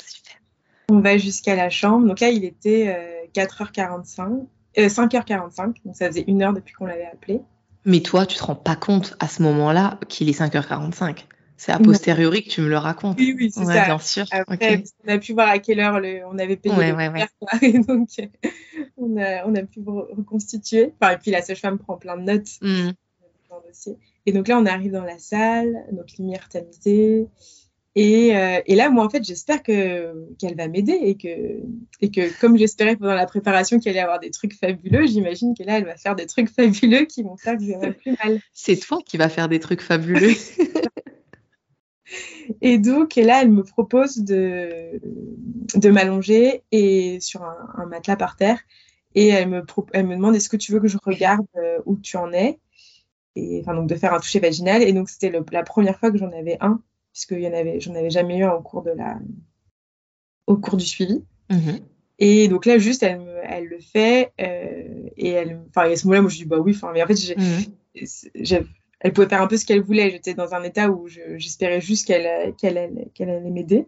on 0.88 1.00
va 1.00 1.18
jusqu'à 1.18 1.54
la 1.54 1.68
chambre. 1.68 2.06
Donc 2.06 2.20
là, 2.20 2.30
il 2.30 2.44
était 2.44 3.28
4h45, 3.34 4.46
5h45, 4.76 5.74
donc 5.84 5.94
ça 5.94 6.06
faisait 6.06 6.24
une 6.26 6.42
heure 6.42 6.54
depuis 6.54 6.72
qu'on 6.72 6.86
l'avait 6.86 7.06
appelé. 7.12 7.42
Mais 7.84 8.00
toi, 8.00 8.24
tu 8.26 8.36
te 8.36 8.44
rends 8.44 8.56
pas 8.56 8.76
compte 8.76 9.16
à 9.20 9.28
ce 9.28 9.42
moment-là 9.42 9.98
qu'il 10.08 10.28
est 10.28 10.38
5h45 10.38 11.26
c'est 11.60 11.72
a 11.72 11.78
posteriori 11.78 12.42
que 12.42 12.48
tu 12.48 12.62
me 12.62 12.68
le 12.68 12.78
racontes. 12.78 13.18
Oui, 13.18 13.34
oui, 13.36 13.50
c'est 13.50 13.66
ça. 13.66 13.84
Bien 13.84 13.98
sûr. 13.98 14.24
Après, 14.30 14.82
on 15.04 15.12
a 15.12 15.18
pu 15.18 15.34
voir 15.34 15.50
à 15.50 15.58
quelle 15.58 15.78
heure 15.80 16.00
on 16.30 16.38
avait 16.38 16.56
payé 16.56 16.74
ouais, 16.74 16.92
ouais, 16.92 17.26
et 17.60 17.78
donc 17.80 18.08
on 18.96 19.18
a, 19.18 19.46
on 19.46 19.54
a 19.54 19.62
pu 19.64 19.80
reconstituer. 19.84 20.94
Enfin, 20.98 21.12
et 21.12 21.18
puis 21.18 21.30
la 21.30 21.42
sage-femme 21.42 21.78
prend 21.78 21.98
plein 21.98 22.16
de 22.16 22.22
notes 22.22 22.48
dans 22.62 23.58
le 23.58 23.68
dossier. 23.68 23.98
Et 24.24 24.32
donc 24.32 24.48
là, 24.48 24.58
on 24.58 24.64
arrive 24.64 24.92
dans 24.92 25.04
la 25.04 25.18
salle, 25.18 25.84
donc 25.92 26.06
lumière 26.18 26.48
tamisée. 26.48 27.26
Et, 27.94 28.34
euh, 28.34 28.60
et, 28.64 28.74
là, 28.74 28.88
moi, 28.88 29.04
en 29.04 29.10
fait, 29.10 29.22
j'espère 29.22 29.62
que 29.62 30.14
qu'elle 30.38 30.56
va 30.56 30.66
m'aider 30.66 30.98
et 31.02 31.16
que 31.16 31.60
et 32.00 32.10
que 32.10 32.40
comme 32.40 32.56
j'espérais 32.56 32.96
pendant 32.96 33.12
la 33.12 33.26
préparation 33.26 33.80
qu'elle 33.80 33.92
allait 33.92 34.00
avoir 34.00 34.20
des 34.20 34.30
trucs 34.30 34.54
fabuleux, 34.54 35.06
j'imagine 35.06 35.54
que 35.54 35.64
là, 35.64 35.76
elle 35.76 35.84
va 35.84 35.96
faire 35.98 36.16
des 36.16 36.26
trucs 36.26 36.48
fabuleux 36.56 37.04
qui 37.04 37.22
vont 37.22 37.36
faire 37.36 37.58
que 37.58 37.64
j'aurai 37.64 37.92
plus 37.92 38.16
mal. 38.24 38.40
C'est 38.54 38.76
toi 38.76 39.00
qui 39.04 39.18
va 39.18 39.28
faire 39.28 39.50
des 39.50 39.60
trucs 39.60 39.82
fabuleux. 39.82 40.32
et 42.60 42.78
donc, 42.78 43.16
et 43.16 43.22
là, 43.22 43.42
elle 43.42 43.50
me 43.50 43.62
propose 43.62 44.18
de 44.18 45.00
de 45.74 45.88
m'allonger 45.90 46.62
et 46.72 47.20
sur 47.20 47.42
un, 47.42 47.68
un, 47.76 47.86
matelas 47.86 48.16
par 48.16 48.36
terre 48.36 48.58
et 49.14 49.28
elle 49.28 49.48
me 49.48 49.64
elle 49.92 50.06
me 50.06 50.16
demande 50.16 50.34
est-ce 50.34 50.48
que 50.48 50.56
tu 50.56 50.72
veux 50.72 50.80
que 50.80 50.88
je 50.88 50.98
regarde 51.02 51.46
euh, 51.56 51.78
où 51.86 51.96
tu 51.96 52.16
en 52.16 52.32
es? 52.32 52.58
Et 53.36 53.60
enfin 53.60 53.74
donc 53.74 53.88
de 53.88 53.94
faire 53.94 54.12
un 54.12 54.18
toucher 54.20 54.40
vaginal 54.40 54.82
et 54.82 54.92
donc 54.92 55.08
c'était 55.08 55.32
la 55.52 55.62
première 55.62 55.98
fois 55.98 56.10
que 56.10 56.18
j'en 56.18 56.32
avais 56.32 56.58
un 56.60 56.82
puisque 57.12 57.38
j'en 57.38 57.94
avais 57.94 58.10
jamais 58.10 58.38
eu 58.38 58.44
un 58.44 58.52
au 58.52 58.62
cours 58.62 58.82
de 58.82 58.90
la, 58.90 59.18
au 60.46 60.56
cours 60.56 60.76
du 60.76 60.86
suivi. 60.86 61.24
Mm-hmm. 61.50 61.80
Et 62.18 62.48
donc 62.48 62.66
là, 62.66 62.78
juste, 62.78 63.02
elle, 63.02 63.22
elle 63.44 63.66
le 63.66 63.80
fait. 63.80 64.32
Euh, 64.40 65.08
et 65.16 65.30
elle, 65.30 65.60
enfin, 65.68 65.90
à 65.90 65.96
ce 65.96 66.06
moment-là, 66.06 66.22
moi, 66.22 66.30
je 66.30 66.36
dis, 66.36 66.44
bah 66.44 66.58
oui, 66.58 66.72
enfin, 66.74 66.90
mais 66.92 67.02
en 67.02 67.06
fait, 67.06 67.14
mm-hmm. 67.14 68.66
Elle 69.00 69.12
pouvait 69.12 69.28
faire 69.28 69.42
un 69.42 69.46
peu 69.46 69.56
ce 69.56 69.64
qu'elle 69.64 69.82
voulait. 69.82 70.10
J'étais 70.10 70.34
dans 70.34 70.54
un 70.54 70.62
état 70.62 70.90
où 70.90 71.08
j'espérais 71.08 71.80
juste 71.80 72.06
qu'elle 72.06 72.54
qu'elle 72.54 73.08
qu'elle 73.14 73.30
allait 73.30 73.50
m'aider. 73.50 73.86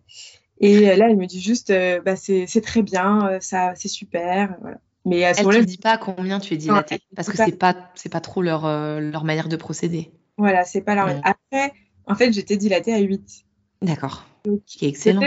Et 0.61 0.95
là, 0.97 1.09
elle 1.11 1.17
me 1.17 1.27
dit 1.27 1.41
juste, 1.41 1.71
euh, 1.71 2.01
bah, 2.01 2.15
c'est 2.17 2.47
très 2.63 2.83
bien, 2.83 3.27
euh, 3.27 3.39
ça, 3.41 3.73
c'est 3.75 3.89
super. 3.89 4.57
Voilà. 4.61 4.79
Mais 5.05 5.25
à 5.25 5.35
ce 5.35 5.41
elle 5.41 5.49
ne 5.49 5.65
dit 5.65 5.79
pas 5.79 5.99
combien 5.99 6.39
tu 6.39 6.55
es 6.55 6.57
dilatée, 6.57 7.01
parce 7.17 7.29
que 7.29 7.37
c'est 7.37 7.59
pas, 7.59 7.91
c'est 7.97 8.09
pas 8.09 8.21
trop 8.21 8.41
leur, 8.41 8.63
leur 9.01 9.25
manière 9.25 9.49
de 9.49 9.57
procéder. 9.57 10.13
Voilà, 10.39 10.65
c'est 10.65 10.81
pas 10.81 10.95
leur. 10.95 11.09
Après, 11.25 11.73
en 12.07 12.15
fait, 12.15 12.33
j'étais 12.33 12.57
dilatée 12.57 12.95
à 12.95 12.99
8. 12.99 13.45
D'accord. 13.83 14.25
Qui 14.67 14.85
est 14.85 14.89
excellent. 14.89 15.23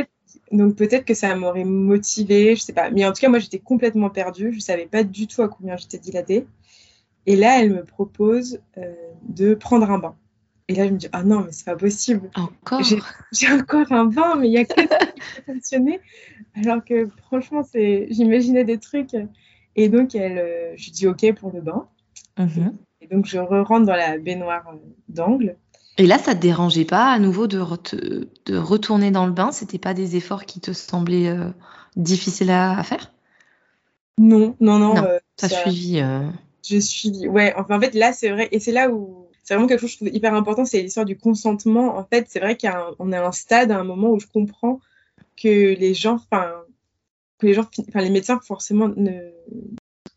donc 0.52 0.76
peut-être 0.76 1.04
que 1.04 1.14
ça 1.14 1.36
m'aurait 1.36 1.66
motivée, 1.66 2.56
je 2.56 2.62
sais 2.62 2.74
pas. 2.74 2.90
Mais 2.90 3.06
en 3.06 3.12
tout 3.12 3.20
cas, 3.20 3.30
moi, 3.30 3.40
j'étais 3.40 3.60
complètement 3.60 4.10
perdue. 4.10 4.54
Je 4.54 4.60
savais 4.60 4.86
pas 4.86 5.04
du 5.04 5.28
tout 5.28 5.42
à 5.42 5.50
combien 5.50 5.76
j'étais 5.76 5.98
dilatée. 5.98 6.48
Et 7.26 7.36
là, 7.36 7.62
elle 7.62 7.72
me 7.74 7.84
propose 7.84 8.60
euh, 8.78 8.94
de 9.28 9.54
prendre 9.56 9.90
un 9.90 9.98
bain. 9.98 10.16
Et 10.68 10.76
là, 10.76 10.88
je 10.88 10.92
me 10.94 10.98
dis, 10.98 11.08
ah 11.12 11.24
non, 11.24 11.42
mais 11.42 11.52
c'est 11.52 11.66
pas 11.66 11.76
possible. 11.76 12.30
Encore 12.36 12.82
J'ai 13.32 13.52
encore 13.52 13.92
un 13.92 14.06
bain, 14.06 14.36
mais 14.36 14.48
il 14.48 14.54
y 14.54 14.58
a 14.58 14.66
que 14.66 14.74
ça 14.76 14.98
qui 14.98 15.22
peut 15.22 15.54
fonctionner. 15.54 16.00
Alors 16.56 16.84
que 16.84 17.08
franchement, 17.28 17.62
j'imaginais 17.74 18.64
des 18.64 18.80
trucs. 18.80 19.16
Et 19.76 19.90
donc, 19.90 20.16
elle, 20.16 20.38
euh, 20.40 20.74
je 20.76 20.90
dis 20.92 21.08
OK 21.08 21.34
pour 21.36 21.52
le 21.52 21.62
bain. 21.62 21.88
Mm-hmm. 22.38 22.74
Et 23.02 23.08
donc, 23.08 23.26
je 23.26 23.38
re-rentre 23.38 23.86
dans 23.86 23.96
la 23.96 24.18
baignoire 24.18 24.68
euh, 24.70 24.78
d'angle. 25.10 25.58
Et 25.98 26.08
là, 26.08 26.18
ça 26.18 26.34
te 26.36 26.40
dérangeait 26.40 26.86
pas 26.86 27.12
à 27.12 27.20
nouveau 27.20 27.48
de, 27.48 27.60
de 28.46 28.58
retourner 28.58 29.12
dans 29.12 29.26
le 29.26 29.32
bain? 29.32 29.52
C'était 29.52 29.78
pas 29.78 29.94
des 29.94 30.16
efforts 30.16 30.46
qui 30.46 30.60
te 30.60 30.74
semblaient 30.74 31.30
euh, 31.30 31.50
difficiles 31.96 32.52
à, 32.52 32.82
faire? 32.84 33.12
Non, 34.18 34.56
non, 34.60 34.80
non. 34.80 34.96
non 34.96 35.04
euh, 35.04 35.20
as 35.42 35.50
suivi. 35.50 36.02
Je 36.68 36.78
suis. 36.78 37.28
Ouais, 37.28 37.54
enfin, 37.58 37.78
en 37.78 37.80
fait, 37.80 37.94
là, 37.94 38.14
c'est 38.14 38.30
vrai. 38.30 38.48
Et 38.52 38.60
c'est 38.60 38.72
là 38.72 38.90
où. 38.90 39.28
C'est 39.44 39.54
vraiment 39.54 39.68
quelque 39.68 39.82
chose 39.82 39.92
que 39.92 40.00
je 40.00 40.06
trouve 40.06 40.16
hyper 40.16 40.34
important, 40.34 40.66
c'est 40.66 40.82
l'histoire 40.82 41.06
du 41.06 41.18
consentement. 41.18 41.98
En 41.98 42.04
fait, 42.04 42.26
c'est 42.28 42.40
vrai 42.40 42.58
qu'on 42.58 43.12
est 43.12 43.16
à 43.16 43.28
un 43.28 43.32
stade, 43.32 43.70
à 43.70 43.78
un 43.78 43.84
moment 43.84 44.10
où 44.10 44.20
je 44.20 44.26
comprends 44.26 44.80
que 45.40 45.76
les 45.76 45.94
gens, 45.94 46.16
enfin, 46.16 46.52
que 47.38 47.46
les 47.46 47.54
gens, 47.54 47.70
enfin, 47.88 48.02
les 48.02 48.10
médecins, 48.10 48.40
forcément, 48.44 48.88
ne, 48.88 49.12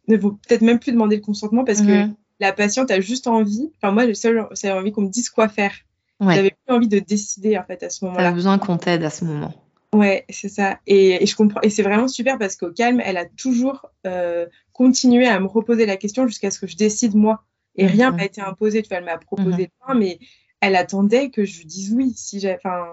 ne 0.09 0.17
vont 0.17 0.31
peut-être 0.31 0.63
même 0.63 0.79
plus 0.79 0.93
demander 0.93 1.17
le 1.17 1.23
consentement 1.23 1.65
parce 1.65 1.83
que 1.83 2.07
mhm 2.07 2.15
la 2.41 2.53
patiente 2.53 2.91
a 2.91 3.01
juste 3.01 3.27
envie, 3.27 3.71
enfin 3.77 3.93
moi 3.93 4.05
j'ai 4.11 4.73
envie 4.73 4.93
qu'on 4.93 5.03
me 5.03 5.11
dise 5.11 5.31
quoi 5.31 5.49
faire. 5.49 5.73
J'avais 6.21 6.51
plus 6.51 6.75
envie 6.75 6.89
de 6.89 6.99
décider 6.99 7.57
en 7.59 7.63
fait 7.63 7.83
à 7.85 7.91
ce 7.91 8.05
moment-là. 8.05 8.25
T'as 8.25 8.33
besoin 8.33 8.59
qu'on 8.59 8.77
t'aide 8.77 9.05
à 9.05 9.11
ce 9.11 9.25
moment. 9.25 9.55
Ouais, 9.95 10.27
c'est 10.29 10.49
ça. 10.49 10.79
Et, 10.87 11.25
je 11.25 11.35
comprends. 11.35 11.61
Et 11.63 11.71
c'est 11.71 11.83
vraiment 11.83 12.09
super 12.09 12.39
parce 12.39 12.57
qu'au 12.57 12.73
calme, 12.73 13.01
elle 13.05 13.17
a 13.17 13.25
toujours 13.25 13.87
euh, 14.07 14.47
continué 14.73 15.27
à 15.27 15.41
me 15.41 15.47
reposer 15.47 15.87
la 15.87 15.97
question 15.97 16.27
jusqu'à 16.27 16.51
ce 16.51 16.59
que 16.59 16.67
je 16.67 16.77
décide 16.77 17.15
moi. 17.15 17.45
Et 17.77 17.85
mhm. 17.85 17.91
rien 17.91 18.13
n'a 18.13 18.25
été 18.25 18.41
imposé. 18.41 18.83
Tu 18.83 18.89
vois, 18.89 18.99
elle 18.99 19.05
m'a 19.05 19.19
proposé 19.19 19.71
mmh. 19.89 19.99
mais 19.99 20.19
elle 20.61 20.77
attendait 20.77 21.31
que 21.31 21.45
je 21.45 21.65
dise 21.65 21.95
oui. 21.95 22.13
Si 22.15 22.41
j'ai, 22.41 22.55
enfin, 22.55 22.87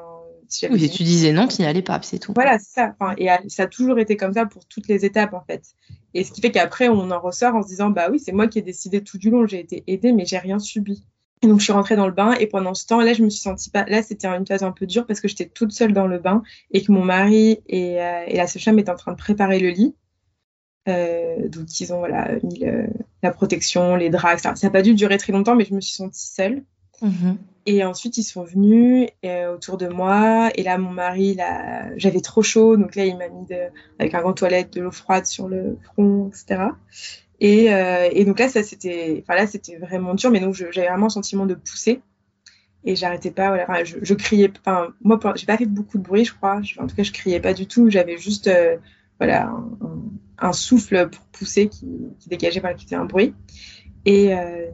si 0.47 0.67
oui, 0.67 0.89
tu 0.89 1.03
disais 1.03 1.33
non, 1.33 1.47
tu 1.47 1.61
n'y 1.61 1.67
allais 1.67 1.81
pas, 1.81 1.99
c'est 2.01 2.19
tout. 2.19 2.33
Voilà, 2.35 2.59
c'est 2.59 2.73
ça. 2.73 2.95
Enfin, 2.99 3.15
et 3.17 3.27
ça 3.49 3.63
a 3.63 3.67
toujours 3.67 3.99
été 3.99 4.15
comme 4.15 4.33
ça 4.33 4.45
pour 4.45 4.65
toutes 4.65 4.87
les 4.87 5.05
étapes 5.05 5.33
en 5.33 5.41
fait. 5.41 5.63
Et 6.13 6.23
ce 6.23 6.31
qui 6.31 6.41
fait 6.41 6.51
qu'après, 6.51 6.87
on 6.87 7.11
en 7.11 7.19
ressort 7.19 7.55
en 7.55 7.63
se 7.63 7.67
disant, 7.67 7.89
bah 7.89 8.07
oui, 8.11 8.19
c'est 8.19 8.31
moi 8.31 8.47
qui 8.47 8.59
ai 8.59 8.61
décidé 8.61 9.03
tout 9.03 9.17
du 9.17 9.29
long, 9.29 9.45
j'ai 9.47 9.59
été 9.59 9.83
aidée, 9.87 10.13
mais 10.13 10.25
j'ai 10.25 10.37
rien 10.37 10.59
subi. 10.59 11.03
Et 11.45 11.47
donc, 11.47 11.59
je 11.59 11.65
suis 11.65 11.73
rentrée 11.73 11.95
dans 11.95 12.07
le 12.07 12.11
bain 12.11 12.33
et 12.39 12.47
pendant 12.47 12.73
ce 12.73 12.87
temps, 12.87 13.01
là, 13.01 13.13
je 13.13 13.21
me 13.21 13.29
suis 13.29 13.41
sentie 13.41 13.69
pas. 13.69 13.85
Là, 13.85 14.01
c'était 14.01 14.25
une 14.25 14.47
phase 14.47 14.63
un 14.63 14.71
peu 14.71 14.87
dure 14.87 15.05
parce 15.05 15.21
que 15.21 15.27
j'étais 15.27 15.45
toute 15.45 15.73
seule 15.73 15.93
dans 15.93 16.07
le 16.07 16.17
bain 16.17 16.41
et 16.71 16.81
que 16.81 16.91
mon 16.91 17.05
mari 17.05 17.59
et, 17.67 18.01
euh, 18.01 18.23
et 18.25 18.35
la 18.35 18.47
sage-femme 18.47 18.79
étaient 18.79 18.89
en 18.89 18.95
train 18.95 19.11
de 19.11 19.17
préparer 19.17 19.59
le 19.59 19.69
lit. 19.69 19.93
Euh, 20.89 21.47
donc, 21.47 21.79
ils 21.79 21.93
ont 21.93 21.99
voilà, 21.99 22.31
mis 22.41 22.63
la 23.21 23.29
protection, 23.29 23.95
les 23.95 24.09
draps, 24.09 24.41
Ça 24.41 24.55
n'a 24.63 24.69
pas 24.71 24.81
dû 24.81 24.95
durer 24.95 25.19
très 25.19 25.33
longtemps, 25.33 25.55
mais 25.55 25.65
je 25.65 25.75
me 25.75 25.81
suis 25.81 25.93
sentie 25.93 26.25
seule. 26.25 26.63
Mm-hmm. 27.03 27.35
Et 27.67 27.83
ensuite, 27.83 28.17
ils 28.17 28.23
sont 28.23 28.43
venus 28.43 29.09
euh, 29.23 29.53
autour 29.53 29.77
de 29.77 29.87
moi. 29.87 30.49
Et 30.55 30.63
là, 30.63 30.79
mon 30.79 30.89
mari, 30.89 31.37
j'avais 31.97 32.21
trop 32.21 32.41
chaud. 32.41 32.75
Donc 32.75 32.95
là, 32.95 33.05
il 33.05 33.17
m'a 33.17 33.29
mis 33.29 33.45
de, 33.45 33.67
avec 33.99 34.15
un 34.15 34.23
gant 34.23 34.33
toilette 34.33 34.73
de 34.73 34.81
l'eau 34.81 34.91
froide 34.91 35.27
sur 35.27 35.47
le 35.47 35.77
front, 35.93 36.29
etc. 36.29 36.69
Et, 37.39 37.73
euh, 37.73 38.09
et 38.11 38.25
donc 38.25 38.39
là, 38.39 38.47
ça 38.49 38.63
c'était, 38.63 39.23
enfin 39.23 39.35
là, 39.35 39.47
c'était 39.47 39.77
vraiment 39.77 40.13
dur. 40.13 40.31
Mais 40.31 40.39
donc, 40.39 40.55
j'avais 40.55 40.87
vraiment 40.87 41.07
un 41.07 41.09
sentiment 41.09 41.45
de 41.45 41.55
pousser. 41.55 42.01
Et 42.83 42.95
j'arrêtais 42.95 43.31
pas. 43.31 43.49
Voilà, 43.49 43.63
enfin, 43.63 43.83
je, 43.83 44.13
criais. 44.13 44.51
Enfin, 44.59 44.93
moi, 45.01 45.19
j'ai 45.35 45.45
pas 45.45 45.57
fait 45.57 45.65
beaucoup 45.65 45.97
de 45.97 46.03
bruit, 46.03 46.25
je 46.25 46.33
crois. 46.33 46.61
en 46.79 46.87
tout 46.87 46.95
cas, 46.95 47.03
je 47.03 47.11
criais 47.11 47.39
pas 47.39 47.53
du 47.53 47.67
tout. 47.67 47.89
J'avais 47.89 48.17
juste, 48.17 48.47
euh, 48.47 48.77
voilà, 49.19 49.51
un, 50.37 50.53
souffle 50.53 51.09
pour 51.09 51.25
pousser 51.25 51.67
qui, 51.67 51.87
dégageait, 52.27 52.59
enfin, 52.59 52.73
qui 52.73 52.85
faisait 52.85 52.95
un 52.95 53.05
bruit. 53.05 53.33
Et 54.05 54.35
euh, 54.35 54.67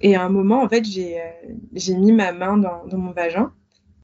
et 0.00 0.14
à 0.14 0.22
un 0.22 0.28
moment, 0.28 0.62
en 0.62 0.68
fait, 0.68 0.84
j'ai 0.84 1.18
euh, 1.20 1.98
mis 1.98 2.12
ma 2.12 2.32
main 2.32 2.56
dans, 2.56 2.98
mon 2.98 3.12
vagin. 3.12 3.52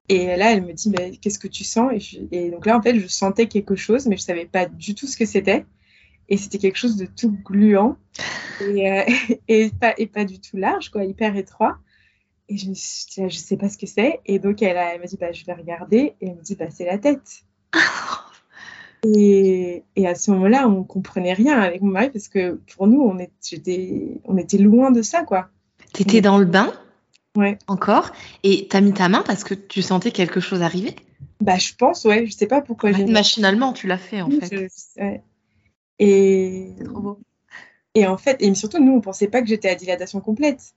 Et 0.09 0.35
là, 0.35 0.51
elle 0.51 0.63
me 0.65 0.73
dit, 0.73 0.89
mais 0.89 1.11
qu'est-ce 1.17 1.39
que 1.39 1.47
tu 1.47 1.63
sens? 1.63 1.91
Et, 2.31 2.51
donc 2.51 2.65
là, 2.65 2.77
en 2.77 2.81
fait, 2.81 2.99
je 2.99 3.07
sentais 3.07 3.47
quelque 3.47 3.75
chose, 3.75 4.05
mais 4.07 4.17
je 4.17 4.21
savais 4.21 4.45
pas 4.45 4.65
du 4.65 4.95
tout 4.95 5.07
ce 5.07 5.17
que 5.17 5.25
c'était. 5.25 5.65
Et 6.29 6.37
c'était 6.37 6.57
quelque 6.57 6.77
chose 6.77 6.95
de 6.97 7.05
tout 7.05 7.37
gluant 7.43 7.97
et, 8.61 8.91
euh, 8.91 9.03
et, 9.47 9.69
pas, 9.69 9.93
et 9.97 10.07
pas 10.07 10.25
du 10.25 10.39
tout 10.39 10.57
large, 10.57 10.89
quoi, 10.89 11.03
hyper 11.03 11.35
étroit. 11.35 11.77
Et 12.49 12.57
je 12.57 12.69
me 12.69 12.73
suis 12.73 13.05
dit, 13.15 13.29
je 13.29 13.37
sais 13.37 13.57
pas 13.57 13.69
ce 13.69 13.77
que 13.77 13.87
c'est. 13.87 14.19
Et 14.25 14.39
donc, 14.39 14.61
elle, 14.61 14.77
elle 14.77 14.99
m'a 14.99 15.05
dit, 15.05 15.17
bah, 15.17 15.31
je 15.31 15.45
vais 15.45 15.53
regarder. 15.53 16.15
Et 16.21 16.27
elle 16.27 16.35
me 16.35 16.41
dit, 16.41 16.55
bah, 16.55 16.69
c'est 16.69 16.85
la 16.85 16.97
tête. 16.97 17.43
Et, 19.05 19.83
et, 19.97 20.07
à 20.07 20.15
ce 20.15 20.31
moment-là, 20.31 20.65
on 20.69 20.85
comprenait 20.85 21.33
rien 21.33 21.59
avec 21.59 21.81
mon 21.81 21.91
mari 21.91 22.09
parce 22.09 22.29
que 22.29 22.61
pour 22.73 22.87
nous, 22.87 23.01
on, 23.01 23.19
était, 23.19 24.21
on 24.23 24.37
était 24.37 24.57
loin 24.57 24.91
de 24.91 25.01
ça, 25.01 25.23
quoi. 25.23 25.49
T'étais 25.91 26.21
dans 26.21 26.37
le 26.37 26.45
bain 26.45 26.71
Ouais. 27.35 27.57
Encore 27.67 28.11
Et 28.43 28.67
t'as 28.69 28.79
mis 28.79 28.93
ta 28.93 29.09
main 29.09 29.23
parce 29.25 29.43
que 29.43 29.55
tu 29.55 29.81
sentais 29.81 30.11
quelque 30.11 30.39
chose 30.39 30.61
arriver? 30.61 30.95
Bah, 31.41 31.57
je 31.57 31.73
pense, 31.77 32.05
ouais. 32.05 32.25
Je 32.25 32.31
sais 32.31 32.47
pas 32.47 32.61
pourquoi. 32.61 32.91
machinalement, 32.91 33.73
tu 33.73 33.87
l'as 33.87 33.97
fait, 33.97 34.21
en 34.21 34.29
fait. 34.29 34.69
Et... 35.99 36.75
trop 36.85 36.99
beau. 36.99 37.19
Et 37.95 38.07
en 38.07 38.17
fait, 38.17 38.37
et 38.39 38.53
surtout, 38.55 38.83
nous, 38.83 38.93
on 38.93 39.01
pensait 39.01 39.27
pas 39.27 39.41
que 39.41 39.47
j'étais 39.47 39.69
à 39.69 39.75
dilatation 39.75 40.19
complète. 40.19 40.73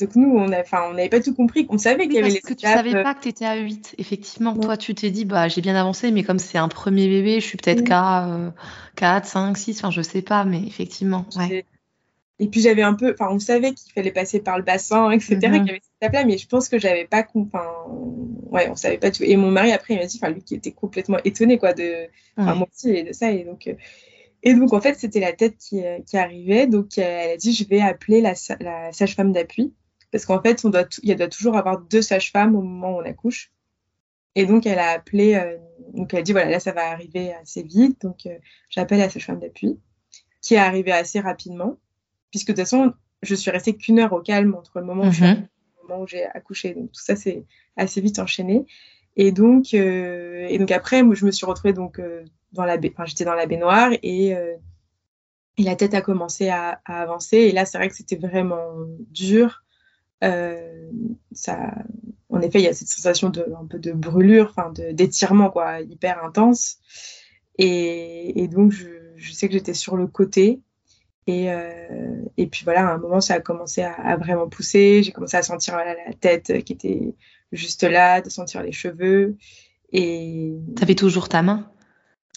Donc 0.00 0.16
nous, 0.16 0.36
on 0.36 0.48
n'avait 0.48 1.08
pas 1.08 1.20
tout 1.20 1.34
compris. 1.34 1.66
On 1.68 1.78
savait 1.78 2.06
qu'il 2.06 2.14
y 2.14 2.18
avait 2.18 2.30
les 2.30 2.40
que 2.40 2.52
tu 2.52 2.66
savais 2.66 3.02
pas 3.02 3.14
que 3.14 3.20
tu 3.20 3.28
étais 3.28 3.44
à 3.44 3.56
8. 3.56 3.94
Effectivement, 3.98 4.56
toi, 4.56 4.76
tu 4.76 4.94
t'es 4.94 5.10
dit, 5.10 5.24
bah, 5.24 5.46
j'ai 5.46 5.60
bien 5.60 5.76
avancé, 5.76 6.10
mais 6.10 6.24
comme 6.24 6.40
c'est 6.40 6.58
un 6.58 6.68
premier 6.68 7.06
bébé, 7.06 7.40
je 7.40 7.46
suis 7.46 7.56
peut-être 7.56 7.84
qu'à 7.84 8.52
4, 8.96 9.26
5, 9.26 9.56
6, 9.56 9.78
enfin, 9.78 9.90
je 9.92 10.02
sais 10.02 10.22
pas, 10.22 10.44
mais 10.44 10.62
effectivement. 10.66 11.26
Ouais. 11.36 11.64
Et 12.40 12.48
puis 12.48 12.60
j'avais 12.60 12.82
un 12.82 12.94
peu, 12.94 13.12
enfin, 13.12 13.28
on 13.30 13.38
savait 13.38 13.72
qu'il 13.74 13.92
fallait 13.92 14.10
passer 14.10 14.40
par 14.40 14.58
le 14.58 14.64
bassin, 14.64 15.12
etc., 15.12 15.38
qu'il 15.38 15.52
y 15.52 15.56
avait 15.56 15.74
cette 15.74 16.02
étape-là, 16.02 16.24
mais 16.24 16.38
je 16.38 16.48
pense 16.48 16.68
que 16.68 16.80
j'avais 16.80 17.04
pas, 17.04 17.24
enfin, 17.36 17.64
ouais, 18.50 18.68
on 18.68 18.74
savait 18.74 18.98
pas 18.98 19.12
tout. 19.12 19.22
Et 19.22 19.36
mon 19.36 19.52
mari 19.52 19.70
après, 19.70 19.94
il 19.94 20.00
m'a 20.00 20.06
dit, 20.06 20.18
enfin, 20.20 20.32
lui 20.32 20.42
qui 20.42 20.56
était 20.56 20.72
complètement 20.72 21.18
étonné, 21.24 21.56
quoi, 21.56 21.72
de, 21.72 22.08
enfin, 22.36 22.56
moi 22.56 22.66
aussi, 22.74 22.90
et 22.90 23.04
de 23.04 23.12
ça, 23.12 23.30
et 23.30 23.44
donc. 23.44 23.68
Euh, 23.68 23.74
et 24.44 24.54
donc, 24.54 24.72
en 24.72 24.80
fait, 24.80 24.94
c'était 24.94 25.20
la 25.20 25.32
tête 25.32 25.56
qui, 25.56 25.84
euh, 25.84 25.98
qui, 26.06 26.16
arrivait. 26.16 26.66
Donc, 26.66 26.96
elle 26.98 27.32
a 27.32 27.36
dit, 27.36 27.52
je 27.52 27.66
vais 27.66 27.80
appeler 27.80 28.20
la, 28.20 28.34
la 28.60 28.92
sage-femme 28.92 29.32
d'appui. 29.32 29.74
Parce 30.12 30.26
qu'en 30.26 30.40
fait, 30.40 30.64
on 30.64 30.70
doit, 30.70 30.86
il 31.02 31.16
doit 31.16 31.28
toujours 31.28 31.56
avoir 31.56 31.80
deux 31.80 32.02
sages-femmes 32.02 32.54
au 32.54 32.62
moment 32.62 32.96
où 32.96 33.00
on 33.00 33.04
accouche. 33.04 33.50
Et 34.36 34.46
donc, 34.46 34.66
elle 34.66 34.78
a 34.78 34.90
appelé, 34.90 35.34
euh, 35.34 35.56
donc 35.92 36.14
elle 36.14 36.20
a 36.20 36.22
dit, 36.22 36.32
voilà, 36.32 36.50
là, 36.50 36.60
ça 36.60 36.72
va 36.72 36.90
arriver 36.90 37.32
assez 37.34 37.62
vite. 37.62 38.02
Donc, 38.02 38.28
j'appelle 38.68 38.98
la 38.98 39.10
sage-femme 39.10 39.40
d'appui, 39.40 39.80
qui 40.40 40.54
est 40.54 40.58
arrivée 40.58 40.92
assez 40.92 41.18
rapidement 41.18 41.78
puisque 42.34 42.48
de 42.48 42.54
toute 42.54 42.62
façon, 42.62 42.92
je 43.22 43.32
suis 43.36 43.52
restée 43.52 43.76
qu'une 43.76 44.00
heure 44.00 44.12
au 44.12 44.20
calme 44.20 44.56
entre 44.56 44.80
le 44.80 44.86
moment 44.86 45.04
où 45.04 45.12
mhm. 45.12 46.06
j'ai 46.08 46.24
accouché. 46.24 46.74
Donc 46.74 46.90
tout 46.90 47.00
ça, 47.00 47.14
c'est 47.14 47.44
assez 47.76 48.00
vite 48.00 48.18
enchaîné. 48.18 48.66
Et 49.14 49.30
donc, 49.30 49.72
euh, 49.72 50.44
et 50.48 50.58
donc 50.58 50.72
après, 50.72 51.04
moi, 51.04 51.14
je 51.14 51.24
me 51.24 51.30
suis 51.30 51.46
retrouvée 51.46 51.72
donc 51.72 52.00
euh, 52.00 52.24
la, 52.62 52.78
j'étais 53.06 53.24
dans 53.24 53.34
la 53.34 53.46
baignoire 53.46 53.90
et, 54.02 54.34
euh, 54.36 54.54
la 55.58 55.76
tête 55.76 55.94
a 55.94 56.00
commencé 56.00 56.48
à, 56.48 56.80
avancer. 56.84 57.36
Et 57.36 57.52
là, 57.52 57.64
c'est 57.64 57.78
vrai 57.78 57.88
que 57.88 57.94
c'était 57.94 58.16
vraiment 58.16 58.72
dur. 59.10 59.62
ça, 60.20 61.74
en 62.34 62.40
effet, 62.40 62.58
il 62.58 62.64
y 62.64 62.68
a 62.68 62.74
cette 62.74 62.88
sensation 62.88 63.30
de 63.30 63.46
un 63.60 63.66
peu 63.66 63.78
de 63.78 63.92
brûlure, 63.92 64.52
enfin 64.56 64.72
d'étirement 64.92 65.50
quoi, 65.50 65.80
hyper 65.80 66.24
intense. 66.24 66.78
Et, 67.58 68.48
donc 68.50 68.72
je, 68.72 69.32
sais 69.32 69.46
que 69.46 69.54
j'étais 69.54 69.74
sur 69.74 69.96
le 69.96 70.06
côté. 70.06 70.60
Et, 71.26 71.50
euh, 71.50 72.22
et 72.36 72.46
puis 72.46 72.64
voilà, 72.64 72.88
à 72.88 72.94
un 72.94 72.98
moment, 72.98 73.20
ça 73.20 73.34
a 73.34 73.40
commencé 73.40 73.82
à, 73.82 74.16
vraiment 74.16 74.48
pousser. 74.48 75.02
J'ai 75.02 75.12
commencé 75.12 75.36
à 75.36 75.42
sentir 75.42 75.76
la 75.76 76.12
tête 76.14 76.64
qui 76.64 76.72
était 76.72 77.14
juste 77.52 77.84
là, 77.84 78.20
de 78.20 78.28
sentir 78.28 78.62
les 78.62 78.72
cheveux. 78.72 79.36
Et 79.92 80.54
t'avais 80.76 80.96
toujours 80.96 81.28
ta 81.28 81.42
main? 81.42 81.70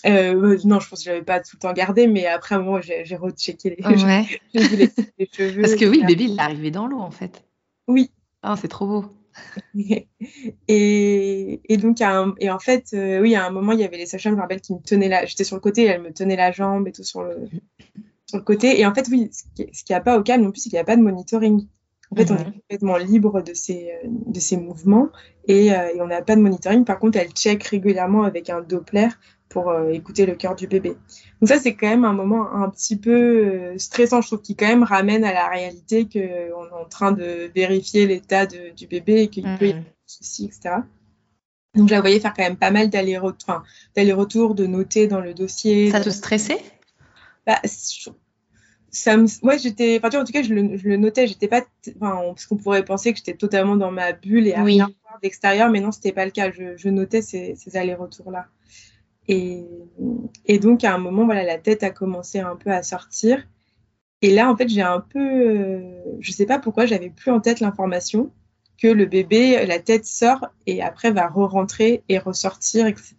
Euh, 0.05 0.57
non, 0.63 0.79
je 0.79 0.89
pense 0.89 0.99
que 0.99 1.05
je 1.05 1.09
l'avais 1.09 1.23
pas 1.23 1.39
tout 1.39 1.55
le 1.55 1.59
temps 1.59 1.73
gardé, 1.73 2.07
mais 2.07 2.27
après 2.27 2.55
un 2.55 2.59
moment, 2.59 2.79
j'ai 2.81 3.15
rechecké 3.15 3.75
les, 3.77 3.85
ouais. 3.85 4.25
les, 4.53 4.89
les, 5.17 5.29
cheveux. 5.31 5.61
Parce 5.61 5.75
que 5.75 5.85
oui, 5.85 6.01
le 6.01 6.07
bébé, 6.07 6.25
il 6.25 6.37
est 6.37 6.41
arrivé 6.41 6.71
dans 6.71 6.87
l'eau, 6.87 6.99
en 6.99 7.11
fait. 7.11 7.43
Oui. 7.87 8.11
Oh, 8.43 8.53
c'est 8.59 8.67
trop 8.67 8.85
beau. 8.85 9.05
et, 10.67 11.61
et, 11.63 11.77
donc, 11.77 12.01
un, 12.01 12.35
et 12.39 12.49
en 12.49 12.59
fait, 12.59 12.91
euh, 12.93 13.19
oui, 13.21 13.35
à 13.35 13.45
un 13.45 13.49
moment, 13.49 13.71
il 13.71 13.79
y 13.79 13.83
avait 13.83 13.97
les 13.97 14.05
sages-femmes, 14.05 14.33
je 14.33 14.37
me 14.37 14.41
rappelle, 14.41 14.61
qui 14.61 14.73
me 14.73 14.79
tenaient 14.79 15.09
là. 15.09 15.25
J'étais 15.25 15.43
sur 15.43 15.55
le 15.55 15.61
côté, 15.61 15.85
elles 15.85 16.01
me 16.01 16.11
tenaient 16.11 16.35
la 16.35 16.51
jambe 16.51 16.87
et 16.87 16.91
tout 16.91 17.03
sur 17.03 17.23
le, 17.23 17.47
sur 18.25 18.37
le 18.37 18.43
côté. 18.43 18.79
Et 18.79 18.85
en 18.85 18.93
fait, 18.93 19.07
oui, 19.09 19.29
ce 19.31 19.43
qu'il 19.55 19.71
n'y 19.89 19.95
a 19.95 20.01
pas 20.01 20.17
au 20.17 20.23
calme 20.23 20.43
non 20.43 20.51
plus, 20.51 20.61
c'est 20.61 20.69
qu'il 20.69 20.77
n'y 20.77 20.81
a 20.81 20.85
pas 20.85 20.95
de 20.95 21.01
monitoring. 21.01 21.67
En 22.11 22.15
fait, 22.15 22.31
on 22.31 22.37
est 22.37 22.45
mhm. 22.45 22.53
complètement 22.53 22.97
libre 22.97 23.41
de 23.41 23.53
ces, 23.53 23.91
euh, 23.91 24.07
de 24.07 24.39
ces 24.39 24.55
mouvements 24.57 25.09
et, 25.47 25.73
euh, 25.73 25.93
et 25.93 26.01
on 26.01 26.07
n'a 26.07 26.21
pas 26.21 26.35
de 26.35 26.41
monitoring. 26.41 26.85
Par 26.85 26.99
contre, 26.99 27.17
elle 27.17 27.31
check 27.31 27.63
régulièrement 27.63 28.23
avec 28.23 28.49
un 28.49 28.61
Doppler 28.61 29.09
pour 29.57 29.71
euh, 29.71 29.89
écouter 29.89 30.27
le 30.27 30.35
cœur 30.35 30.55
du 30.55 30.67
bébé. 30.67 30.89
Donc 31.41 31.49
ça, 31.49 31.57
c'est 31.57 31.73
quand 31.73 31.87
même 31.87 32.05
un 32.05 32.13
moment 32.13 32.53
un 32.53 32.69
petit 32.69 32.95
peu 32.95 33.75
stressant, 33.79 34.21
je 34.21 34.27
trouve, 34.27 34.41
qui 34.43 34.55
quand 34.55 34.67
même 34.67 34.83
ramène 34.83 35.23
à 35.23 35.33
la 35.33 35.47
réalité 35.49 36.05
qu'on 36.05 36.19
est 36.19 36.51
en 36.53 36.85
train 36.87 37.11
de 37.11 37.49
vérifier 37.55 38.05
l'état 38.05 38.45
du 38.45 38.85
bébé 38.85 39.23
et 39.23 39.27
qu'il 39.29 39.45
peut 39.57 39.65
y 39.65 39.69
avoir 39.71 39.83
des 39.83 39.93
soucis, 40.05 40.45
etc. 40.45 40.75
Donc 41.73 41.89
je 41.89 41.93
la 41.95 42.01
voyais 42.01 42.19
faire 42.19 42.35
quand 42.37 42.43
même 42.43 42.55
pas 42.55 42.69
mal 42.69 42.91
d'allers-retours, 42.91 43.49
enfin, 43.49 44.53
de 44.53 44.65
noter 44.67 45.07
dans 45.07 45.21
le 45.21 45.33
dossier. 45.33 45.89
Ça 45.89 46.01
te 46.01 46.11
stressait? 46.11 46.61
Bah, 47.47 47.59
ça 48.91 49.17
me, 49.17 49.25
moi 49.41 49.57
j'étais, 49.57 49.99
enfin, 50.03 50.19
en 50.19 50.23
tout 50.23 50.33
cas 50.33 50.43
je 50.43 50.53
le, 50.53 50.77
je 50.77 50.87
le 50.87 50.97
notais, 50.97 51.25
j'étais 51.25 51.47
pas, 51.47 51.63
enfin, 51.99 52.21
parce 52.27 52.45
qu'on 52.45 52.57
pourrait 52.57 52.85
penser 52.85 53.11
que 53.11 53.17
j'étais 53.17 53.33
totalement 53.33 53.75
dans 53.75 53.91
ma 53.91 54.13
bulle 54.13 54.45
et 54.45 54.53
à 54.53 54.63
rien 54.63 54.91
voir 55.01 55.19
d'extérieur, 55.23 55.71
mais 55.71 55.79
non, 55.79 55.91
c'était 55.91 56.11
pas 56.11 56.25
le 56.25 56.31
cas. 56.31 56.51
Je, 56.51 56.77
je 56.77 56.89
notais 56.89 57.23
ces, 57.23 57.55
ces 57.55 57.75
allers-retours 57.75 58.29
là. 58.29 58.45
Et, 59.27 59.65
et 60.45 60.59
donc 60.59 60.83
à 60.83 60.93
un 60.93 60.97
moment, 60.97 61.25
voilà, 61.25 61.43
la 61.43 61.57
tête 61.57 61.83
a 61.83 61.89
commencé 61.89 62.39
un 62.39 62.55
peu 62.55 62.71
à 62.71 62.83
sortir. 62.83 63.45
Et 64.21 64.33
là, 64.33 64.49
en 64.49 64.57
fait, 64.57 64.67
j'ai 64.67 64.81
un 64.81 64.99
peu, 64.99 65.19
euh, 65.19 66.01
je 66.19 66.31
sais 66.31 66.45
pas 66.45 66.59
pourquoi, 66.59 66.85
j'avais 66.85 67.09
plus 67.09 67.31
en 67.31 67.39
tête 67.39 67.59
l'information 67.59 68.31
que 68.81 68.87
le 68.87 69.05
bébé, 69.05 69.65
la 69.65 69.79
tête 69.79 70.05
sort 70.05 70.47
et 70.65 70.81
après 70.81 71.11
va 71.11 71.27
re-rentrer 71.27 72.03
et 72.09 72.19
ressortir, 72.19 72.85
etc. 72.87 73.15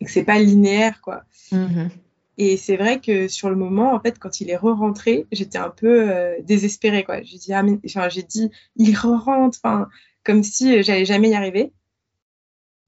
Et 0.00 0.04
que 0.04 0.10
c'est 0.10 0.24
pas 0.24 0.38
linéaire, 0.38 1.00
quoi. 1.00 1.24
Mm-hmm. 1.52 1.88
Et 2.36 2.56
c'est 2.56 2.76
vrai 2.76 3.00
que 3.00 3.28
sur 3.28 3.48
le 3.48 3.56
moment, 3.56 3.94
en 3.94 4.00
fait, 4.00 4.18
quand 4.18 4.40
il 4.40 4.50
est 4.50 4.56
re-rentré, 4.56 5.26
j'étais 5.30 5.58
un 5.58 5.70
peu 5.70 6.10
euh, 6.10 6.34
désespérée, 6.42 7.04
quoi. 7.04 7.22
J'ai 7.22 7.38
dit, 7.38 7.52
ah, 7.52 7.64
enfin, 7.86 8.08
j'ai 8.08 8.22
dit, 8.22 8.50
il 8.76 8.94
re-rentre, 8.96 9.58
enfin, 9.62 9.88
comme 10.24 10.42
si 10.42 10.82
j'allais 10.82 11.04
jamais 11.04 11.30
y 11.30 11.34
arriver. 11.34 11.72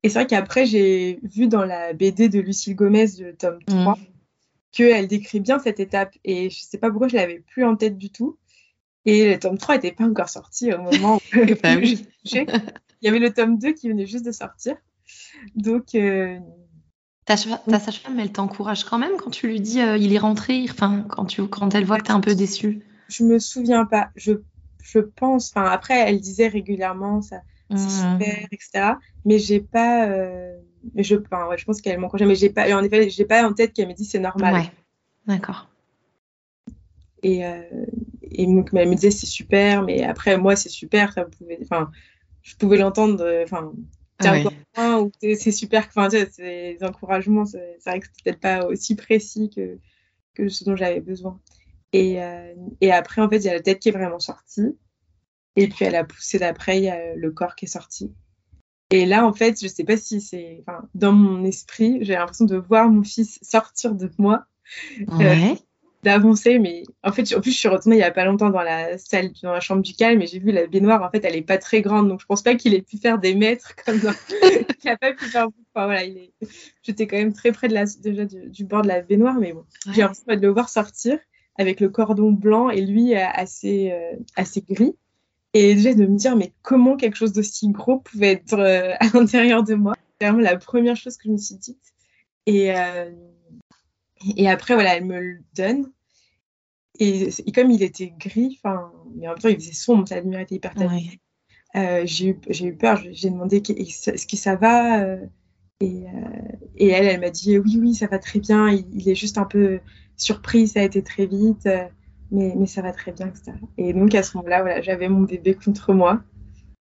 Et 0.03 0.09
c'est 0.09 0.20
vrai 0.20 0.26
qu'après, 0.26 0.66
j'ai 0.66 1.18
vu 1.22 1.49
dans 1.49 1.64
la 1.64 1.92
BD 1.92 2.28
de 2.28 2.38
Lucille 2.40 2.76
Gomez, 2.76 3.07
de 3.18 3.32
tome 3.32 3.59
3, 3.66 3.94
mmh. 3.94 3.99
qu'elle 4.72 5.09
décrit 5.09 5.40
bien 5.40 5.59
cette 5.59 5.80
étape. 5.80 6.14
Et 6.24 6.51
je 6.51 6.61
sais 6.61 6.78
pas 6.78 6.90
pourquoi 6.90 7.09
je 7.09 7.16
l'avais 7.16 7.40
plus 7.40 7.64
en 7.64 7.76
tête 7.76 7.99
du 7.99 8.11
tout. 8.11 8.38
Et 9.05 9.28
le 9.30 9.38
tome 9.38 9.59
3 9.59 9.76
n'était 9.76 9.92
pas 9.92 10.05
encore 10.05 10.28
sorti 10.28 10.72
au 10.72 10.78
moment 10.78 11.16
où 11.16 11.38
bah 11.62 11.74
il 11.74 12.07
y 13.03 13.09
avait 13.09 13.18
le 13.18 13.32
tome 13.32 13.59
2 13.59 13.72
qui 13.72 13.88
venait 13.88 14.07
juste 14.07 14.24
de 14.24 14.32
sortir. 14.32 14.76
Donc, 15.55 15.94
euh, 15.94 16.38
ta, 17.24 17.36
sage-femme, 17.36 18.18
elle 18.18 18.32
t'encourage 18.32 18.84
quand 18.84 18.99
même 18.99 19.16
quand 19.18 19.30
tu 19.30 19.49
lui 19.49 19.61
dis 19.61 19.80
euh, 19.80 19.97
il 19.97 20.12
est 20.12 20.18
rentré, 20.18 20.64
enfin, 20.70 21.05
quand, 21.09 21.24
tu, 21.26 21.47
quand 21.47 21.74
elle 21.74 21.84
voit 21.84 21.99
que 21.99 22.05
tu 22.05 22.11
es 22.11 22.14
un 22.14 22.20
peu 22.20 22.34
déçue 22.34 22.82
Je 23.09 23.24
me 23.24 23.38
souviens 23.38 23.84
pas. 23.84 24.11
Je, 24.16 24.32
je 24.82 24.99
pense, 24.99 25.51
enfin, 25.51 25.68
après, 25.68 25.99
elle 25.99 26.20
disait 26.20 26.49
régulièrement 26.49 27.22
ça, 27.22 27.42
c'est 27.71 27.77
mmh. 27.77 28.12
super, 28.12 28.47
etc. 28.53 28.93
Mais 29.25 29.39
j'ai 29.39 29.61
pas. 29.61 30.09
Euh, 30.09 30.57
je, 30.95 31.17
enfin, 31.17 31.49
ouais, 31.49 31.59
je 31.59 31.64
pense 31.64 31.81
qu'elle 31.81 31.99
m'encourage, 31.99 32.27
mais 32.27 32.35
j'ai 32.35 32.51
pas, 32.51 32.73
en 32.77 32.85
effet, 32.85 33.11
j'ai 33.11 33.25
pas 33.25 33.47
en 33.47 33.53
tête 33.53 33.73
qu'elle 33.73 33.89
me 33.89 33.95
dit 33.95 34.05
c'est 34.05 34.19
normal. 34.19 34.55
Ouais, 34.55 34.71
d'accord. 35.27 35.69
Et, 37.23 37.45
euh, 37.45 37.62
et 38.23 38.47
donc, 38.47 38.71
elle 38.73 38.89
me 38.89 38.95
disait 38.95 39.11
c'est 39.11 39.27
super, 39.27 39.83
mais 39.83 40.05
après, 40.05 40.39
moi, 40.39 40.55
c'est 40.55 40.69
super, 40.69 41.12
ça 41.12 41.25
pouvait, 41.25 41.59
enfin, 41.62 41.91
je 42.43 42.55
pouvais 42.55 42.77
l'entendre, 42.77 43.43
enfin, 43.43 43.73
c'est 44.21 45.51
super, 45.51 45.87
enfin, 45.89 46.09
ces 46.11 46.79
encouragements, 46.83 47.45
c'est 47.45 47.79
vrai 47.85 48.01
que 48.01 48.07
c'est 48.07 48.25
peut-être 48.25 48.41
pas 48.41 48.67
aussi 48.67 48.95
précis 48.95 49.51
que, 49.55 49.79
que 50.35 50.49
ce 50.49 50.64
dont 50.64 50.77
j'avais 50.77 51.01
besoin. 51.01 51.41
Et, 51.93 52.23
euh, 52.23 52.55
et, 52.81 52.93
après, 52.93 53.23
en 53.23 53.29
fait, 53.29 53.39
il 53.39 53.45
y 53.45 53.49
a 53.49 53.55
la 53.55 53.62
tête 53.62 53.79
qui 53.79 53.89
est 53.89 53.93
vraiment 53.93 54.19
sortie. 54.19 54.77
Et 55.57 55.69
puis, 55.69 55.85
elle 55.85 55.97
a 55.97 56.05
poussé 56.05 56.39
d'après, 56.39 56.79
il 56.79 56.85
y 56.85 56.91
a 56.91 57.15
le 57.15 57.31
corps 57.31 57.55
qui 57.55 57.65
est 57.65 57.69
sorti. 57.69 58.13
Et 58.91 59.05
là, 59.05 59.27
en 59.27 59.33
fait, 59.33 59.61
je 59.61 59.67
sais 59.67 59.85
pas 59.85 59.97
si 59.97 60.21
c'est, 60.21 60.63
enfin, 60.67 60.89
dans 60.95 61.13
mon 61.13 61.45
esprit, 61.45 61.99
j'ai 62.03 62.15
l'impression 62.15 62.45
de 62.45 62.57
voir 62.57 62.89
mon 62.89 63.03
fils 63.03 63.39
sortir 63.43 63.95
de 63.95 64.11
moi. 64.19 64.45
Euh, 65.01 65.17
ouais 65.19 65.59
d'avancer. 66.07 66.59
Mais 66.59 66.85
en 67.03 67.13
fait, 67.13 67.35
en 67.35 67.41
plus, 67.41 67.51
je 67.51 67.59
suis 67.59 67.69
retournée 67.69 67.97
il 67.97 68.01
y 68.01 68.05
a 68.05 68.11
pas 68.11 68.25
longtemps 68.25 68.51
dans 68.51 68.63
la 68.63 68.97
salle, 68.97 69.31
dans 69.43 69.53
la 69.53 69.61
chambre 69.61 69.83
du 69.83 69.93
calme, 69.93 70.23
et 70.23 70.27
j'ai 70.27 70.39
vu 70.39 70.53
la 70.53 70.67
baignoire. 70.67 71.03
En 71.03 71.11
fait, 71.11 71.23
elle 71.25 71.37
est 71.37 71.43
pas 71.43 71.59
très 71.59 71.83
grande, 71.83 72.09
donc 72.09 72.21
je 72.21 72.27
pense 72.27 72.43
pas 72.43 72.55
qu'il 72.55 72.75
ait 72.75 72.83
pu 72.83 72.97
faire 72.97 73.19
des 73.19 73.35
mètres 73.35 73.75
comme 73.85 74.01
ça. 74.01 74.13
il 74.85 74.89
a 74.89 74.97
pas 74.97 75.13
pu 75.13 75.25
faire. 75.27 75.49
Enfin, 75.75 75.87
voilà, 75.87 76.05
il 76.05 76.17
est... 76.17 76.33
j'étais 76.83 77.07
quand 77.07 77.17
même 77.17 77.35
très 77.35 77.53
près 77.53 77.69
de 77.69 77.75
la, 77.75 77.85
déjà 77.85 78.25
du, 78.25 78.65
bord 78.65 78.83
de 78.83 78.89
la 78.89 79.03
baignoire, 79.03 79.39
mais 79.39 79.53
bon, 79.53 79.65
j'ai 79.93 80.01
l'impression 80.01 80.25
de 80.29 80.41
le 80.41 80.49
voir 80.49 80.69
sortir 80.69 81.19
avec 81.59 81.81
le 81.81 81.89
cordon 81.89 82.33
blanc 82.33 82.71
et 82.71 82.81
lui 82.81 83.15
euh, 83.15 83.27
assez, 83.35 83.91
euh, 83.91 84.17
assez 84.37 84.63
gris. 84.63 84.95
Et 85.55 85.74
déjà 85.74 85.94
de 85.94 86.07
me 86.07 86.16
dire, 86.16 86.36
mais 86.36 86.53
comment 86.62 86.97
quelque 86.97 87.16
chose 87.16 87.32
d'aussi 87.32 87.68
gros 87.70 88.01
pouvait 88.01 88.32
être 88.32 88.59
euh, 88.59 88.94
à 89.01 89.09
l'intérieur 89.14 89.62
de 89.62 89.74
moi? 89.74 89.94
C'est 90.20 90.28
vraiment 90.28 90.42
la 90.42 90.57
première 90.57 90.97
chose 90.97 91.16
que 91.16 91.24
je 91.24 91.32
me 91.32 91.38
suis 91.38 91.57
dite. 91.57 91.82
Et, 92.47 92.72
et 94.36 94.49
après, 94.49 94.74
voilà, 94.74 94.97
elle 94.97 95.05
me 95.05 95.20
le 95.20 95.40
donne. 95.55 95.90
Et, 96.99 97.53
comme 97.53 97.70
il 97.70 97.82
était 97.82 98.12
gris, 98.18 98.59
enfin, 98.62 98.92
mais 99.14 99.26
en 99.26 99.32
même 99.32 99.38
temps, 99.38 99.49
il 99.49 99.57
faisait 99.57 99.72
sombre, 99.72 100.09
sa 100.09 100.20
lumière 100.20 100.40
était 100.40 100.55
hyper 100.55 100.74
tamisée. 100.74 101.20
Euh, 101.74 102.03
j'ai 102.05 102.28
eu, 102.28 102.38
eu, 102.64 102.74
peur, 102.74 103.03
j'ai 103.11 103.28
demandé 103.28 103.57
est-ce 103.57 104.26
que 104.26 104.36
ça 104.36 104.57
va 104.57 105.03
euh, 105.03 105.26
et, 105.80 106.05
euh, 106.07 106.66
et, 106.76 106.88
elle, 106.88 107.07
elle 107.07 107.20
m'a 107.20 107.28
dit 107.28 107.59
oui, 107.59 107.78
oui, 107.78 107.94
ça 107.94 108.07
va 108.07 108.18
très 108.18 108.38
bien. 108.38 108.70
Il, 108.70 109.09
est 109.09 109.14
juste 109.14 109.36
un 109.36 109.44
peu 109.44 109.80
surpris, 110.16 110.68
ça 110.68 110.80
a 110.80 110.84
été 110.84 111.03
très 111.03 111.26
vite, 111.26 111.68
mais, 112.31 112.55
mais 112.57 112.66
ça 112.66 112.83
va 112.83 112.93
très 112.93 113.12
bien, 113.12 113.27
etc. 113.29 113.53
Et 113.79 113.93
donc 113.93 114.14
à 114.14 114.22
ce 114.22 114.37
moment-là, 114.37 114.62
voilà, 114.62 114.81
j'avais 114.83 115.09
mon 115.09 115.22
bébé 115.22 115.55
contre 115.55 115.93
moi 115.93 116.20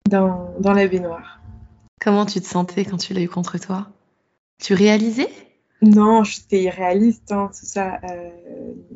dans, 0.10 0.54
dans 0.60 0.74
la 0.74 0.88
baignoire. 0.88 1.42
Comment 2.00 2.26
tu 2.26 2.40
te 2.40 2.46
sentais 2.46 2.86
quand 2.86 2.98
tu 2.98 3.14
l'as 3.14 3.22
eu 3.22 3.30
contre 3.30 3.58
toi? 3.58 3.88
Tu 4.62 4.74
réalisais? 4.74 5.30
Non, 5.82 6.24
j'étais 6.24 6.64
irréaliste, 6.64 7.32
hein, 7.32 7.50
c'est 7.54 7.68
ça. 7.68 8.00
Euh, 8.04 8.30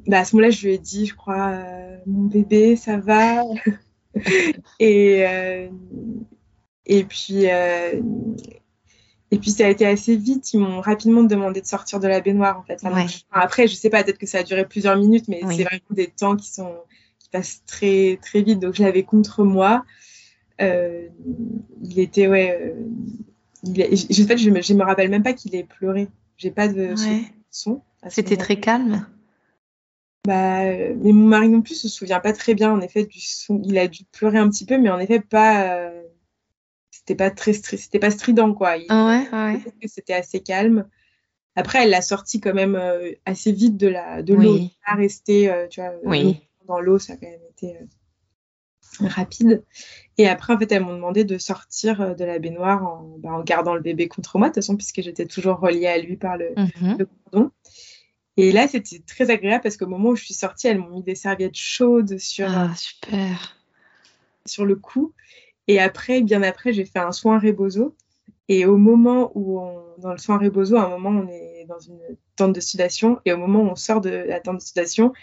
bah 0.08 0.20
à 0.20 0.26
ce 0.26 0.36
moment-là, 0.36 0.50
je 0.50 0.66
lui 0.66 0.74
ai 0.74 0.78
dit, 0.80 1.06
je 1.06 1.16
crois, 1.16 1.50
euh, 1.50 1.98
mon 2.08 2.24
bébé, 2.24 2.76
ça 2.76 2.98
va? 2.98 3.44
et, 4.80 5.26
euh, 5.28 5.70
et 6.86 7.04
puis, 7.04 7.46
et 9.32 9.38
puis 9.38 9.52
ça 9.52 9.66
a 9.66 9.70
été 9.70 9.86
assez 9.86 10.16
vite. 10.16 10.54
Ils 10.54 10.60
m'ont 10.60 10.82
rapidement 10.82 11.24
demandé 11.24 11.62
de 11.62 11.66
sortir 11.66 12.00
de 12.00 12.08
la 12.08 12.20
baignoire, 12.20 12.60
en 12.60 12.64
fait. 12.64 12.82
après, 13.32 13.68
je 13.68 13.76
sais 13.76 13.90
pas, 13.90 14.04
peut-être 14.04 14.18
que 14.18 14.26
ça 14.26 14.40
a 14.40 14.44
duré 14.44 14.66
plusieurs 14.66 14.98
minutes, 14.98 15.28
mais 15.28 15.42
c'est 15.50 15.64
vraiment 15.64 15.82
des 15.92 16.08
temps 16.08 16.36
qui 16.36 16.50
sont 16.50 16.76
qui 17.20 17.30
passent 17.30 17.64
très 17.66 18.20
très 18.22 18.42
vite. 18.42 18.60
Donc 18.60 18.76
je 18.76 18.84
l'avais 18.84 19.04
contre 19.04 19.44
moi. 19.44 19.86
il 20.60 22.00
était 22.00 22.28
ouais. 22.28 22.76
Il, 23.64 23.82
en 23.84 24.28
fait, 24.28 24.38
je 24.38 24.50
me, 24.50 24.62
je 24.62 24.74
me 24.74 24.84
rappelle 24.84 25.10
même 25.10 25.24
pas 25.24 25.34
qu'il 25.34 25.56
ait 25.56 25.64
pleuré. 25.64 26.08
J'ai 26.38 26.52
pas 26.52 26.68
de 26.68 26.94
son. 27.52 27.82
C'était 28.10 28.38
très 28.38 28.60
calme. 28.60 29.06
Bah, 30.28 30.64
mais 30.64 31.14
mon 31.14 31.28
mari 31.28 31.50
non 31.50 31.62
plus 31.62 31.76
se 31.76 31.88
souvient 31.88 32.20
pas 32.20 32.34
très 32.34 32.54
bien 32.54 32.72
en 32.72 32.82
effet 32.82 33.06
du 33.06 33.20
son. 33.20 33.62
Il 33.64 33.78
a 33.78 33.88
dû 33.88 34.04
pleurer 34.12 34.38
un 34.38 34.50
petit 34.50 34.66
peu, 34.66 34.78
mais 34.78 34.90
en 34.90 35.00
effet 35.00 35.20
pas. 35.20 35.64
Euh, 35.64 36.01
c'était 37.12 37.24
pas 37.24 37.32
très 37.32 37.54
c'était 37.54 38.00
pas 38.00 38.12
strident 38.12 38.54
quoi. 38.54 38.76
Ah 38.90 39.08
ouais, 39.08 39.38
ouais. 39.38 39.62
C'était 39.86 40.14
assez 40.14 40.42
calme. 40.42 40.88
Après, 41.56 41.84
elle 41.84 41.90
l'a 41.90 42.02
sorti 42.02 42.40
quand 42.40 42.54
même 42.54 42.76
euh, 42.76 43.12
assez 43.26 43.52
vite 43.52 43.76
de 43.76 43.88
la 43.88 44.22
de 44.22 44.34
l'eau. 44.34 44.54
Oui. 44.54 44.78
Pas 44.86 44.96
resté, 44.96 45.52
euh, 45.52 45.68
tu 45.68 45.82
vois, 45.82 45.92
dans 46.68 46.80
l'eau, 46.80 47.00
ça 47.00 47.14
a 47.14 47.16
quand 47.18 47.28
même 47.28 47.42
été 47.50 47.78
rapide. 49.02 49.64
Et 50.18 50.28
après, 50.28 50.54
en 50.54 50.60
fait, 50.60 50.72
elles 50.72 50.84
m'ont 50.84 50.96
demandé 50.96 51.26
de 51.26 51.38
sortir 51.38 52.00
euh, 52.00 52.14
de 52.14 52.24
la 52.24 52.40
baignoire 52.40 52.86
en, 52.86 53.16
bah, 53.18 53.32
en, 53.32 53.44
gardant 53.44 53.76
le 53.76 53.82
bébé 53.82 54.08
contre 54.08 54.38
moi, 54.38 54.48
de 54.48 54.54
toute 54.54 54.64
façon, 54.64 54.78
puisque 54.78 55.02
j'étais 55.02 55.26
toujours 55.26 55.60
reliée 55.60 55.88
à 55.88 55.98
lui 55.98 56.16
par 56.16 56.38
le, 56.38 56.54
mhm. 56.56 57.06
cordon. 57.30 57.52
Et 58.38 58.54
là, 58.54 58.70
c'était 58.70 59.00
très 59.06 59.30
agréable 59.30 59.64
parce 59.64 59.76
qu'au 59.76 59.88
moment 59.88 60.10
où 60.10 60.16
je 60.16 60.24
suis 60.24 60.34
sortie, 60.34 60.68
elles 60.68 60.80
m'ont 60.80 60.90
mis 60.90 61.04
des 61.04 61.16
serviettes 61.16 61.58
chaudes 61.58 62.18
sur. 62.18 62.50
Ah, 62.50 62.74
super. 62.76 63.58
sur 64.46 64.66
le 64.66 64.76
cou. 64.76 65.14
Et 65.72 65.80
après, 65.80 66.20
bien 66.22 66.44
après, 66.44 66.74
j'ai 66.74 66.84
fait 66.84 67.00
un 67.00 67.14
soin 67.14 67.40
rebozo. 67.40 67.96
Et 68.50 68.66
au 68.66 68.76
moment 68.76 69.32
où 69.36 69.62
on, 69.62 69.82
dans 70.00 70.12
le 70.12 70.18
soin 70.18 70.38
rebozo, 70.38 70.76
à 70.76 70.84
un 70.84 70.90
moment, 70.90 71.12
on 71.12 71.30
est 71.30 71.66
dans 71.66 71.80
une 71.80 71.98
tente 72.36 72.54
de 72.54 72.60
sudation. 72.60 73.20
Et 73.24 73.32
au 73.32 73.38
moment 73.38 73.62
où 73.62 73.68
on 73.68 73.78
sort 73.78 74.02
de 74.02 74.10
la 74.10 74.42
tente 74.42 74.58
de 74.58 74.62
sudation, 74.62 75.14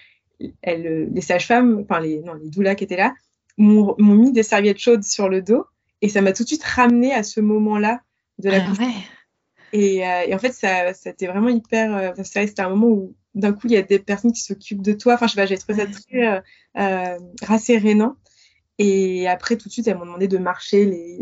elle, 0.62 1.11
les 1.12 1.20
sages-femmes, 1.20 1.80
enfin 1.82 2.01
les, 2.01 2.22
non, 2.22 2.32
les 2.32 2.49
doulas 2.49 2.76
qui 2.76 2.84
étaient 2.84 2.96
là, 2.96 3.12
m'ont 3.59 3.94
mis 3.99 4.32
des 4.32 4.42
serviettes 4.42 4.78
chaudes 4.78 5.05
sur 5.05 5.28
le 5.28 5.42
dos. 5.42 5.66
Et 6.01 6.09
ça 6.09 6.22
m'a 6.22 6.32
tout 6.32 6.44
de 6.44 6.49
suite 6.49 6.64
ramené 6.64 7.12
à 7.12 7.22
ce 7.22 7.42
moment-là 7.42 8.01
de 8.38 8.49
la 8.49 8.64
ah, 8.64 8.72
ouais. 8.80 8.94
et, 9.74 10.09
euh, 10.09 10.22
et, 10.28 10.34
en 10.34 10.38
fait, 10.38 10.53
ça, 10.53 10.94
c'était 10.94 11.26
vraiment 11.26 11.51
hyper. 11.51 11.94
Euh, 11.94 12.22
c'était 12.24 12.62
un 12.62 12.70
moment 12.70 12.86
où 12.86 13.14
d'un 13.34 13.53
coup, 13.53 13.66
il 13.66 13.72
y 13.72 13.76
a 13.76 13.82
des 13.82 13.99
personnes 13.99 14.32
qui 14.32 14.40
s'occupent 14.40 14.80
de 14.80 14.94
toi. 14.94 15.12
Enfin, 15.12 15.26
je 15.26 15.32
sais 15.32 15.40
pas, 15.40 15.44
j'ai 15.44 15.59
trouvé 15.59 15.78
ça 15.78 15.86
très 15.86 16.26
euh, 16.26 16.40
euh, 16.78 17.18
rassérénant. 17.42 18.16
Et 18.78 19.26
après, 19.26 19.56
tout 19.56 19.68
de 19.68 19.72
suite, 19.72 19.88
elles 19.88 19.96
m'ont 19.96 20.04
demandé 20.04 20.28
de 20.28 20.38
marcher 20.38 20.84
les, 20.84 21.18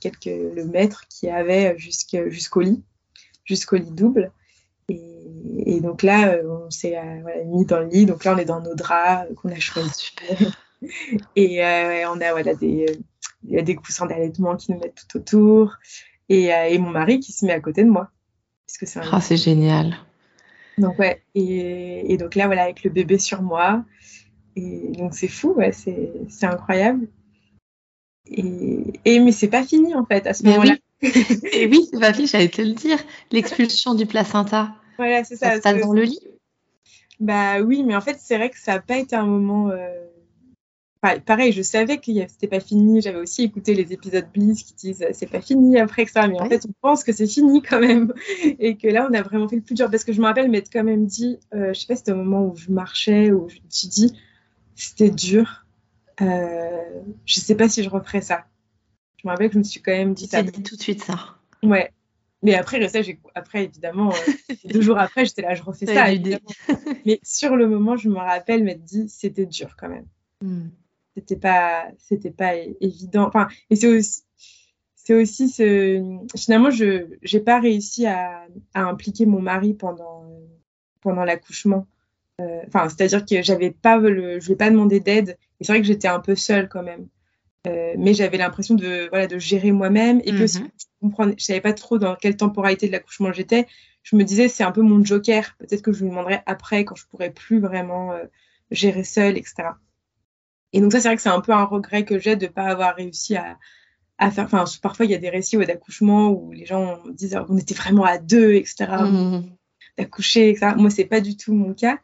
quelques 0.00 0.26
le 0.26 0.64
mètre 0.64 1.06
qu'il 1.08 1.28
y 1.28 1.32
avait 1.32 1.76
jusqu'au 1.78 2.60
lit, 2.60 2.82
jusqu'au 3.44 3.76
lit 3.76 3.90
double. 3.90 4.30
Et, 4.88 5.00
et, 5.66 5.80
donc 5.80 6.04
là, 6.04 6.36
on 6.44 6.70
s'est 6.70 6.96
euh, 6.96 7.18
voilà, 7.22 7.42
mis 7.44 7.66
dans 7.66 7.80
le 7.80 7.88
lit. 7.88 8.06
Donc 8.06 8.24
là, 8.24 8.34
on 8.34 8.38
est 8.38 8.44
dans 8.44 8.60
nos 8.60 8.74
draps 8.74 9.26
qu'on 9.34 9.50
a 9.50 9.58
choisis. 9.58 10.12
Oh, 10.30 10.44
et 11.36 11.64
euh, 11.64 12.08
on 12.10 12.20
a 12.20 12.30
voilà, 12.30 12.54
des, 12.54 12.86
il 13.44 13.54
y 13.54 13.58
a 13.58 13.62
des 13.62 13.74
coussins 13.74 14.06
d'allaitement 14.06 14.56
qui 14.56 14.72
nous 14.72 14.78
mettent 14.78 15.04
tout 15.08 15.18
autour. 15.18 15.76
Et, 16.28 16.54
euh, 16.54 16.68
et, 16.68 16.78
mon 16.78 16.90
mari 16.90 17.18
qui 17.18 17.32
se 17.32 17.44
met 17.44 17.52
à 17.52 17.60
côté 17.60 17.82
de 17.82 17.90
moi. 17.90 18.10
C'est 18.66 18.86
oh, 19.12 19.18
c'est 19.20 19.36
génial. 19.36 19.96
Donc 20.78 20.98
ouais, 20.98 21.22
et, 21.34 22.12
et, 22.12 22.16
donc 22.16 22.34
là, 22.34 22.46
voilà, 22.46 22.64
avec 22.64 22.84
le 22.84 22.90
bébé 22.90 23.18
sur 23.18 23.42
moi. 23.42 23.84
Et 24.56 24.92
donc 24.96 25.14
c'est 25.14 25.28
fou, 25.28 25.52
ouais, 25.52 25.72
c'est 25.72 26.46
incroyable. 26.46 27.08
Et, 28.28 28.82
et 29.04 29.20
mais 29.20 29.32
c'est 29.32 29.48
pas 29.48 29.62
fini 29.62 29.94
en 29.94 30.04
fait 30.04 30.26
à 30.26 30.34
ce 30.34 30.44
moment-là. 30.44 30.76
Oui. 31.02 31.12
et 31.52 31.66
oui, 31.66 31.86
c'est 31.92 32.00
pas 32.00 32.12
fini, 32.12 32.26
j'allais 32.26 32.48
te 32.48 32.62
le 32.62 32.72
dire. 32.72 32.98
L'expulsion 33.30 33.94
du 33.94 34.06
placenta. 34.06 34.74
Voilà, 34.96 35.24
c'est 35.24 35.36
ça. 35.36 35.50
Ça 35.50 35.56
se 35.56 35.60
passe 35.60 35.80
dans 35.80 35.92
le 35.92 36.02
lit? 36.02 36.20
Bah 37.20 37.60
oui, 37.60 37.82
mais 37.82 37.94
en 37.94 38.00
fait, 38.00 38.16
c'est 38.20 38.36
vrai 38.36 38.50
que 38.50 38.58
ça 38.58 38.74
n'a 38.74 38.80
pas 38.80 38.98
été 38.98 39.14
un 39.14 39.26
moment. 39.26 39.70
Euh... 39.70 40.06
Enfin, 41.02 41.18
pareil, 41.20 41.52
je 41.52 41.62
savais 41.62 41.98
que 41.98 42.10
c'était 42.28 42.48
pas 42.48 42.60
fini. 42.60 43.02
J'avais 43.02 43.18
aussi 43.18 43.42
écouté 43.42 43.74
les 43.74 43.92
épisodes 43.92 44.26
Bliss 44.32 44.62
qui 44.62 44.74
disent 44.74 45.06
c'est 45.12 45.30
pas 45.30 45.42
fini 45.42 45.78
après 45.78 46.06
que 46.06 46.10
ça, 46.10 46.26
mais 46.26 46.40
en 46.40 46.48
fait, 46.48 46.64
on 46.66 46.72
pense 46.80 47.04
que 47.04 47.12
c'est 47.12 47.26
fini 47.26 47.62
quand 47.62 47.80
même. 47.80 48.12
Et 48.58 48.76
que 48.76 48.88
là, 48.88 49.06
on 49.10 49.14
a 49.14 49.22
vraiment 49.22 49.48
fait 49.48 49.56
le 49.56 49.62
plus 49.62 49.74
dur. 49.74 49.90
Parce 49.90 50.04
que 50.04 50.12
je 50.12 50.20
me 50.20 50.26
rappelle 50.26 50.50
m'être 50.50 50.70
quand 50.72 50.84
même 50.84 51.06
dit, 51.06 51.38
euh, 51.54 51.74
je 51.74 51.80
sais 51.80 51.86
pas, 51.86 51.96
c'était 51.96 52.12
au 52.12 52.16
moment 52.16 52.46
où 52.46 52.56
je 52.56 52.70
marchais, 52.70 53.30
où 53.30 53.48
je 53.48 53.56
me 53.56 53.70
suis 53.70 53.88
dit, 53.88 54.18
c'était 54.76 55.10
dur. 55.10 55.66
Euh, 56.20 57.02
je 57.24 57.40
sais 57.40 57.56
pas 57.56 57.68
si 57.68 57.82
je 57.82 57.88
referais 57.88 58.20
ça. 58.20 58.44
Je 59.16 59.26
me 59.26 59.32
rappelle 59.32 59.48
que 59.48 59.54
je 59.54 59.58
me 59.58 59.64
suis 59.64 59.82
quand 59.82 59.92
même 59.92 60.14
dit 60.14 60.26
ça. 60.26 60.42
dit 60.42 60.62
tout 60.62 60.76
de 60.76 60.82
suite 60.82 61.02
ça. 61.02 61.36
Ouais. 61.62 61.92
Mais 62.42 62.54
après, 62.54 62.86
ça, 62.88 63.00
après 63.34 63.64
évidemment, 63.64 64.12
euh, 64.12 64.54
deux 64.66 64.82
jours 64.82 64.98
après, 64.98 65.24
j'étais 65.24 65.42
là, 65.42 65.54
je 65.54 65.62
refais 65.62 65.86
ça. 65.86 66.06
Mais 67.04 67.18
sur 67.22 67.56
le 67.56 67.66
moment, 67.66 67.96
je 67.96 68.08
me 68.08 68.18
rappelle 68.18 68.62
m'être 68.62 68.84
dit, 68.84 69.08
c'était 69.08 69.46
dur 69.46 69.74
quand 69.76 69.88
même. 69.88 70.06
Mm. 70.42 70.68
C'était 71.16 71.36
pas, 71.36 71.86
c'était 71.98 72.30
pas 72.30 72.54
évident. 72.54 73.26
Enfin, 73.26 73.48
et 73.70 73.76
c'est 73.76 73.88
aussi, 73.88 74.22
c'est 74.94 75.14
aussi 75.14 75.48
ce. 75.48 76.26
Finalement, 76.36 76.70
je 76.70 77.06
n'ai 77.32 77.40
pas 77.40 77.58
réussi 77.58 78.06
à, 78.06 78.46
à, 78.74 78.82
impliquer 78.82 79.24
mon 79.24 79.40
mari 79.40 79.72
pendant, 79.72 80.24
pendant 81.00 81.24
l'accouchement. 81.24 81.86
Euh, 82.40 82.60
enfin, 82.66 82.88
c'est-à-dire 82.88 83.24
que 83.24 83.42
j'avais 83.42 83.70
pas 83.70 83.96
le, 83.96 84.40
je 84.40 84.46
lui 84.46 84.52
ai 84.52 84.56
pas 84.56 84.70
demandé 84.70 85.00
d'aide. 85.00 85.38
Et 85.60 85.64
c'est 85.64 85.72
vrai 85.72 85.80
que 85.80 85.86
j'étais 85.86 86.08
un 86.08 86.20
peu 86.20 86.34
seule 86.34 86.68
quand 86.68 86.82
même. 86.82 87.08
Euh, 87.66 87.94
mais 87.98 88.14
j'avais 88.14 88.36
l'impression 88.36 88.74
de, 88.74 89.08
voilà, 89.08 89.26
de 89.26 89.38
gérer 89.38 89.72
moi-même. 89.72 90.20
Et 90.24 90.32
aussi, 90.42 90.60
mhm. 90.60 90.68
je 90.78 90.84
comprenais, 91.00 91.34
je 91.38 91.44
savais 91.44 91.60
pas 91.60 91.72
trop 91.72 91.98
dans 91.98 92.14
quelle 92.14 92.36
temporalité 92.36 92.86
de 92.86 92.92
l'accouchement 92.92 93.32
j'étais. 93.32 93.66
Je 94.02 94.16
me 94.16 94.22
disais, 94.22 94.48
c'est 94.48 94.64
un 94.64 94.72
peu 94.72 94.82
mon 94.82 95.04
joker. 95.04 95.56
Peut-être 95.58 95.82
que 95.82 95.92
je 95.92 96.02
lui 96.02 96.10
demanderai 96.10 96.40
après, 96.46 96.84
quand 96.84 96.94
je 96.94 97.06
pourrais 97.06 97.30
plus 97.30 97.58
vraiment 97.58 98.12
euh, 98.12 98.24
gérer 98.70 99.02
seule, 99.02 99.36
etc. 99.36 99.70
Et 100.72 100.80
donc 100.80 100.92
ça, 100.92 101.00
c'est 101.00 101.08
vrai 101.08 101.16
que 101.16 101.22
c'est 101.22 101.28
un 101.28 101.40
peu 101.40 101.52
un 101.52 101.64
regret 101.64 102.04
que 102.04 102.18
j'ai 102.18 102.36
de 102.36 102.46
pas 102.46 102.64
avoir 102.64 102.94
réussi 102.94 103.34
à, 103.34 103.58
à 104.18 104.30
faire. 104.30 104.44
Enfin, 104.44 104.64
parfois, 104.82 105.06
il 105.06 105.10
y 105.10 105.14
a 105.14 105.18
des 105.18 105.30
récits 105.30 105.56
d'accouchement 105.56 106.28
où 106.28 106.52
les 106.52 106.66
gens 106.66 106.98
disent, 107.14 107.38
on 107.48 107.56
était 107.56 107.74
vraiment 107.74 108.04
à 108.04 108.18
deux, 108.18 108.54
etc. 108.54 108.86
Mhm. 109.00 109.56
D'accoucher, 109.96 110.50
etc. 110.50 110.74
Moi, 110.76 110.90
c'est 110.90 111.06
pas 111.06 111.22
du 111.22 111.36
tout 111.36 111.54
mon 111.54 111.72
cas 111.72 111.98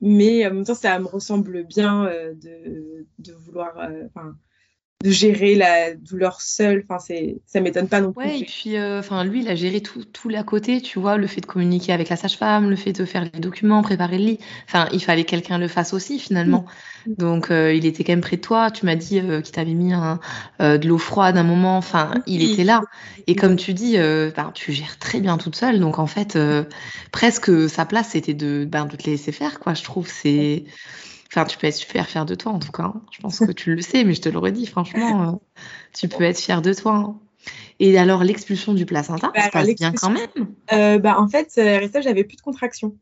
mais 0.00 0.46
en 0.46 0.54
même 0.54 0.64
temps 0.64 0.74
ça 0.74 0.98
me 0.98 1.06
ressemble 1.06 1.64
bien 1.64 2.06
euh, 2.06 2.34
de, 2.34 3.06
de, 3.18 3.32
vouloir 3.32 3.78
euh, 3.78 4.08
de 5.02 5.10
gérer 5.10 5.54
la 5.54 5.94
douleur 5.94 6.42
seule. 6.42 6.84
Enfin, 6.84 6.98
c'est, 6.98 7.38
ça 7.46 7.60
m'étonne 7.60 7.88
pas 7.88 8.00
non 8.00 8.12
plus. 8.12 8.24
Ouais, 8.24 8.40
et 8.40 8.44
puis, 8.44 8.76
euh, 8.76 8.98
enfin, 8.98 9.24
lui, 9.24 9.40
il 9.40 9.48
a 9.48 9.54
géré 9.54 9.80
tout, 9.80 10.04
tout 10.04 10.28
l'à 10.28 10.42
côté, 10.42 10.80
tu 10.82 10.98
vois, 10.98 11.16
le 11.16 11.26
fait 11.26 11.40
de 11.40 11.46
communiquer 11.46 11.92
avec 11.92 12.10
la 12.10 12.16
sage-femme, 12.16 12.68
le 12.68 12.76
fait 12.76 12.92
de 12.92 13.04
faire 13.06 13.24
les 13.32 13.40
documents, 13.40 13.80
préparer 13.82 14.18
le 14.18 14.24
lit. 14.24 14.38
Enfin, 14.66 14.88
il 14.92 15.02
fallait 15.02 15.24
que 15.24 15.30
quelqu'un 15.30 15.56
le 15.56 15.68
fasse 15.68 15.94
aussi, 15.94 16.18
finalement. 16.18 16.66
Mmh. 17.06 17.14
Donc, 17.16 17.50
euh, 17.50 17.72
il 17.72 17.86
était 17.86 18.04
quand 18.04 18.12
même 18.12 18.20
près 18.20 18.36
de 18.36 18.42
toi. 18.42 18.70
Tu 18.70 18.84
m'as 18.84 18.94
dit 18.94 19.20
euh, 19.20 19.40
qu'il 19.40 19.54
t'avait 19.54 19.72
mis 19.72 19.94
un, 19.94 20.20
euh, 20.60 20.76
de 20.76 20.86
l'eau 20.86 20.98
froide 20.98 21.38
un 21.38 21.44
moment. 21.44 21.78
Enfin, 21.78 22.12
il 22.26 22.42
était 22.42 22.64
là. 22.64 22.82
Et 23.26 23.34
comme 23.34 23.56
tu 23.56 23.72
dis, 23.72 23.96
ben, 23.96 24.50
tu 24.54 24.72
gères 24.72 24.98
très 24.98 25.20
bien 25.20 25.38
toute 25.38 25.56
seule. 25.56 25.80
Donc, 25.80 25.98
en 25.98 26.06
fait, 26.06 26.38
presque 27.10 27.70
sa 27.70 27.86
place, 27.86 28.10
c'était 28.10 28.34
de, 28.34 28.66
ben, 28.70 28.84
de 28.84 28.96
te 28.96 29.08
laisser 29.08 29.32
faire, 29.32 29.60
quoi. 29.60 29.72
Je 29.72 29.82
trouve, 29.82 30.08
c'est. 30.08 30.64
Enfin, 31.32 31.44
tu 31.44 31.56
peux 31.58 31.68
être 31.68 31.76
super 31.76 32.08
fier 32.08 32.26
de 32.26 32.34
toi, 32.34 32.52
en 32.52 32.58
tout 32.58 32.72
cas. 32.72 32.84
Hein. 32.84 33.02
Je 33.12 33.20
pense 33.20 33.38
que 33.38 33.52
tu 33.52 33.74
le 33.74 33.82
sais, 33.82 34.02
mais 34.04 34.14
je 34.14 34.20
te 34.20 34.28
l'aurais 34.28 34.52
dit, 34.52 34.66
franchement, 34.66 35.22
euh, 35.22 35.32
tu 35.94 36.08
peux 36.08 36.24
être 36.24 36.40
fier 36.40 36.60
de 36.60 36.72
toi. 36.72 36.94
Hein. 36.96 37.18
Et 37.78 37.96
alors, 37.98 38.24
l'expulsion 38.24 38.74
du 38.74 38.84
placenta, 38.84 39.30
bah, 39.34 39.42
ça 39.42 39.46
se 39.46 39.52
passe 39.52 39.74
bien 39.74 39.92
quand 39.92 40.10
même? 40.10 40.54
euh, 40.72 40.98
bah, 40.98 41.20
En 41.20 41.28
fait, 41.28 41.52
euh, 41.58 41.78
Rita, 41.78 42.00
j'avais 42.00 42.24
plus 42.24 42.36
de 42.36 42.42
contraction. 42.42 42.96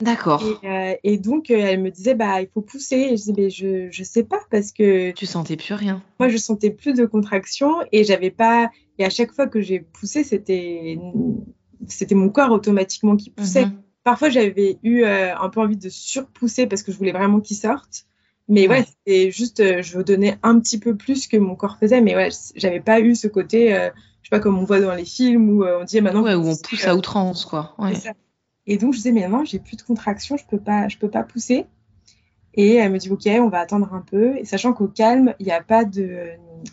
D'accord. 0.00 0.42
Et, 0.42 0.66
euh, 0.66 0.94
et, 1.04 1.18
donc, 1.18 1.50
euh, 1.50 1.56
elle 1.56 1.80
me 1.80 1.90
disait, 1.90 2.14
bah, 2.14 2.40
il 2.40 2.48
faut 2.48 2.62
pousser. 2.62 2.96
Et 2.96 3.08
je 3.10 3.22
disais, 3.22 3.34
mais 3.36 3.50
je, 3.50 3.88
je 3.90 4.02
sais 4.02 4.24
pas 4.24 4.40
parce 4.50 4.72
que. 4.72 5.12
Tu 5.12 5.26
sentais 5.26 5.56
plus 5.56 5.74
rien. 5.74 6.02
Moi, 6.18 6.28
je 6.28 6.36
sentais 6.36 6.70
plus 6.70 6.94
de 6.94 7.06
contraction 7.06 7.70
et 7.92 8.02
j'avais 8.02 8.30
pas. 8.30 8.70
Et 8.98 9.04
à 9.04 9.10
chaque 9.10 9.32
fois 9.32 9.46
que 9.46 9.60
j'ai 9.60 9.80
poussé, 9.80 10.24
c'était, 10.24 10.98
c'était 11.86 12.14
mon 12.14 12.28
corps 12.30 12.50
automatiquement 12.50 13.16
qui 13.16 13.30
poussait. 13.30 13.66
Mm-hmm. 13.66 13.83
Parfois, 14.04 14.28
j'avais 14.28 14.78
eu 14.82 15.02
euh, 15.02 15.34
un 15.34 15.48
peu 15.48 15.60
envie 15.60 15.78
de 15.78 15.88
surpousser 15.88 16.66
parce 16.66 16.82
que 16.82 16.92
je 16.92 16.98
voulais 16.98 17.12
vraiment 17.12 17.40
qu'il 17.40 17.56
sorte. 17.56 18.04
Mais 18.48 18.68
ouais, 18.68 18.80
ouais 18.80 18.84
c'était 18.84 19.30
juste, 19.30 19.60
euh, 19.60 19.82
je 19.82 19.98
donnais 20.00 20.38
un 20.42 20.60
petit 20.60 20.78
peu 20.78 20.94
plus 20.94 21.26
que 21.26 21.38
mon 21.38 21.56
corps 21.56 21.78
faisait. 21.78 22.02
Mais 22.02 22.14
ouais, 22.14 22.28
j'avais 22.54 22.80
pas 22.80 23.00
eu 23.00 23.14
ce 23.14 23.28
côté, 23.28 23.74
euh, 23.74 23.88
je 24.20 24.28
sais 24.28 24.30
pas, 24.30 24.40
comme 24.40 24.58
on 24.58 24.64
voit 24.64 24.80
dans 24.80 24.94
les 24.94 25.06
films 25.06 25.48
où 25.48 25.64
on 25.64 25.84
dit 25.84 26.02
maintenant. 26.02 26.22
Ouais, 26.22 26.34
où 26.34 26.46
on 26.46 26.56
pousse 26.56 26.84
à 26.84 26.94
outrance, 26.94 27.46
quoi. 27.46 27.74
Ouais. 27.78 27.94
Et 28.66 28.76
donc, 28.76 28.92
je 28.92 28.98
disais, 28.98 29.12
mais 29.12 29.26
non, 29.26 29.44
j'ai 29.46 29.58
plus 29.58 29.76
de 29.76 29.82
contraction, 29.82 30.36
je 30.36 30.44
peux 30.46 30.60
pas, 30.60 30.88
je 30.88 30.98
peux 30.98 31.10
pas 31.10 31.22
pousser. 31.22 31.64
Et 32.52 32.74
elle 32.74 32.92
me 32.92 32.98
dit, 32.98 33.10
OK, 33.10 33.26
on 33.26 33.48
va 33.48 33.60
attendre 33.60 33.92
un 33.94 34.02
peu. 34.02 34.36
Et 34.36 34.44
sachant 34.44 34.74
qu'au 34.74 34.86
calme, 34.86 35.34
il 35.40 35.46
n'y 35.46 35.52
a 35.52 35.62
pas 35.62 35.84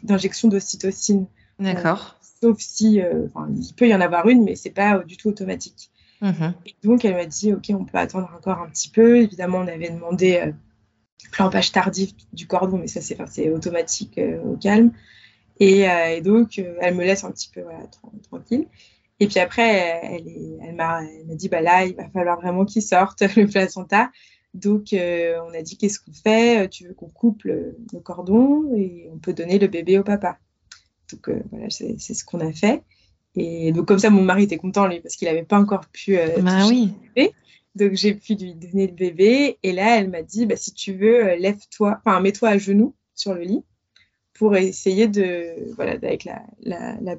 d'injection 0.04 0.50
d'ocytocine. 0.50 1.28
D'accord. 1.60 2.18
sauf 2.42 2.58
si, 2.60 2.96
il 2.96 3.74
peut 3.78 3.88
y 3.88 3.96
en 3.96 4.02
avoir 4.02 4.28
une, 4.28 4.44
mais 4.44 4.56
c'est 4.56 4.72
pas 4.72 5.00
du 5.00 5.16
tout 5.16 5.30
automatique. 5.30 5.92
Mmh. 6.22 6.54
Et 6.66 6.76
donc, 6.84 7.04
elle 7.04 7.16
m'a 7.16 7.26
dit, 7.26 7.54
OK, 7.54 7.72
on 7.72 7.84
peut 7.84 7.98
attendre 7.98 8.32
encore 8.36 8.60
un 8.60 8.70
petit 8.70 8.90
peu. 8.90 9.18
Évidemment, 9.22 9.60
on 9.60 9.68
avait 9.68 9.90
demandé 9.90 10.36
euh, 10.36 10.52
clampage 11.30 11.72
tardif 11.72 12.14
du 12.34 12.48
cordon, 12.48 12.78
mais 12.78 12.88
ça, 12.88 13.02
c'est 13.02 13.50
automatique 13.50 14.18
euh, 14.18 14.42
au 14.44 14.58
calme. 14.58 14.92
Et, 15.60 15.90
euh, 15.90 16.22
donc, 16.22 16.58
euh, 16.58 16.76
elle 16.82 16.96
me 16.96 17.04
laisse 17.04 17.24
un 17.24 17.32
petit 17.32 17.50
peu 17.54 17.64
tranquille. 18.30 18.68
Et 19.20 19.28
puis 19.28 19.40
après, 19.40 20.02
elle, 20.04 20.76
m'a 20.76 21.04
dit, 21.36 21.48
bah 21.48 21.62
là, 21.62 21.86
il 21.86 21.96
va 21.96 22.10
falloir 22.10 22.42
vraiment 22.42 22.66
qu'il 22.66 22.82
sorte 22.82 23.22
le 23.36 23.46
placenta. 23.46 24.12
Donc, 24.56 24.88
on 24.94 25.54
a 25.54 25.62
dit, 25.62 25.78
qu'est-ce 25.78 26.00
qu'on 26.00 26.12
fait? 26.12 26.68
Tu 26.70 26.88
veux 26.88 26.94
qu'on 26.94 27.10
coupe 27.10 27.44
le, 27.44 27.78
cordon 28.04 28.74
et 28.76 29.08
on 29.14 29.20
peut 29.20 29.34
donner 29.34 29.60
le 29.60 29.68
bébé 29.68 30.00
au 30.00 30.04
papa. 30.04 30.40
Donc, 31.12 31.30
voilà, 31.52 31.70
c'est 31.70 31.98
ce 32.00 32.26
qu'on 32.26 32.40
a 32.40 32.52
fait. 32.52 32.82
Et 33.36 33.72
donc, 33.72 33.88
comme 33.88 34.00
ça, 34.00 34.10
mon 34.10 34.24
mari 34.24 34.44
était 34.44 34.58
content, 34.58 34.88
lui, 34.88 35.00
parce 35.00 35.16
qu'il 35.16 35.28
n'avait 35.28 35.44
pas 35.44 35.60
encore 35.60 35.86
pu 35.88 36.18
euh, 36.18 36.28
bah, 36.40 36.68
oui. 36.68 36.94
le 37.04 37.08
bébé. 37.14 37.34
Donc, 37.76 37.94
j'ai 37.94 38.14
pu 38.14 38.36
lui 38.36 38.54
donner 38.56 38.88
le 38.88 38.94
bébé. 38.94 39.58
Et 39.64 39.72
là, 39.72 39.98
elle 39.98 40.10
m'a 40.10 40.22
dit, 40.22 40.46
bah, 40.46 40.58
si 40.58 40.74
tu 40.74 40.94
veux, 40.94 41.26
euh, 41.26 41.36
lève-toi, 41.38 42.02
enfin, 42.04 42.20
mets-toi 42.20 42.50
à 42.50 42.58
genoux 42.58 42.94
sur 43.16 43.34
le 43.34 43.42
lit 43.42 43.64
pour 44.34 44.56
essayer 44.56 45.08
de, 45.08 45.74
voilà, 45.76 45.92
avec 45.92 46.26
la, 46.26 46.42
la, 46.62 47.00
la, 47.02 47.16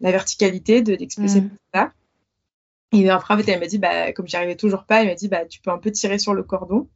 la 0.00 0.10
verticalité, 0.10 0.82
de 0.82 0.96
d'expulser 0.96 1.42
mmh. 1.42 1.50
ça. 1.72 1.92
Et 2.92 3.08
après, 3.08 3.34
en 3.34 3.38
fait, 3.38 3.50
elle 3.50 3.60
m'a 3.60 3.66
dit, 3.66 3.78
bah, 3.78 4.12
comme 4.12 4.26
j'y 4.26 4.36
arrivais 4.36 4.56
toujours 4.56 4.84
pas, 4.84 5.02
elle 5.02 5.08
m'a 5.08 5.14
dit, 5.14 5.28
bah, 5.28 5.44
tu 5.46 5.60
peux 5.60 5.70
un 5.70 5.78
peu 5.78 5.90
tirer 5.90 6.18
sur 6.18 6.34
le 6.34 6.42
cordon. 6.42 6.88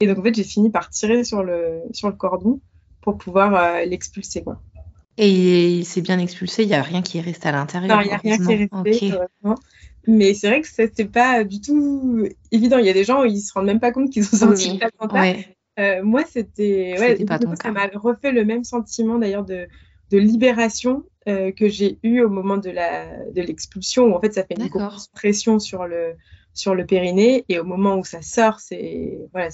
Et 0.00 0.06
donc, 0.06 0.18
en 0.18 0.22
fait, 0.22 0.34
j'ai 0.34 0.44
fini 0.44 0.70
par 0.70 0.88
tirer 0.90 1.24
sur 1.24 1.42
le, 1.42 1.82
sur 1.92 2.08
le 2.08 2.14
cordon 2.14 2.60
pour 3.02 3.18
pouvoir 3.18 3.54
euh, 3.54 3.84
l'expulser, 3.84 4.42
quoi. 4.42 4.62
Et 5.22 5.68
il 5.68 5.84
s'est 5.84 6.00
bien 6.00 6.18
expulsé, 6.18 6.62
il 6.62 6.68
n'y 6.68 6.74
a 6.74 6.82
rien 6.82 7.02
qui 7.02 7.18
est 7.18 7.20
resté 7.20 7.48
à 7.48 7.52
l'intérieur. 7.52 7.94
Non, 7.94 8.02
il 8.02 8.06
n'y 8.06 8.14
a 8.14 8.16
rien 8.16 8.38
qui 8.38 8.52
est 8.52 8.56
resté, 8.56 8.70
okay. 8.72 9.12
Mais 10.06 10.32
c'est 10.32 10.48
vrai 10.48 10.62
que 10.62 10.66
c'était 10.66 11.04
pas 11.04 11.44
du 11.44 11.60
tout 11.60 12.26
évident. 12.50 12.78
Il 12.78 12.86
y 12.86 12.88
a 12.88 12.94
des 12.94 13.04
gens, 13.04 13.24
ils 13.24 13.40
se 13.40 13.52
rendent 13.52 13.66
même 13.66 13.80
pas 13.80 13.92
compte 13.92 14.08
qu'ils 14.08 14.24
ont 14.24 14.38
sorti 14.38 14.80
oui. 14.80 15.08
Ouais. 15.12 15.56
Euh, 15.78 16.02
moi, 16.02 16.22
c'était. 16.26 16.96
Ouais, 16.98 17.18
ça 17.62 17.70
m'a 17.70 17.86
refait 17.94 18.32
le 18.32 18.46
même 18.46 18.64
sentiment 18.64 19.18
d'ailleurs 19.18 19.44
de, 19.44 19.68
de 20.10 20.18
libération 20.18 21.04
euh, 21.28 21.52
que 21.52 21.68
j'ai 21.68 21.98
eu 22.02 22.22
au 22.22 22.30
moment 22.30 22.56
de 22.56 22.70
l'expulsion, 23.34 24.06
de 24.06 24.12
où 24.12 24.14
en 24.14 24.20
fait 24.22 24.32
ça 24.32 24.44
fait 24.44 24.58
une 24.58 24.68
grosse 24.68 25.08
pression 25.08 25.58
sur 25.58 25.86
le, 25.86 26.14
sur 26.54 26.74
le 26.74 26.86
périnée. 26.86 27.44
Et 27.50 27.58
au 27.58 27.64
moment 27.64 27.98
où 27.98 28.04
ça 28.04 28.22
sort, 28.22 28.58
c'est 28.58 29.18
voilà, 29.32 29.50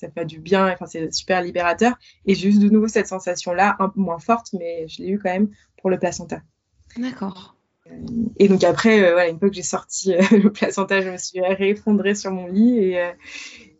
ça 0.00 0.10
fait 0.10 0.24
du 0.24 0.40
bien, 0.40 0.72
enfin, 0.72 0.86
c'est 0.86 1.12
super 1.12 1.42
libérateur. 1.42 1.94
Et 2.26 2.34
j'ai 2.34 2.50
juste 2.50 2.62
de 2.62 2.68
nouveau 2.68 2.88
cette 2.88 3.06
sensation-là, 3.06 3.76
un 3.78 3.88
peu 3.88 4.00
moins 4.00 4.18
forte, 4.18 4.48
mais 4.52 4.86
je 4.88 5.02
l'ai 5.02 5.10
eu 5.10 5.18
quand 5.18 5.30
même 5.30 5.50
pour 5.80 5.90
le 5.90 5.98
placenta. 5.98 6.40
D'accord. 6.96 7.56
Et 8.38 8.48
donc 8.48 8.62
après, 8.62 9.02
euh, 9.02 9.12
voilà, 9.12 9.28
une 9.28 9.38
fois 9.38 9.48
que 9.48 9.54
j'ai 9.54 9.62
sorti 9.62 10.12
le 10.30 10.50
placenta, 10.50 11.00
je 11.00 11.10
me 11.10 11.16
suis 11.16 11.40
réeffondrée 11.40 12.14
sur 12.14 12.30
mon 12.30 12.46
lit 12.46 12.78
et, 12.78 13.12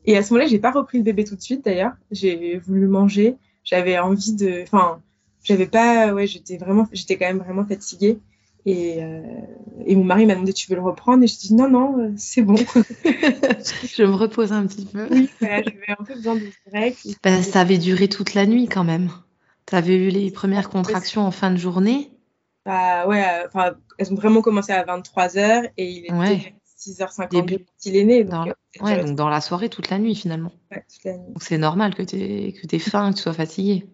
et 0.04 0.16
à 0.16 0.22
ce 0.22 0.32
moment-là, 0.32 0.48
j'ai 0.48 0.58
pas 0.58 0.70
repris 0.70 0.98
le 0.98 1.04
bébé 1.04 1.24
tout 1.24 1.36
de 1.36 1.40
suite 1.40 1.64
d'ailleurs. 1.64 1.92
J'ai 2.10 2.58
voulu 2.58 2.86
manger. 2.86 3.36
J'avais 3.64 3.98
envie 3.98 4.34
de. 4.34 4.62
Enfin, 4.62 5.02
j'avais 5.44 5.66
pas. 5.66 6.12
Ouais, 6.12 6.26
j'étais 6.26 6.56
vraiment. 6.56 6.88
J'étais 6.92 7.16
quand 7.16 7.26
même 7.26 7.38
vraiment 7.38 7.66
fatiguée. 7.66 8.18
Et, 8.66 9.02
euh... 9.02 9.22
et 9.86 9.96
mon 9.96 10.04
mari 10.04 10.26
m'a 10.26 10.34
demandé 10.34 10.52
Tu 10.52 10.68
veux 10.70 10.76
le 10.76 10.82
reprendre? 10.82 11.22
Et 11.24 11.26
je 11.26 11.38
dis 11.38 11.54
Non, 11.54 11.68
non, 11.68 11.98
euh, 11.98 12.12
c'est 12.16 12.42
bon. 12.42 12.56
je 12.56 14.02
me 14.02 14.14
repose 14.14 14.52
un 14.52 14.66
petit 14.66 14.84
peu. 14.84 15.06
Oui, 15.10 15.30
j'avais 15.40 15.72
un 15.88 16.04
peu 16.04 16.14
besoin 16.14 16.34
de 16.36 16.42
break. 16.70 16.96
Ça 17.42 17.60
avait 17.60 17.78
duré 17.78 18.08
toute 18.08 18.34
la 18.34 18.46
nuit 18.46 18.68
quand 18.68 18.84
même. 18.84 19.10
Tu 19.66 19.74
avais 19.74 19.94
eu 19.94 20.08
les 20.08 20.30
premières 20.30 20.68
contractions 20.68 21.22
en 21.22 21.30
fin 21.30 21.50
de 21.50 21.56
journée? 21.56 22.10
Bah 22.66 23.06
ouais, 23.06 23.24
enfin, 23.46 23.74
elles 23.98 24.12
ont 24.12 24.16
vraiment 24.16 24.42
commencé 24.42 24.72
à 24.72 24.84
23h 24.84 25.70
et 25.76 25.90
il 25.90 26.04
était 26.04 26.12
ouais. 26.12 26.54
6h50 26.78 27.64
il 27.84 27.96
est 27.96 28.04
né. 28.04 28.24
Donc, 28.24 28.48
dans, 28.78 28.84
ouais, 28.84 29.04
donc 29.04 29.16
dans 29.16 29.28
la 29.28 29.40
soirée, 29.40 29.68
toute 29.68 29.90
la 29.90 29.98
nuit 29.98 30.14
finalement. 30.14 30.52
Ouais, 30.70 30.84
toute 30.92 31.04
la 31.04 31.16
nuit. 31.16 31.28
Donc 31.28 31.42
c'est 31.42 31.58
normal 31.58 31.94
que 31.94 32.02
tu 32.02 32.16
aies, 32.16 32.52
que 32.52 32.74
aies 32.74 32.78
faim, 32.78 33.10
que 33.10 33.16
tu 33.16 33.22
sois 33.22 33.32
fatigué. 33.32 33.86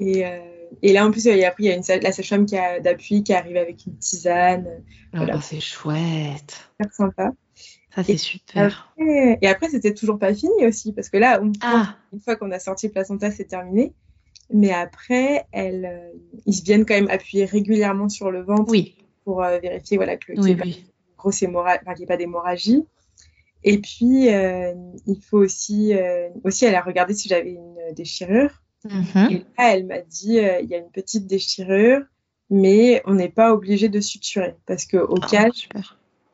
Et, 0.00 0.26
euh, 0.26 0.38
et, 0.80 0.92
là, 0.92 1.06
en 1.06 1.10
plus, 1.10 1.24
il 1.26 1.36
y 1.36 1.44
a, 1.44 1.54
il 1.58 1.64
y 1.64 1.70
a 1.70 1.74
une, 1.74 2.02
la 2.02 2.12
sage-femme 2.12 2.46
d'appui 2.46 3.22
qui 3.22 3.34
arrive 3.34 3.56
avec 3.56 3.86
une 3.86 3.96
tisane. 3.98 4.66
Oh, 5.12 5.18
voilà. 5.18 5.40
c'est 5.40 5.60
chouette. 5.60 6.68
Super 6.80 6.94
sympa. 6.94 7.30
Ça, 7.94 8.02
c'est 8.04 8.16
super. 8.16 8.92
Après, 8.98 9.38
et 9.42 9.46
après, 9.48 9.68
c'était 9.68 9.92
toujours 9.92 10.18
pas 10.18 10.32
fini 10.32 10.66
aussi, 10.66 10.92
parce 10.92 11.10
que 11.10 11.18
là, 11.18 11.40
on, 11.42 11.52
ah. 11.60 11.96
une 12.12 12.20
fois 12.20 12.36
qu'on 12.36 12.50
a 12.50 12.58
sorti 12.58 12.86
le 12.86 12.92
placenta, 12.92 13.30
c'est 13.30 13.44
terminé. 13.44 13.92
Mais 14.50 14.72
après, 14.72 15.46
elles, 15.52 15.84
euh, 15.84 16.10
ils 16.46 16.62
viennent 16.62 16.86
quand 16.86 16.94
même 16.94 17.10
appuyer 17.10 17.44
régulièrement 17.44 18.08
sur 18.08 18.30
le 18.30 18.42
ventre 18.42 18.70
oui. 18.70 18.96
pour 19.24 19.42
euh, 19.42 19.58
vérifier 19.58 19.96
voilà, 19.96 20.16
que 20.16 20.32
oui, 20.32 20.56
enfin, 21.16 21.30
qu'il 21.30 21.48
n'y 21.48 22.02
ait 22.02 22.06
pas 22.06 22.16
d'hémorragie. 22.16 22.84
Et 23.64 23.78
puis, 23.78 24.28
euh, 24.32 24.74
il 25.06 25.20
faut 25.20 25.38
aussi, 25.38 25.94
euh, 25.94 26.28
aussi, 26.44 26.64
elle 26.64 26.74
a 26.74 26.82
regardé 26.82 27.14
si 27.14 27.28
j'avais 27.28 27.52
une 27.52 27.94
déchirure. 27.94 28.62
Mm-hmm. 28.86 29.30
Et 29.32 29.38
là, 29.58 29.74
elle 29.76 29.86
m'a 29.86 30.00
dit, 30.00 30.38
euh, 30.38 30.60
il 30.60 30.68
y 30.68 30.74
a 30.74 30.78
une 30.78 30.90
petite 30.90 31.26
déchirure, 31.26 32.02
mais 32.50 33.02
on 33.06 33.14
n'est 33.14 33.28
pas 33.30 33.52
obligé 33.54 33.88
de 33.88 34.00
suturer 34.00 34.56
parce 34.66 34.86
qu'au 34.86 35.18
Ah, 35.22 35.26
calme, 35.30 35.52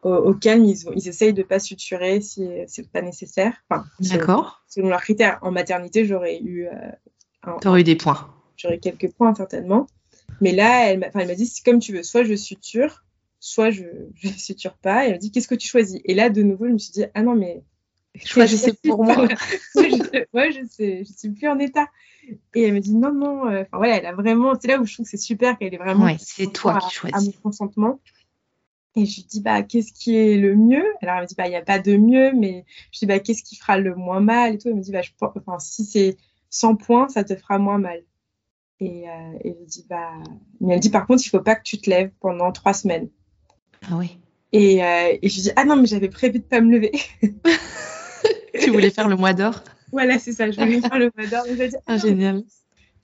au, 0.02 0.14
au 0.14 0.34
calme, 0.34 0.64
ils, 0.64 0.78
ils 0.96 1.08
essayent 1.08 1.34
de 1.34 1.42
pas 1.42 1.58
suturer 1.60 2.20
si 2.20 2.48
c'est 2.66 2.88
pas 2.90 3.02
nécessaire. 3.02 3.52
Enfin, 3.70 3.84
D'accord. 4.00 4.62
selon 4.68 4.88
leurs 4.88 5.02
critères. 5.02 5.38
En 5.42 5.50
maternité, 5.50 6.04
j'aurais 6.06 6.38
eu, 6.40 6.66
euh, 6.66 6.72
un- 7.42 7.58
Tu 7.60 7.68
aurais 7.68 7.80
eu 7.80 7.84
des 7.84 7.96
points. 7.96 8.28
j'aurais 8.56 8.78
quelques 8.78 9.12
points 9.12 9.34
certainement. 9.34 9.86
Mais 10.40 10.52
là, 10.52 10.86
elle 10.90 11.00
m'a 11.00 11.06
elle 11.14 11.26
m'a 11.26 11.34
dit, 11.34 11.46
c'est 11.46 11.64
comme 11.64 11.80
tu 11.80 11.92
veux, 11.92 12.02
soit 12.02 12.22
je 12.24 12.34
suture, 12.34 13.04
soit 13.40 13.70
je 13.70 13.84
ne 14.24 14.30
suture 14.32 14.74
pas. 14.78 15.04
Et 15.04 15.08
elle 15.08 15.12
m'a 15.14 15.18
dit, 15.18 15.30
qu'est-ce 15.32 15.48
que 15.48 15.54
tu 15.54 15.68
choisis? 15.68 16.00
Et 16.04 16.14
là, 16.14 16.30
de 16.30 16.42
nouveau, 16.42 16.66
je 16.66 16.72
me 16.72 16.78
suis 16.78 16.92
dit, 16.92 17.04
ah 17.14 17.22
non, 17.22 17.34
mais 17.34 17.62
Choisissez 18.24 18.72
pour 18.84 19.04
moi. 19.04 19.28
je, 19.74 20.24
ouais, 20.32 20.52
je 20.52 20.66
sais, 20.68 21.04
je 21.04 21.12
suis 21.12 21.30
plus 21.30 21.48
en 21.48 21.58
état. 21.58 21.86
Et 22.54 22.62
elle 22.62 22.74
me 22.74 22.80
dit, 22.80 22.94
non, 22.94 23.12
non, 23.12 23.46
euh, 23.48 23.62
enfin 23.62 23.78
voilà, 23.78 23.96
elle 23.96 24.06
a 24.06 24.12
vraiment, 24.12 24.54
c'est 24.60 24.68
là 24.68 24.78
où 24.78 24.84
je 24.84 24.94
trouve 24.94 25.04
que 25.04 25.10
c'est 25.10 25.16
super 25.16 25.58
qu'elle 25.58 25.72
est 25.74 25.78
vraiment. 25.78 26.04
Ouais, 26.04 26.16
c'est 26.18 26.52
toi 26.52 26.76
à, 26.76 26.78
qui 26.80 26.86
à 26.86 26.90
choisis. 26.90 27.26
mon 27.26 27.40
consentement. 27.42 28.00
Et 28.96 29.06
je 29.06 29.16
lui 29.16 29.24
dis, 29.24 29.40
bah, 29.40 29.62
qu'est-ce 29.62 29.92
qui 29.92 30.16
est 30.16 30.36
le 30.36 30.56
mieux? 30.56 30.84
Alors, 31.02 31.16
elle 31.16 31.22
me 31.22 31.26
dit, 31.26 31.34
bah, 31.36 31.46
il 31.46 31.50
n'y 31.50 31.56
a 31.56 31.62
pas 31.62 31.78
de 31.78 31.96
mieux, 31.96 32.32
mais 32.32 32.64
je 32.92 32.98
dis, 32.98 33.06
bah, 33.06 33.18
qu'est-ce 33.20 33.44
qui 33.44 33.56
fera 33.56 33.78
le 33.78 33.94
moins 33.94 34.20
mal 34.20 34.54
et 34.54 34.58
tout. 34.58 34.68
Elle 34.68 34.74
me 34.74 34.82
dit, 34.82 34.92
bah, 34.92 35.02
je, 35.02 35.10
pense- 35.16 35.32
enfin, 35.36 35.58
si 35.58 35.84
c'est 35.84 36.16
100 36.50 36.76
points, 36.76 37.08
ça 37.08 37.22
te 37.22 37.36
fera 37.36 37.58
moins 37.58 37.78
mal. 37.78 38.02
Et, 38.80 39.08
euh, 39.08 39.38
et 39.44 39.56
je 39.60 39.64
dis, 39.66 39.86
bah, 39.88 40.12
mais 40.60 40.74
elle 40.74 40.80
dit, 40.80 40.90
par 40.90 41.06
contre, 41.06 41.22
il 41.24 41.28
faut 41.28 41.40
pas 41.40 41.54
que 41.54 41.62
tu 41.62 41.78
te 41.78 41.88
lèves 41.88 42.10
pendant 42.20 42.50
trois 42.52 42.74
semaines. 42.74 43.08
Ah 43.88 43.96
oui. 43.96 44.18
Et, 44.52 44.82
euh, 44.82 45.16
et 45.20 45.28
je 45.28 45.34
lui 45.34 45.42
dis, 45.42 45.50
ah 45.56 45.64
non, 45.64 45.76
mais 45.76 45.86
j'avais 45.86 46.08
prévu 46.08 46.38
de 46.38 46.44
pas 46.44 46.60
me 46.60 46.72
lever. 46.72 46.92
tu 48.64 48.70
voulais 48.70 48.90
faire 48.90 49.08
le 49.08 49.16
mois 49.16 49.32
d'or 49.34 49.62
voilà, 49.90 50.18
c'est 50.18 50.32
ça, 50.32 50.50
je 50.50 50.60
voulais 50.60 50.80
faire 50.80 50.98
le 50.98 51.10
mois 51.16 51.26
d'or. 51.26 51.44
Dit, 51.46 51.76
Ah, 51.86 51.92
non, 51.94 51.98
génial. 51.98 52.44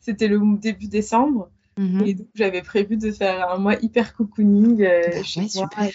C'était 0.01 0.29
le 0.29 0.39
début 0.59 0.87
décembre. 0.87 1.51
Mhm. 1.79 2.03
Et 2.07 2.15
donc, 2.15 2.27
j'avais 2.35 2.63
prévu 2.63 2.97
de 2.97 3.11
faire 3.11 3.51
un 3.51 3.59
mois 3.59 3.77
hyper 3.81 4.15
cocooning 4.15 4.83
euh, 4.83 5.01
Ah 5.15 5.23
chez 5.23 5.41
ouais, 5.41 5.47
moi. 5.55 5.69
super. 5.71 5.91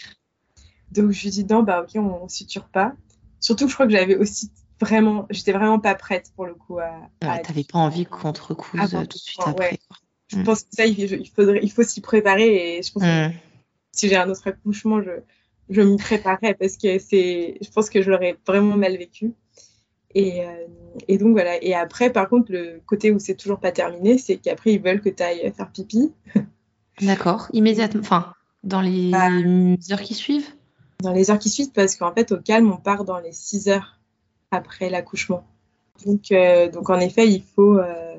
Donc, 0.92 1.12
je 1.12 1.24
lui 1.24 1.30
dis, 1.30 1.46
non, 1.46 1.64
bah, 1.64 1.82
ok, 1.84 2.02
on, 2.02 2.28
suture 2.28 2.68
pas. 2.68 2.94
Surtout 3.40 3.66
que 3.66 3.70
je 3.70 3.76
crois 3.76 3.86
que 3.86 3.92
j'avais 3.92 4.16
aussi 4.16 4.52
vraiment, 4.82 5.28
j'étais 5.30 5.52
vraiment 5.52 5.80
pas 5.80 5.94
prête 5.96 6.32
pour 6.36 6.46
le 6.48 6.56
coup 6.56 6.80
à. 6.80 7.10
à- 7.22 7.36
Ouais, 7.36 7.42
T'avais 7.44 7.64
pas 7.64 7.80
envie 7.80 8.06
qu'on 8.06 8.34
te 8.34 8.42
recouse 8.42 8.96
euh, 8.96 9.02
tout, 9.06 9.18
de 9.18 9.22
suite 9.22 9.40
ouais. 9.46 9.52
après. 9.52 9.80
quoi. 9.88 9.98
je 10.28 10.38
Mm. 10.38 10.44
pense 10.44 10.64
que 10.64 10.70
ça, 10.76 10.86
il, 10.86 11.00
il 11.00 11.30
faudrait, 11.30 11.60
il 11.62 11.72
faut 11.72 11.84
s'y 11.84 12.02
préparer. 12.02 12.78
Et 12.80 12.84
je 12.84 12.92
pense 12.92 13.04
que 13.04 13.28
Mm. 13.30 13.34
si 13.92 14.10
j'ai 14.10 14.18
un 14.18 14.30
autre 14.30 14.48
accouchement, 14.48 15.02
je, 15.02 15.12
je 15.70 15.82
m'y 15.82 15.98
préparerais 15.98 16.56
parce 16.56 16.78
que 16.78 17.00
c'est, 17.00 17.58
je 17.62 17.70
pense 17.70 17.90
que 17.90 18.02
je 18.02 18.10
l'aurais 18.10 18.38
vraiment 18.46 18.76
mal 18.76 18.98
vécu. 18.98 19.32
Et, 20.16 20.44
euh, 20.44 20.66
et 21.08 21.18
donc 21.18 21.32
voilà. 21.34 21.64
Et 21.64 21.76
après, 21.76 22.12
par 22.12 22.28
contre, 22.30 22.52
le 22.52 22.82
côté 22.86 23.12
où 23.12 23.20
c'est 23.20 23.36
toujours 23.36 23.60
pas 23.60 23.72
terminé, 23.72 24.18
c'est 24.18 24.38
qu'après, 24.38 24.74
ils 24.74 24.82
veulent 24.82 25.02
que 25.02 25.10
tu 25.10 25.22
ailles 25.22 25.52
faire 25.56 25.72
pipi. 25.72 26.12
D'accord. 27.02 27.48
Immédiatement. 27.54 28.02
Enfin, 28.02 28.34
dans 28.64 28.82
les 28.82 29.12
Bah. 29.12 29.30
heures 29.92 30.02
qui 30.02 30.16
suivent? 30.16 30.50
Dans 31.02 31.14
les 31.14 31.30
heures 31.32 31.40
qui 31.40 31.50
suivent 31.50 31.72
parce 31.72 31.96
qu'en 31.96 32.14
fait, 32.14 32.32
au 32.32 32.38
calme, 32.38 32.72
on 32.72 32.78
part 32.78 33.06
dans 33.06 33.20
les 33.20 33.32
6 33.32 33.70
heures 33.70 34.00
après 34.52 34.90
l'accouchement. 34.90 35.46
Donc, 36.06 36.32
euh, 36.32 36.70
donc, 36.70 36.90
en 36.90 37.00
effet, 37.00 37.28
il 37.28 37.44
faut, 37.44 37.78
euh, 37.78 38.16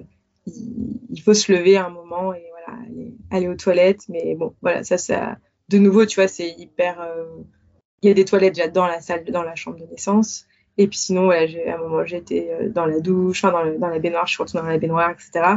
il, 0.46 0.98
il 1.10 1.20
faut 1.20 1.34
se 1.34 1.52
lever 1.52 1.76
un 1.76 1.90
moment 1.90 2.32
et 2.32 2.44
voilà, 2.50 2.80
aller, 2.86 3.14
aller 3.30 3.48
aux 3.48 3.56
toilettes. 3.56 4.04
Mais 4.08 4.34
bon, 4.34 4.54
voilà, 4.62 4.84
ça, 4.84 4.96
ça, 4.96 5.36
de 5.70 5.78
nouveau, 5.78 6.04
tu 6.06 6.16
vois, 6.16 6.28
c'est 6.28 6.50
hyper. 6.58 7.00
euh, 7.00 7.24
il 8.02 8.08
y 8.08 8.10
a 8.10 8.14
des 8.14 8.24
toilettes 8.24 8.54
déjà 8.54 8.68
dans 8.68 8.86
la 8.86 9.00
salle, 9.00 9.24
dans 9.24 9.42
la 9.42 9.54
chambre 9.54 9.78
de 9.78 9.84
naissance. 9.84 10.46
Et 10.78 10.86
puis 10.86 10.98
sinon, 10.98 11.24
voilà, 11.24 11.46
à 11.70 11.74
un 11.74 11.78
moment, 11.78 12.04
j'étais 12.06 12.50
euh, 12.50 12.68
dans 12.68 12.86
la 12.86 13.00
douche, 13.00 13.44
enfin, 13.44 13.74
dans, 13.78 13.88
la 13.88 13.98
baignoire, 13.98 14.26
je 14.26 14.32
suis 14.32 14.42
retournée 14.42 14.66
dans 14.66 14.72
la 14.72 14.78
baignoire, 14.78 15.10
etc. 15.10 15.56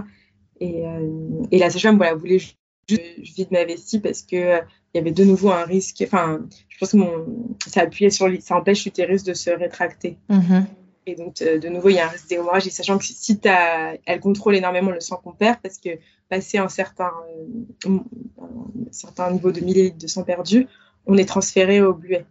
Et, 0.59 0.85
euh, 0.85 1.43
et 1.51 1.57
la 1.57 1.69
sage-femme, 1.69 1.97
voilà, 1.97 2.15
voulait 2.15 2.39
juste 2.39 2.57
je 2.89 3.33
vide 3.33 3.51
ma 3.51 3.63
vestie 3.63 3.99
parce 3.99 4.21
que 4.21 4.35
euh, 4.35 4.59
il 4.93 4.97
y 4.97 4.99
avait 4.99 5.11
de 5.11 5.23
nouveau 5.23 5.51
un 5.51 5.63
risque. 5.63 6.03
Enfin, 6.05 6.41
je 6.69 6.77
pense 6.77 6.91
que 6.91 7.69
ça 7.69 7.81
appuyait 7.81 8.09
sur, 8.09 8.29
ça 8.41 8.57
empêche 8.57 8.85
l'utérus 8.85 9.23
de 9.23 9.33
se 9.33 9.49
rétracter. 9.49 10.17
Mhm. 10.29 10.65
Et 11.05 11.15
donc, 11.15 11.41
euh, 11.41 11.59
de 11.59 11.67
nouveau, 11.67 11.89
il 11.89 11.95
y 11.95 11.99
a 11.99 12.05
un 12.05 12.09
risque 12.09 12.29
d'hémorragie, 12.29 12.71
sachant 12.71 12.97
que 12.97 13.03
si 13.03 13.39
elle 13.43 14.19
contrôle 14.19 14.55
énormément 14.55 14.91
le 14.91 14.99
sang 14.99 15.17
qu'on 15.17 15.33
perd, 15.33 15.59
parce 15.61 15.77
que 15.77 15.89
passer 16.29 16.57
un 16.57 16.69
certain, 16.69 17.11
euh, 17.85 17.89
un 17.89 18.91
certain 18.91 19.31
niveau 19.31 19.51
de 19.51 19.59
millilitres 19.59 19.97
de 19.97 20.07
sang 20.07 20.23
perdu, 20.23 20.67
on 21.05 21.17
est 21.17 21.25
transféré 21.25 21.81
au 21.81 21.99
c'est- 22.01 22.25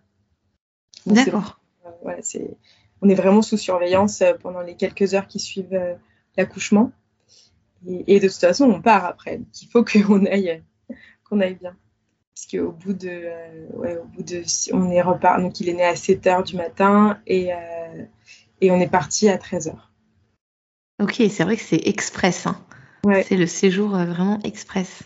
D'accord. 1.07 1.61
euh, 1.87 1.91
voilà, 2.03 2.21
on 3.03 3.09
est 3.09 3.15
vraiment 3.15 3.43
sous 3.43 3.57
surveillance 3.59 4.23
euh, 4.23 4.35
pendant 4.41 4.61
les 4.63 4.77
quelques 4.77 5.15
heures 5.15 5.27
qui 5.27 5.39
suivent 5.39 5.79
l'accouchement. 6.37 6.93
Et, 7.87 8.17
et 8.17 8.21
de 8.21 8.29
toute 8.29 8.39
façon, 8.39 8.65
on 8.71 8.81
part 8.81 9.05
après. 9.05 9.39
Donc, 9.39 9.63
il 9.63 9.69
faut 9.69 9.85
qu'on 10.07 10.25
aille, 10.27 10.63
qu'on 11.29 11.41
aille 11.41 11.57
bien. 11.57 11.77
Parce 12.35 12.47
qu'au 12.47 12.73
bout 12.73 12.95
de, 12.95 13.29
ouais, 13.75 13.99
au 13.99 14.05
bout 14.05 14.23
de, 14.23 14.43
on 14.73 14.91
est 14.91 15.03
repart. 15.03 15.41
Donc, 15.43 15.61
il 15.61 15.69
est 15.69 15.75
né 15.75 15.85
à 15.85 15.97
7 15.97 16.27
heures 16.27 16.43
du 16.43 16.57
matin 16.57 17.21
et, 17.27 17.51
et 18.63 18.71
on 18.71 18.81
est 18.81 18.89
parti 18.89 19.29
à 19.29 19.37
13 19.37 19.69
heures. 19.69 19.91
Ok, 21.01 21.17
c'est 21.31 21.43
vrai 21.45 21.57
que 21.57 21.63
c'est 21.63 21.87
express. 21.87 22.47
hein. 22.47 22.57
Ouais. 23.05 23.25
C'est 23.25 23.37
le 23.37 23.47
séjour 23.47 23.95
euh, 23.97 24.05
vraiment 24.07 24.39
express. 24.45 25.03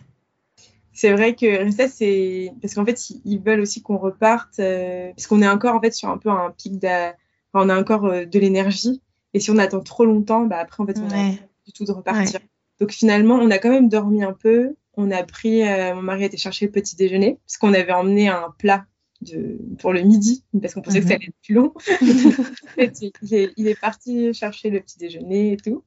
C'est 0.92 1.12
vrai 1.12 1.34
que 1.34 1.70
ça, 1.72 1.88
c'est 1.88 2.52
parce 2.62 2.74
qu'en 2.74 2.84
fait, 2.84 3.10
ils- 3.24 3.38
veulent 3.40 3.60
aussi 3.60 3.82
qu'on 3.82 3.96
reparte, 3.98 4.58
euh, 4.60 5.10
parce 5.16 5.26
qu'on 5.26 5.42
est 5.42 5.48
encore 5.48 5.74
en 5.74 5.80
fait 5.80 5.92
sur 5.92 6.08
un 6.08 6.18
peu 6.18 6.30
un 6.30 6.50
pic 6.56 6.74
enfin, 6.84 7.12
on 7.54 7.68
a 7.68 7.78
encore 7.78 8.04
euh, 8.06 8.24
de 8.26 8.38
l'énergie. 8.38 9.02
Et 9.34 9.40
si 9.40 9.50
on 9.50 9.58
attend 9.58 9.80
trop 9.80 10.04
longtemps, 10.04 10.44
bah 10.46 10.58
après, 10.58 10.82
en 10.82 10.86
fait, 10.86 10.98
on 10.98 11.10
a 11.10 11.14
Ouais. 11.14 11.38
du 11.66 11.72
tout 11.72 11.84
de 11.84 11.92
repartir. 11.92 12.40
Donc 12.80 12.92
finalement, 12.92 13.34
on 13.36 13.50
a 13.50 13.58
quand 13.58 13.70
même 13.70 13.88
dormi 13.88 14.22
un 14.22 14.32
peu. 14.32 14.74
On 14.98 15.10
a 15.10 15.22
pris, 15.24 15.62
mon 15.62 16.00
mari 16.02 16.22
a 16.22 16.26
été 16.26 16.38
chercher 16.38 16.64
le 16.66 16.72
petit 16.72 16.96
déjeuner, 16.96 17.38
parce 17.46 17.58
qu'on 17.58 17.74
avait 17.74 17.92
emmené 17.92 18.28
un 18.28 18.54
plat 18.58 18.86
de, 19.22 19.58
pour 19.78 19.92
le 19.92 20.02
midi, 20.02 20.44
parce 20.60 20.74
qu'on 20.74 20.82
pensait 20.82 21.00
que 21.00 21.06
ça 21.06 21.14
Mhm. 21.14 21.20
allait 21.20 21.28
être 21.28 21.42
plus 21.42 21.54
long. 21.54 21.72
Il, 23.22 23.34
est, 23.34 23.52
il 23.56 23.68
est 23.68 23.80
parti 23.80 24.32
chercher 24.34 24.70
le 24.70 24.80
petit 24.80 24.98
déjeuner 24.98 25.52
et 25.52 25.56
tout. 25.56 25.82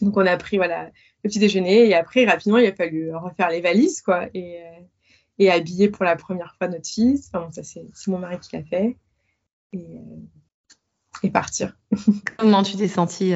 Donc 0.00 0.16
on 0.16 0.26
a 0.26 0.36
pris 0.36 0.56
voilà, 0.56 0.86
le 0.86 1.28
petit 1.30 1.38
déjeuner 1.38 1.88
et 1.88 1.94
après, 1.94 2.24
rapidement, 2.26 2.58
il 2.58 2.66
a 2.66 2.74
fallu 2.74 3.14
refaire 3.14 3.48
les 3.50 3.60
valises, 3.60 4.02
quoi, 4.02 4.28
et, 4.34 4.60
euh, 4.62 4.80
et 5.38 5.50
habiller 5.50 5.88
pour 5.88 6.04
la 6.04 6.16
première 6.16 6.54
fois 6.58 6.68
notre 6.68 6.88
fils. 6.88 7.28
Enfin, 7.28 7.46
bon, 7.46 7.50
ça, 7.52 7.62
c'est 7.62 7.82
mon 8.08 8.18
mari 8.18 8.38
qui 8.40 8.56
l'a 8.56 8.62
fait. 8.64 8.96
Et, 9.72 9.78
euh, 9.78 11.22
et 11.22 11.30
partir. 11.30 11.78
Comment 12.38 12.62
tu 12.62 12.76
t'es 12.76 12.88
sentie 12.88 13.32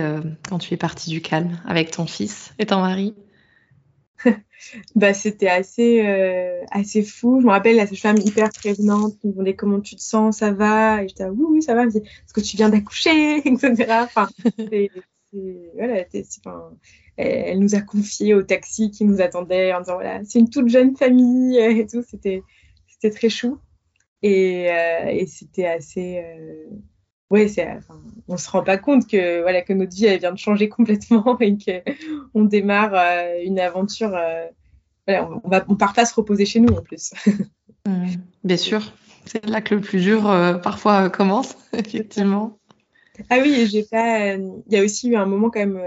quand 0.48 0.58
tu 0.58 0.74
es 0.74 0.76
partie 0.76 1.08
du 1.10 1.22
calme 1.22 1.58
avec 1.64 1.90
ton 1.90 2.06
fils 2.06 2.52
et 2.58 2.66
ton 2.66 2.80
mari? 2.80 3.14
bah, 4.94 5.14
c'était 5.14 5.48
assez, 5.48 6.06
euh, 6.06 6.62
assez 6.70 7.02
fou. 7.02 7.40
Je 7.40 7.46
me 7.46 7.50
rappelle 7.50 7.76
la 7.76 7.86
femme 7.86 8.18
hyper 8.18 8.50
prévenante 8.50 9.18
qui 9.18 9.28
me 9.28 9.32
demandait 9.32 9.56
comment 9.56 9.80
tu 9.80 9.96
te 9.96 10.02
sens, 10.02 10.38
ça 10.38 10.52
va? 10.52 11.02
Et 11.02 11.08
j'étais 11.08 11.24
oui, 11.24 11.44
oui, 11.48 11.62
ça 11.62 11.74
va. 11.74 11.82
Elle 11.82 11.88
est-ce 11.88 12.32
que 12.34 12.40
tu 12.40 12.56
viens 12.56 12.68
d'accoucher, 12.68 13.38
etc. 13.46 13.86
Enfin, 14.02 14.28
voilà, 15.74 16.04
elle, 17.16 17.58
nous 17.58 17.74
a 17.74 17.80
confié 17.80 18.34
au 18.34 18.42
taxi 18.42 18.90
qui 18.90 19.04
nous 19.04 19.20
attendait 19.20 19.72
en 19.72 19.80
disant 19.80 19.94
voilà, 19.94 20.20
c'est 20.24 20.38
une 20.38 20.50
toute 20.50 20.68
jeune 20.68 20.96
famille 20.96 21.58
et 21.58 21.86
tout. 21.86 22.02
C'était, 22.08 22.42
c'était 22.88 23.10
très 23.10 23.28
chou. 23.28 23.58
Et, 24.22 24.70
euh, 24.70 25.06
et 25.08 25.26
c'était 25.26 25.66
assez. 25.66 26.22
Euh, 26.22 26.64
ouais, 27.30 27.46
enfin, 27.48 28.00
on 28.28 28.36
se 28.36 28.50
rend 28.50 28.62
pas 28.62 28.76
compte 28.76 29.06
que 29.08 29.42
voilà 29.42 29.62
que 29.62 29.72
notre 29.72 29.94
vie 29.94 30.06
elle 30.06 30.20
vient 30.20 30.32
de 30.32 30.38
changer 30.38 30.68
complètement 30.68 31.38
et 31.40 31.56
que 31.56 31.82
on 32.34 32.44
démarre 32.44 32.92
euh, 32.94 33.40
une 33.44 33.58
aventure. 33.58 34.14
Euh, 34.14 34.46
voilà, 35.06 35.28
on, 35.42 35.48
va, 35.48 35.64
on 35.68 35.76
part 35.76 35.94
pas 35.94 36.04
se 36.04 36.14
reposer 36.14 36.44
chez 36.44 36.60
nous 36.60 36.74
en 36.74 36.82
plus. 36.82 37.12
Mmh, 37.86 38.08
bien 38.44 38.58
sûr, 38.58 38.92
c'est 39.24 39.46
là 39.46 39.62
que 39.62 39.74
le 39.74 39.80
plus 39.80 40.02
dur 40.02 40.30
euh, 40.30 40.58
parfois 40.58 41.08
commence, 41.08 41.56
effectivement. 41.72 42.58
Ah 43.30 43.38
oui, 43.40 43.66
j'ai 43.72 43.84
pas. 43.84 44.34
Il 44.34 44.62
y 44.68 44.76
a 44.76 44.84
aussi 44.84 45.08
eu 45.08 45.16
un 45.16 45.24
moment 45.24 45.48
quand 45.48 45.60
même. 45.60 45.80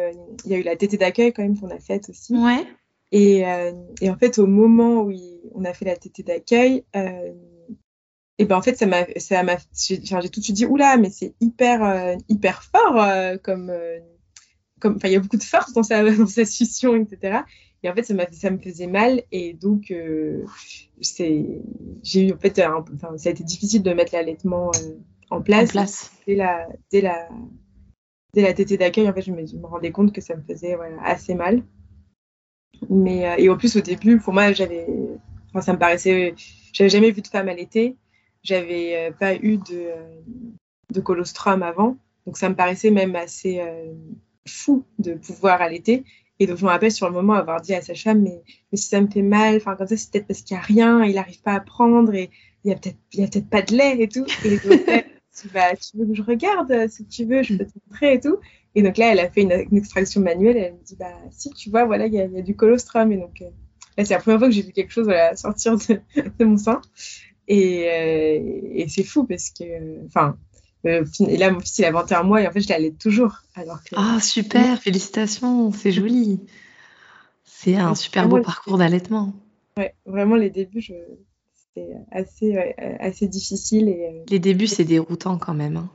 Il 0.43 0.51
y 0.51 0.55
a 0.55 0.57
eu 0.57 0.63
la 0.63 0.75
tétée 0.75 0.97
d'accueil 0.97 1.31
quand 1.33 1.43
même 1.43 1.55
qu'on 1.55 1.69
a 1.69 1.77
faite 1.77 2.09
aussi. 2.09 2.35
Ouais. 2.35 2.65
Et, 3.11 3.43
et, 4.01 4.09
en 4.09 4.17
fait, 4.17 4.39
au 4.39 4.47
moment 4.47 5.03
où 5.03 5.13
on 5.53 5.65
a 5.65 5.73
fait 5.75 5.85
la 5.85 5.95
tétée 5.95 6.23
d'accueil, 6.23 6.83
et 8.39 8.45
ben 8.45 8.57
en 8.57 8.61
fait 8.61 8.75
ça 8.75 8.85
m'a 8.85 9.05
ça 9.17 9.43
m'a 9.43 9.57
j'ai 9.73 9.99
tout 10.01 10.39
de 10.39 10.43
suite 10.43 10.55
dit 10.55 10.65
oula 10.65 10.97
mais 10.97 11.09
c'est 11.09 11.35
hyper 11.39 11.83
euh, 11.83 12.15
hyper 12.29 12.63
fort 12.63 13.01
euh, 13.01 13.37
comme 13.37 13.69
euh, 13.69 13.99
comme 14.79 14.95
enfin 14.95 15.07
il 15.07 15.13
y 15.13 15.15
a 15.15 15.19
beaucoup 15.19 15.37
de 15.37 15.43
force 15.43 15.73
dans 15.73 15.83
sa 15.83 16.03
dans 16.15 16.27
sa 16.27 16.45
succion 16.45 16.95
etc 16.95 17.41
et 17.83 17.89
en 17.89 17.93
fait 17.93 18.03
ça 18.03 18.13
m'a 18.13 18.31
ça 18.31 18.49
me 18.49 18.57
faisait 18.57 18.87
mal. 18.87 19.23
Et 19.31 19.53
donc 19.53 19.93
c'est 21.01 21.45
j'ai 22.01 22.27
eu 22.27 22.33
en 22.33 22.37
fait 22.37 22.61
enfin 22.65 23.17
ça 23.17 23.29
a 23.29 23.31
été 23.31 23.43
difficile 23.43 23.83
de 23.83 23.93
mettre 23.93 24.13
l'allaitement 24.13 24.71
en 25.29 25.41
place, 25.41 25.69
en 25.69 25.71
place. 25.71 26.11
dès 26.25 26.35
la 26.35 26.67
dès 26.91 27.01
la 27.01 27.27
dès 28.33 28.41
la 28.41 28.53
tétée 28.53 28.77
d'accueil 28.77 29.09
en 29.09 29.13
fait 29.13 29.21
je 29.21 29.31
me, 29.31 29.45
je 29.45 29.57
me, 29.57 29.65
rendais 29.65 29.91
compte 29.91 30.13
que 30.13 30.21
ça 30.21 30.35
me 30.35 30.41
faisait 30.43 30.75
voilà, 30.75 30.95
assez 31.03 31.35
mal. 31.35 31.61
Mais 32.89 33.35
et 33.37 33.49
en 33.49 33.57
plus 33.57 33.75
au 33.75 33.81
début 33.81 34.17
pour 34.17 34.33
moi 34.33 34.53
j'avais 34.53 34.87
enfin 35.49 35.59
ça 35.59 35.73
me 35.73 35.77
paraissait 35.77 36.35
j'avais 36.71 36.89
jamais 36.89 37.11
vu 37.11 37.21
de 37.21 37.27
femme 37.27 37.49
allaiter 37.49 37.97
j'avais 38.43 38.95
euh, 38.95 39.11
pas 39.11 39.35
eu 39.35 39.57
de, 39.57 39.63
euh, 39.71 40.21
de 40.91 41.01
colostrum 41.01 41.63
avant, 41.63 41.97
donc 42.25 42.37
ça 42.37 42.49
me 42.49 42.55
paraissait 42.55 42.91
même 42.91 43.15
assez 43.15 43.59
euh, 43.59 43.93
fou 44.47 44.85
de 44.99 45.13
pouvoir 45.13 45.61
allaiter. 45.61 46.03
Et 46.39 46.47
donc, 46.47 46.57
je 46.57 46.65
me 46.65 46.69
rappelle 46.69 46.91
sur 46.91 47.07
le 47.07 47.13
moment 47.13 47.33
avoir 47.33 47.61
dit 47.61 47.73
à 47.73 47.81
sa 47.81 47.95
femme, 47.95 48.21
mais, 48.21 48.41
mais 48.71 48.77
si 48.77 48.89
ça 48.89 48.99
me 48.99 49.07
fait 49.07 49.21
mal, 49.21 49.55
enfin, 49.57 49.75
comme 49.75 49.87
ça, 49.87 49.95
c'est 49.95 50.11
peut-être 50.11 50.27
parce 50.27 50.41
qu'il 50.41 50.55
n'y 50.55 50.61
a 50.61 50.65
rien, 50.65 51.05
il 51.05 51.15
n'arrive 51.15 51.41
pas 51.41 51.53
à 51.53 51.59
prendre 51.59 52.13
et 52.13 52.31
il 52.63 52.67
n'y 52.67 52.73
a 52.73 52.77
peut-être 52.77 52.97
peut 53.33 53.49
pas 53.49 53.61
de 53.61 53.75
lait 53.75 54.01
et 54.01 54.07
tout. 54.07 54.25
Et 54.43 54.49
donc, 54.49 54.61
tu, 55.39 55.47
vas, 55.49 55.75
tu 55.75 55.97
veux 55.97 56.07
que 56.07 56.15
je 56.15 56.23
regarde, 56.23 56.89
si 56.89 57.05
tu 57.05 57.25
veux, 57.25 57.43
je 57.43 57.55
peux 57.55 57.65
te 57.65 57.71
montrer 57.87 58.13
et 58.15 58.19
tout. 58.19 58.39
Et 58.75 58.81
donc 58.81 58.97
là, 58.97 59.11
elle 59.11 59.19
a 59.19 59.29
fait 59.29 59.43
une, 59.43 59.77
extraction 59.77 60.21
manuelle. 60.21 60.57
elle 60.57 60.73
me 60.73 60.83
dit, 60.83 60.95
bah, 60.97 61.13
si, 61.31 61.51
tu 61.51 61.69
vois, 61.69 61.85
voilà, 61.85 62.07
il 62.07 62.13
y, 62.13 62.17
y, 62.17 62.21
a 62.21 62.41
du 62.41 62.55
colostrum. 62.55 63.11
Et 63.11 63.17
donc, 63.17 63.39
là, 63.39 64.03
c'est 64.03 64.15
la 64.15 64.19
première 64.19 64.39
fois 64.39 64.47
que 64.49 64.55
j'ai 64.55 64.63
vu 64.63 64.71
quelque 64.71 64.91
chose 64.91 65.05
voilà, 65.05 65.35
sortir 65.35 65.77
de, 65.77 66.01
de 66.39 66.45
mon 66.45 66.57
sein. 66.57 66.81
Et, 67.47 67.89
euh, 67.89 68.61
et 68.73 68.87
c'est 68.87 69.03
fou 69.03 69.25
parce 69.25 69.49
que, 69.49 70.05
enfin, 70.05 70.37
euh, 70.85 71.05
et 71.27 71.37
là, 71.37 71.51
mon 71.51 71.59
fils, 71.59 71.79
il 71.79 71.85
a 71.85 71.91
21 71.91 72.23
mois 72.23 72.41
et 72.41 72.47
en 72.47 72.51
fait, 72.51 72.61
je 72.61 72.69
l'allais 72.69 72.91
toujours. 72.91 73.41
Alors 73.55 73.79
Ah, 73.95 74.19
super, 74.21 74.81
félicitations, 74.81 75.71
c'est 75.71 75.91
joli. 75.91 76.39
C'est 77.43 77.75
un 77.75 77.95
super 77.95 78.27
beau 78.27 78.41
parcours 78.41 78.77
d'allaitement. 78.77 79.33
Ouais, 79.77 79.95
vraiment, 80.05 80.35
les 80.35 80.49
débuts, 80.49 80.81
je... 80.81 80.93
c'était 81.53 81.93
assez, 82.11 82.57
assez 82.99 83.27
difficile. 83.27 83.89
Et... 83.89 84.07
Euh, 84.07 84.23
les 84.29 84.39
débuts, 84.39 84.67
c'est 84.67 84.83
déroutant 84.83 85.37
quand 85.37 85.53
même. 85.53 85.77
Hein. 85.77 85.89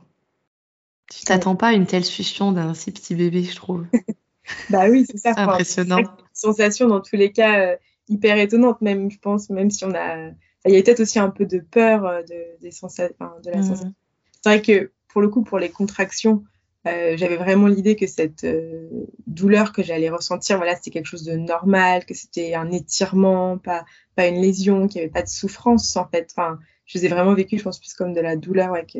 Tu 1.11 1.23
t'attends 1.25 1.55
pas 1.55 1.69
à 1.69 1.73
une 1.73 1.85
telle 1.85 2.05
fusion 2.05 2.51
d'un 2.51 2.73
si 2.73 2.91
petit 2.91 3.15
bébé, 3.15 3.43
je 3.43 3.55
trouve. 3.55 3.85
bah 4.69 4.89
oui, 4.89 5.05
c'est 5.09 5.17
ça. 5.17 5.33
C'est 5.33 5.39
impressionnant. 5.39 5.99
Une 5.99 6.07
sensation, 6.33 6.87
dans 6.87 7.01
tous 7.01 7.15
les 7.15 7.31
cas, 7.31 7.77
hyper 8.07 8.37
étonnante, 8.37 8.81
même, 8.81 9.09
je 9.09 9.17
pense, 9.19 9.49
même 9.49 9.71
si 9.71 9.85
on 9.85 9.93
a 9.95 10.31
il 10.65 10.71
y 10.71 10.73
avait 10.75 10.83
peut-être 10.83 10.99
aussi 10.99 11.19
un 11.19 11.29
peu 11.29 11.45
de 11.45 11.59
peur 11.59 12.05
euh, 12.05 12.21
de, 12.21 12.59
des 12.61 12.69
de 12.69 13.51
la 13.51 13.57
mmh. 13.57 13.63
sensation. 13.63 13.93
C'est 14.41 14.49
vrai 14.49 14.61
que 14.61 14.91
pour 15.07 15.21
le 15.21 15.29
coup, 15.29 15.43
pour 15.43 15.59
les 15.59 15.69
contractions, 15.69 16.43
euh, 16.87 17.17
j'avais 17.17 17.37
vraiment 17.37 17.67
l'idée 17.67 17.95
que 17.95 18.07
cette 18.07 18.43
euh, 18.43 18.87
douleur 19.27 19.73
que 19.73 19.83
j'allais 19.83 20.09
ressentir, 20.09 20.57
voilà, 20.57 20.75
c'était 20.75 20.91
quelque 20.91 21.07
chose 21.07 21.23
de 21.23 21.35
normal, 21.35 22.05
que 22.05 22.13
c'était 22.13 22.53
un 22.55 22.71
étirement, 22.71 23.57
pas, 23.57 23.85
pas 24.15 24.27
une 24.27 24.41
lésion, 24.41 24.87
qu'il 24.87 24.99
n'y 24.99 25.05
avait 25.05 25.13
pas 25.13 25.23
de 25.23 25.27
souffrance 25.27 25.95
en 25.95 26.07
fait. 26.07 26.29
Enfin, 26.31 26.59
je 26.85 26.97
les 26.97 27.05
ai 27.05 27.07
vraiment 27.09 27.33
vécu, 27.33 27.57
je 27.57 27.63
pense, 27.63 27.79
plus 27.79 27.93
comme 27.93 28.13
de 28.13 28.21
la 28.21 28.35
douleur 28.35 28.71
ouais, 28.71 28.85
que, 28.85 28.99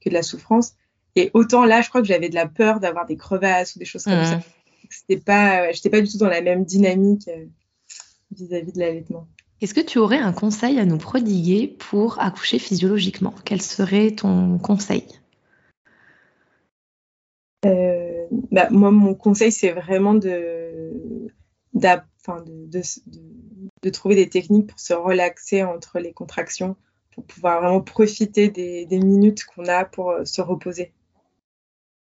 que, 0.00 0.08
de 0.08 0.14
la 0.14 0.22
souffrance. 0.22 0.74
Et 1.16 1.30
autant 1.34 1.64
là, 1.64 1.80
je 1.82 1.88
crois 1.88 2.00
que 2.00 2.06
j'avais 2.06 2.28
de 2.28 2.34
la 2.34 2.46
peur 2.46 2.80
d'avoir 2.80 3.06
des 3.06 3.16
crevasses 3.16 3.76
ou 3.76 3.78
des 3.78 3.84
choses 3.84 4.04
comme 4.04 4.24
ça. 4.24 4.36
Mmh. 4.36 4.42
C'était 4.90 5.20
pas, 5.20 5.70
j'étais 5.72 5.90
pas 5.90 6.00
du 6.00 6.08
tout 6.08 6.18
dans 6.18 6.28
la 6.28 6.40
même 6.40 6.64
dynamique 6.64 7.28
vis-à-vis 8.30 8.70
-vis 8.70 8.74
de 8.74 8.78
l'allaitement. 8.78 9.28
Est-ce 9.60 9.74
que 9.74 9.80
tu 9.80 9.98
aurais 9.98 10.18
un 10.18 10.32
conseil 10.32 10.78
à 10.78 10.84
nous 10.84 10.98
prodiguer 10.98 11.66
pour 11.66 12.20
accoucher 12.20 12.60
physiologiquement? 12.60 13.34
Quel 13.44 13.60
serait 13.60 14.12
ton 14.12 14.58
conseil? 14.58 15.04
Euh, 17.66 18.26
bah, 18.52 18.68
Moi, 18.70 18.92
mon 18.92 19.14
conseil, 19.14 19.50
c'est 19.50 19.72
vraiment 19.72 20.14
de, 20.14 20.92
trouver 23.92 24.14
des 24.14 24.28
techniques 24.28 24.68
pour 24.68 24.78
se 24.78 24.94
relaxer 24.94 25.64
entre 25.64 25.98
les 25.98 26.12
contractions, 26.12 26.76
pour 27.10 27.24
pouvoir 27.24 27.60
vraiment 27.60 27.80
profiter 27.80 28.48
des, 28.48 28.86
minutes 28.90 29.44
qu'on 29.44 29.66
a 29.66 29.84
pour 29.84 30.10
euh, 30.10 30.24
se 30.24 30.40
reposer. 30.40 30.92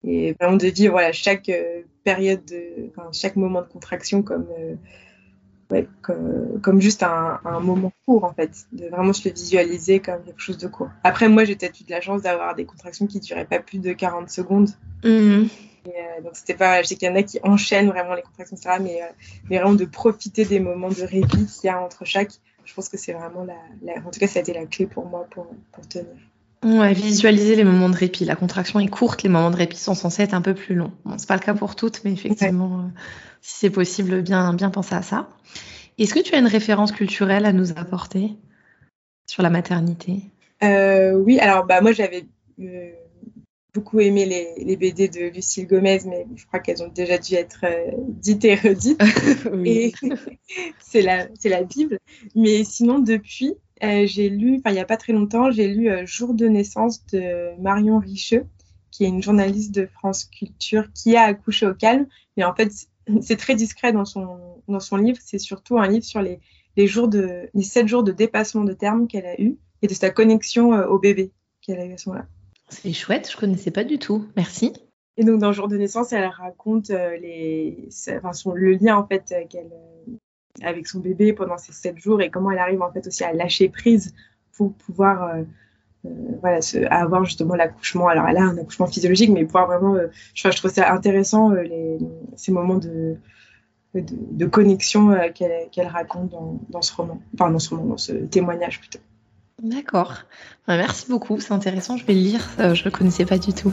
Et 0.05 0.35
vraiment 0.35 0.59
de 0.59 0.69
vivre 0.69 1.01
chaque 1.13 1.49
euh, 1.49 1.83
période, 2.05 2.45
de, 2.45 2.93
chaque 3.13 3.37
moment 3.37 3.63
de 3.63 3.69
contraction 3.69 4.23
comme 4.23 4.47
ouais, 5.71 5.89
comme, 6.03 6.81
juste 6.81 7.03
un, 7.03 7.61
moment 7.61 7.93
court 8.07 8.25
en 8.25 8.33
fait, 8.33 8.67
de 8.73 8.89
vraiment 8.89 9.13
se 9.13 9.29
le 9.29 9.35
visualiser 9.35 10.01
comme 10.01 10.23
quelque 10.23 10.41
chose 10.41 10.59
de 10.59 10.69
court. 10.69 10.91
Après, 11.05 11.29
moi, 11.29 11.45
j'ai 11.45 11.57
peut-être 11.57 11.81
eu 11.81 11.85
de 11.85 11.91
la 11.91 12.01
chance 12.01 12.23
d'avoir 12.23 12.55
des 12.55 12.65
contractions 12.65 13.07
qui 13.07 13.21
duraient 13.21 13.47
pas 13.47 13.61
plus 13.61 13.79
de 13.79 13.93
40 13.93 14.31
secondes. 14.31 14.71
Mmh. 15.05 15.45
Euh, 15.87 16.21
donc 16.23 16.33
c'était 16.35 16.55
pas, 16.55 16.83
je 16.83 16.89
sais 16.89 16.97
qu'il 16.97 17.09
y 17.09 17.11
en 17.11 17.15
a 17.15 17.23
qui 17.23 17.39
enchaînent 17.43 17.89
vraiment 17.89 18.15
les 18.15 18.23
contractions, 18.23 18.57
etc. 18.57 18.77
Mais, 18.81 19.03
euh, 19.03 19.07
mais 19.49 19.59
vraiment 19.59 19.75
de 19.75 19.85
profiter 19.85 20.45
des 20.45 20.61
moments 20.61 20.91
de 20.91 21.03
répit 21.03 21.47
qu'il 21.47 21.65
y 21.65 21.69
a 21.69 21.81
entre 21.81 22.05
chaque. 22.05 22.33
Je 22.65 22.75
pense 22.75 22.89
que 22.91 22.99
c'est 22.99 23.15
vraiment 23.15 23.45
la, 23.45 23.95
en 24.01 24.11
tout 24.11 24.21
cas, 24.21 24.27
ça 24.27 24.41
a 24.41 24.43
été 24.43 24.53
la 24.53 24.67
clé 24.67 24.87
pour 24.87 25.07
moi 25.07 25.27
pour, 25.31 25.47
pour 25.73 25.89
tenir. 25.89 26.07
Ouais, 26.65 26.93
visualiser 26.93 27.55
les 27.55 27.63
moments 27.63 27.89
de 27.89 27.97
répit. 27.97 28.25
La 28.25 28.35
contraction 28.35 28.81
est 28.81 28.89
courte, 28.89 29.23
les 29.23 29.29
moments 29.29 29.51
de 29.51 29.57
répit 29.57 29.77
sont 29.77 29.95
censés 29.95 30.23
être 30.23 30.35
un 30.35 30.43
peu 30.43 30.55
plus 30.55 30.75
longs. 30.75 30.93
Bon, 31.05 31.17
c'est 31.17 31.29
pas 31.29 31.37
le 31.37 31.41
cas 31.41 31.55
pour 31.55 31.77
toutes, 31.77 32.03
mais 32.05 32.13
effectivement, 32.13 32.81
euh, 32.81 32.89
si 33.41 33.59
c'est 33.61 33.71
possible, 33.71 34.23
bien, 34.23 34.53
bien 34.55 34.71
penser 34.71 34.97
à 34.97 35.03
ça. 35.03 35.29
Est-ce 35.99 36.15
que 36.15 36.21
tu 36.21 36.35
as 36.35 36.39
une 36.39 36.49
référence 36.49 36.91
culturelle 36.91 37.47
à 37.47 37.53
nous 37.53 37.73
apporter 37.73 38.33
sur 39.27 39.43
la 39.43 39.51
maternité? 39.51 40.23
Euh, 40.65 41.13
Oui, 41.13 41.39
alors 41.39 41.65
bah, 41.65 41.81
moi 41.81 41.93
j'avais 41.93 42.27
euh, 42.61 42.91
beaucoup 43.73 44.01
aimé 44.01 44.27
les, 44.27 44.77
BD 44.77 45.09
de 45.09 45.33
Lucille 45.33 45.69
Gomez, 45.69 46.01
mais 46.07 46.27
je 46.35 46.45
crois 46.47 46.59
qu'elles 46.59 46.83
ont 46.83 46.89
déjà 46.89 47.19
dû 47.19 47.35
être 47.35 47.67
dites 48.09 48.45
et 48.45 48.57
redites. 48.57 49.01
c'est 50.81 51.03
la, 51.03 51.29
la 51.45 51.63
Bible. 51.63 52.01
Mais 52.35 52.65
sinon, 52.65 52.99
depuis, 52.99 53.55
j'ai 53.81 54.29
lu, 54.29 54.57
enfin 54.59 54.71
il 54.71 54.75
n'y 54.75 54.81
a 54.81 54.85
pas 54.85 54.97
très 54.97 55.13
longtemps, 55.13 55.51
j'ai 55.51 55.69
lu 55.69 55.91
Jour 56.07 56.35
de 56.35 56.47
naissance 56.47 57.05
de 57.07 57.61
Marion 57.61 57.99
Richeux, 57.99 58.47
qui 58.91 59.05
est 59.05 59.09
une 59.09 59.23
journaliste 59.23 59.75
de 59.75 59.87
France 59.87 60.25
Culture 60.25 60.93
qui 60.93 61.17
a 61.17 61.23
accouché 61.23 61.67
au 61.67 61.75
calme. 61.75 62.07
Mais 62.37 62.45
en 62.45 62.55
fait, 62.55 62.73
c'est 63.21 63.37
très 63.37 63.55
discret 63.55 63.93
dans 63.93 64.05
son, 64.05 64.39
dans 64.69 64.81
son 64.81 64.97
livre. 64.97 65.19
C'est 65.23 65.39
surtout 65.39 65.79
un 65.79 65.89
livre 65.89 66.05
sur 66.05 66.23
les, 66.23 66.41
les, 66.77 66.87
jours 66.87 67.09
de, 67.09 67.49
les 67.55 67.63
7 67.63 67.89
jours 67.89 68.03
de 68.03 68.13
dépassement 68.13 68.65
de 68.65 68.73
terme 68.73 69.07
qu'elle 69.07 69.27
a 69.27 69.41
eu 69.41 69.59
et 69.83 69.87
de 69.87 69.95
sa 69.95 70.11
connexion 70.11 70.73
euh, 70.75 70.87
au 70.87 70.99
bébé 70.99 71.33
qu'elle 71.63 71.81
a 71.81 71.87
eu 71.87 71.93
à 71.93 71.99
ce 71.99 72.09
moment-là. 72.09 72.27
C'est 72.69 72.93
chouette, 72.93 73.31
je 73.31 73.37
connaissais 73.37 73.71
pas 73.71 73.85
du 73.85 73.99
tout. 73.99 74.27
Merci. 74.37 74.73
Et 75.17 75.25
donc, 75.25 75.41
dans 75.41 75.53
jour 75.53 75.69
de 75.69 75.77
naissance, 75.77 76.13
elle 76.13 76.27
raconte 76.27 76.91
euh, 76.91 77.17
les, 77.17 77.89
enfin, 78.17 78.33
son, 78.33 78.53
le 78.53 78.73
lien 78.73 78.97
en 78.97 79.07
fait 79.07 79.33
euh, 79.33 79.47
qu'elle 79.49 79.71
avec 80.63 80.87
son 80.87 81.01
bébé 81.01 81.33
pendant 81.33 81.59
ces 81.59 81.73
7 81.73 81.99
jours 81.99 82.21
et 82.21 82.31
comment 82.31 82.51
elle 82.51 82.59
arrive 82.59 82.83
en 82.83 82.91
fait 82.93 83.07
aussi 83.07 83.25
à 83.25 83.33
lâcher 83.33 83.69
prise 83.69 84.15
pour 84.57 84.75
pouvoir 84.75 85.35
euh, 85.35 85.43
voilà, 86.41 86.59
à 86.91 87.03
avoir 87.03 87.25
justement 87.25 87.55
l'accouchement. 87.55 88.09
Alors 88.09 88.27
là, 88.27 88.43
un 88.43 88.59
accouchement 88.59 88.87
physiologique, 88.87 89.31
mais 89.31 89.45
pouvoir 89.45 89.67
vraiment, 89.67 89.95
euh, 89.95 90.09
je, 90.35 90.49
trouve 90.49 90.71
ça 90.71 90.93
intéressant 90.93 91.53
euh, 91.53 91.99
ces 92.37 92.53
moments 92.53 92.77
de, 92.79 93.17
de, 93.95 94.47
connexion 94.47 95.17
qu'elle 95.35 95.87
raconte 95.87 96.31
dans, 96.69 96.83
ce 96.83 96.95
roman, 96.95 97.21
enfin 97.35 97.51
dans 97.51 97.59
ce 97.59 97.71
roman, 97.71 97.85
dans 97.85 97.97
ce 97.97 98.13
témoignage 98.13 98.81
plutôt. 98.81 99.01
D'accord. 99.63 100.23
Bah, 100.67 100.77
merci 100.77 101.07
beaucoup, 101.09 101.41
c'est 101.41 101.53
intéressant. 101.53 101.97
Je 101.97 102.05
vais 102.05 102.15
le 102.15 102.21
lire. 102.21 102.49
je 102.59 102.85
le 102.85 102.91
connaissais 102.91 103.25
pas 103.25 103.39
du 103.39 103.53
tout. 103.53 103.73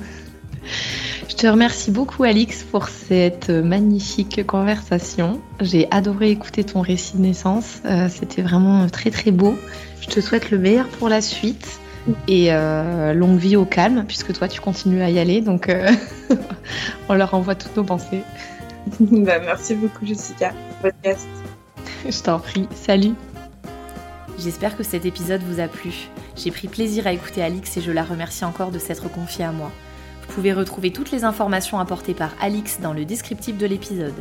Je 1.29 1.35
te 1.35 1.47
remercie 1.47 1.91
beaucoup 1.91 2.23
Alix 2.23 2.63
pour 2.63 2.87
cette 2.87 3.49
magnifique 3.49 4.45
conversation. 4.45 5.41
J'ai 5.59 5.87
adoré 5.91 6.31
écouter 6.31 6.63
ton 6.63 6.81
récit 6.81 7.17
de 7.17 7.21
naissance. 7.21 7.81
Euh, 7.85 8.07
c'était 8.09 8.41
vraiment 8.41 8.87
très 8.87 9.11
très 9.11 9.31
beau. 9.31 9.57
Je 10.01 10.07
te 10.07 10.21
souhaite 10.21 10.51
le 10.51 10.57
meilleur 10.57 10.87
pour 10.87 11.09
la 11.09 11.21
suite 11.21 11.79
et 12.27 12.53
euh, 12.53 13.13
longue 13.13 13.37
vie 13.37 13.55
au 13.55 13.65
calme 13.65 14.05
puisque 14.07 14.33
toi 14.33 14.47
tu 14.47 14.61
continues 14.61 15.01
à 15.01 15.09
y 15.09 15.19
aller. 15.19 15.41
Donc 15.41 15.69
euh, 15.69 15.91
on 17.09 17.15
leur 17.15 17.33
envoie 17.33 17.55
toutes 17.55 17.75
nos 17.75 17.83
pensées. 17.83 18.21
Bah, 18.99 19.39
merci 19.39 19.75
beaucoup 19.75 20.05
Jessica 20.05 20.53
podcast. 20.81 21.27
Je 22.07 22.21
t'en 22.21 22.39
prie. 22.39 22.67
Salut. 22.75 23.13
J'espère 24.37 24.77
que 24.77 24.83
cet 24.83 25.05
épisode 25.05 25.41
vous 25.41 25.59
a 25.59 25.67
plu. 25.67 25.91
J'ai 26.35 26.51
pris 26.51 26.67
plaisir 26.67 27.07
à 27.07 27.13
écouter 27.13 27.41
Alix 27.41 27.77
et 27.77 27.81
je 27.81 27.91
la 27.91 28.03
remercie 28.03 28.45
encore 28.45 28.71
de 28.71 28.79
s'être 28.79 29.09
confiée 29.09 29.45
à 29.45 29.51
moi. 29.51 29.71
Vous 30.27 30.33
pouvez 30.33 30.53
retrouver 30.53 30.91
toutes 30.91 31.11
les 31.11 31.23
informations 31.23 31.79
apportées 31.79 32.13
par 32.13 32.31
Alix 32.41 32.79
dans 32.81 32.93
le 32.93 33.05
descriptif 33.05 33.57
de 33.57 33.65
l'épisode. 33.65 34.13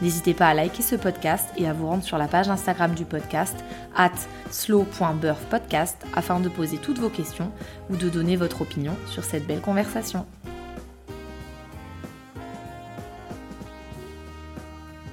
N'hésitez 0.00 0.32
pas 0.32 0.48
à 0.48 0.54
liker 0.54 0.82
ce 0.82 0.96
podcast 0.96 1.48
et 1.56 1.68
à 1.68 1.72
vous 1.72 1.86
rendre 1.86 2.04
sur 2.04 2.18
la 2.18 2.28
page 2.28 2.48
Instagram 2.48 2.94
du 2.94 3.04
podcast 3.04 3.56
at 3.96 4.12
slow.birthpodcast 4.50 5.96
afin 6.14 6.40
de 6.40 6.48
poser 6.48 6.78
toutes 6.78 6.98
vos 6.98 7.10
questions 7.10 7.52
ou 7.90 7.96
de 7.96 8.08
donner 8.08 8.36
votre 8.36 8.62
opinion 8.62 8.96
sur 9.06 9.24
cette 9.24 9.46
belle 9.46 9.60
conversation. 9.60 10.26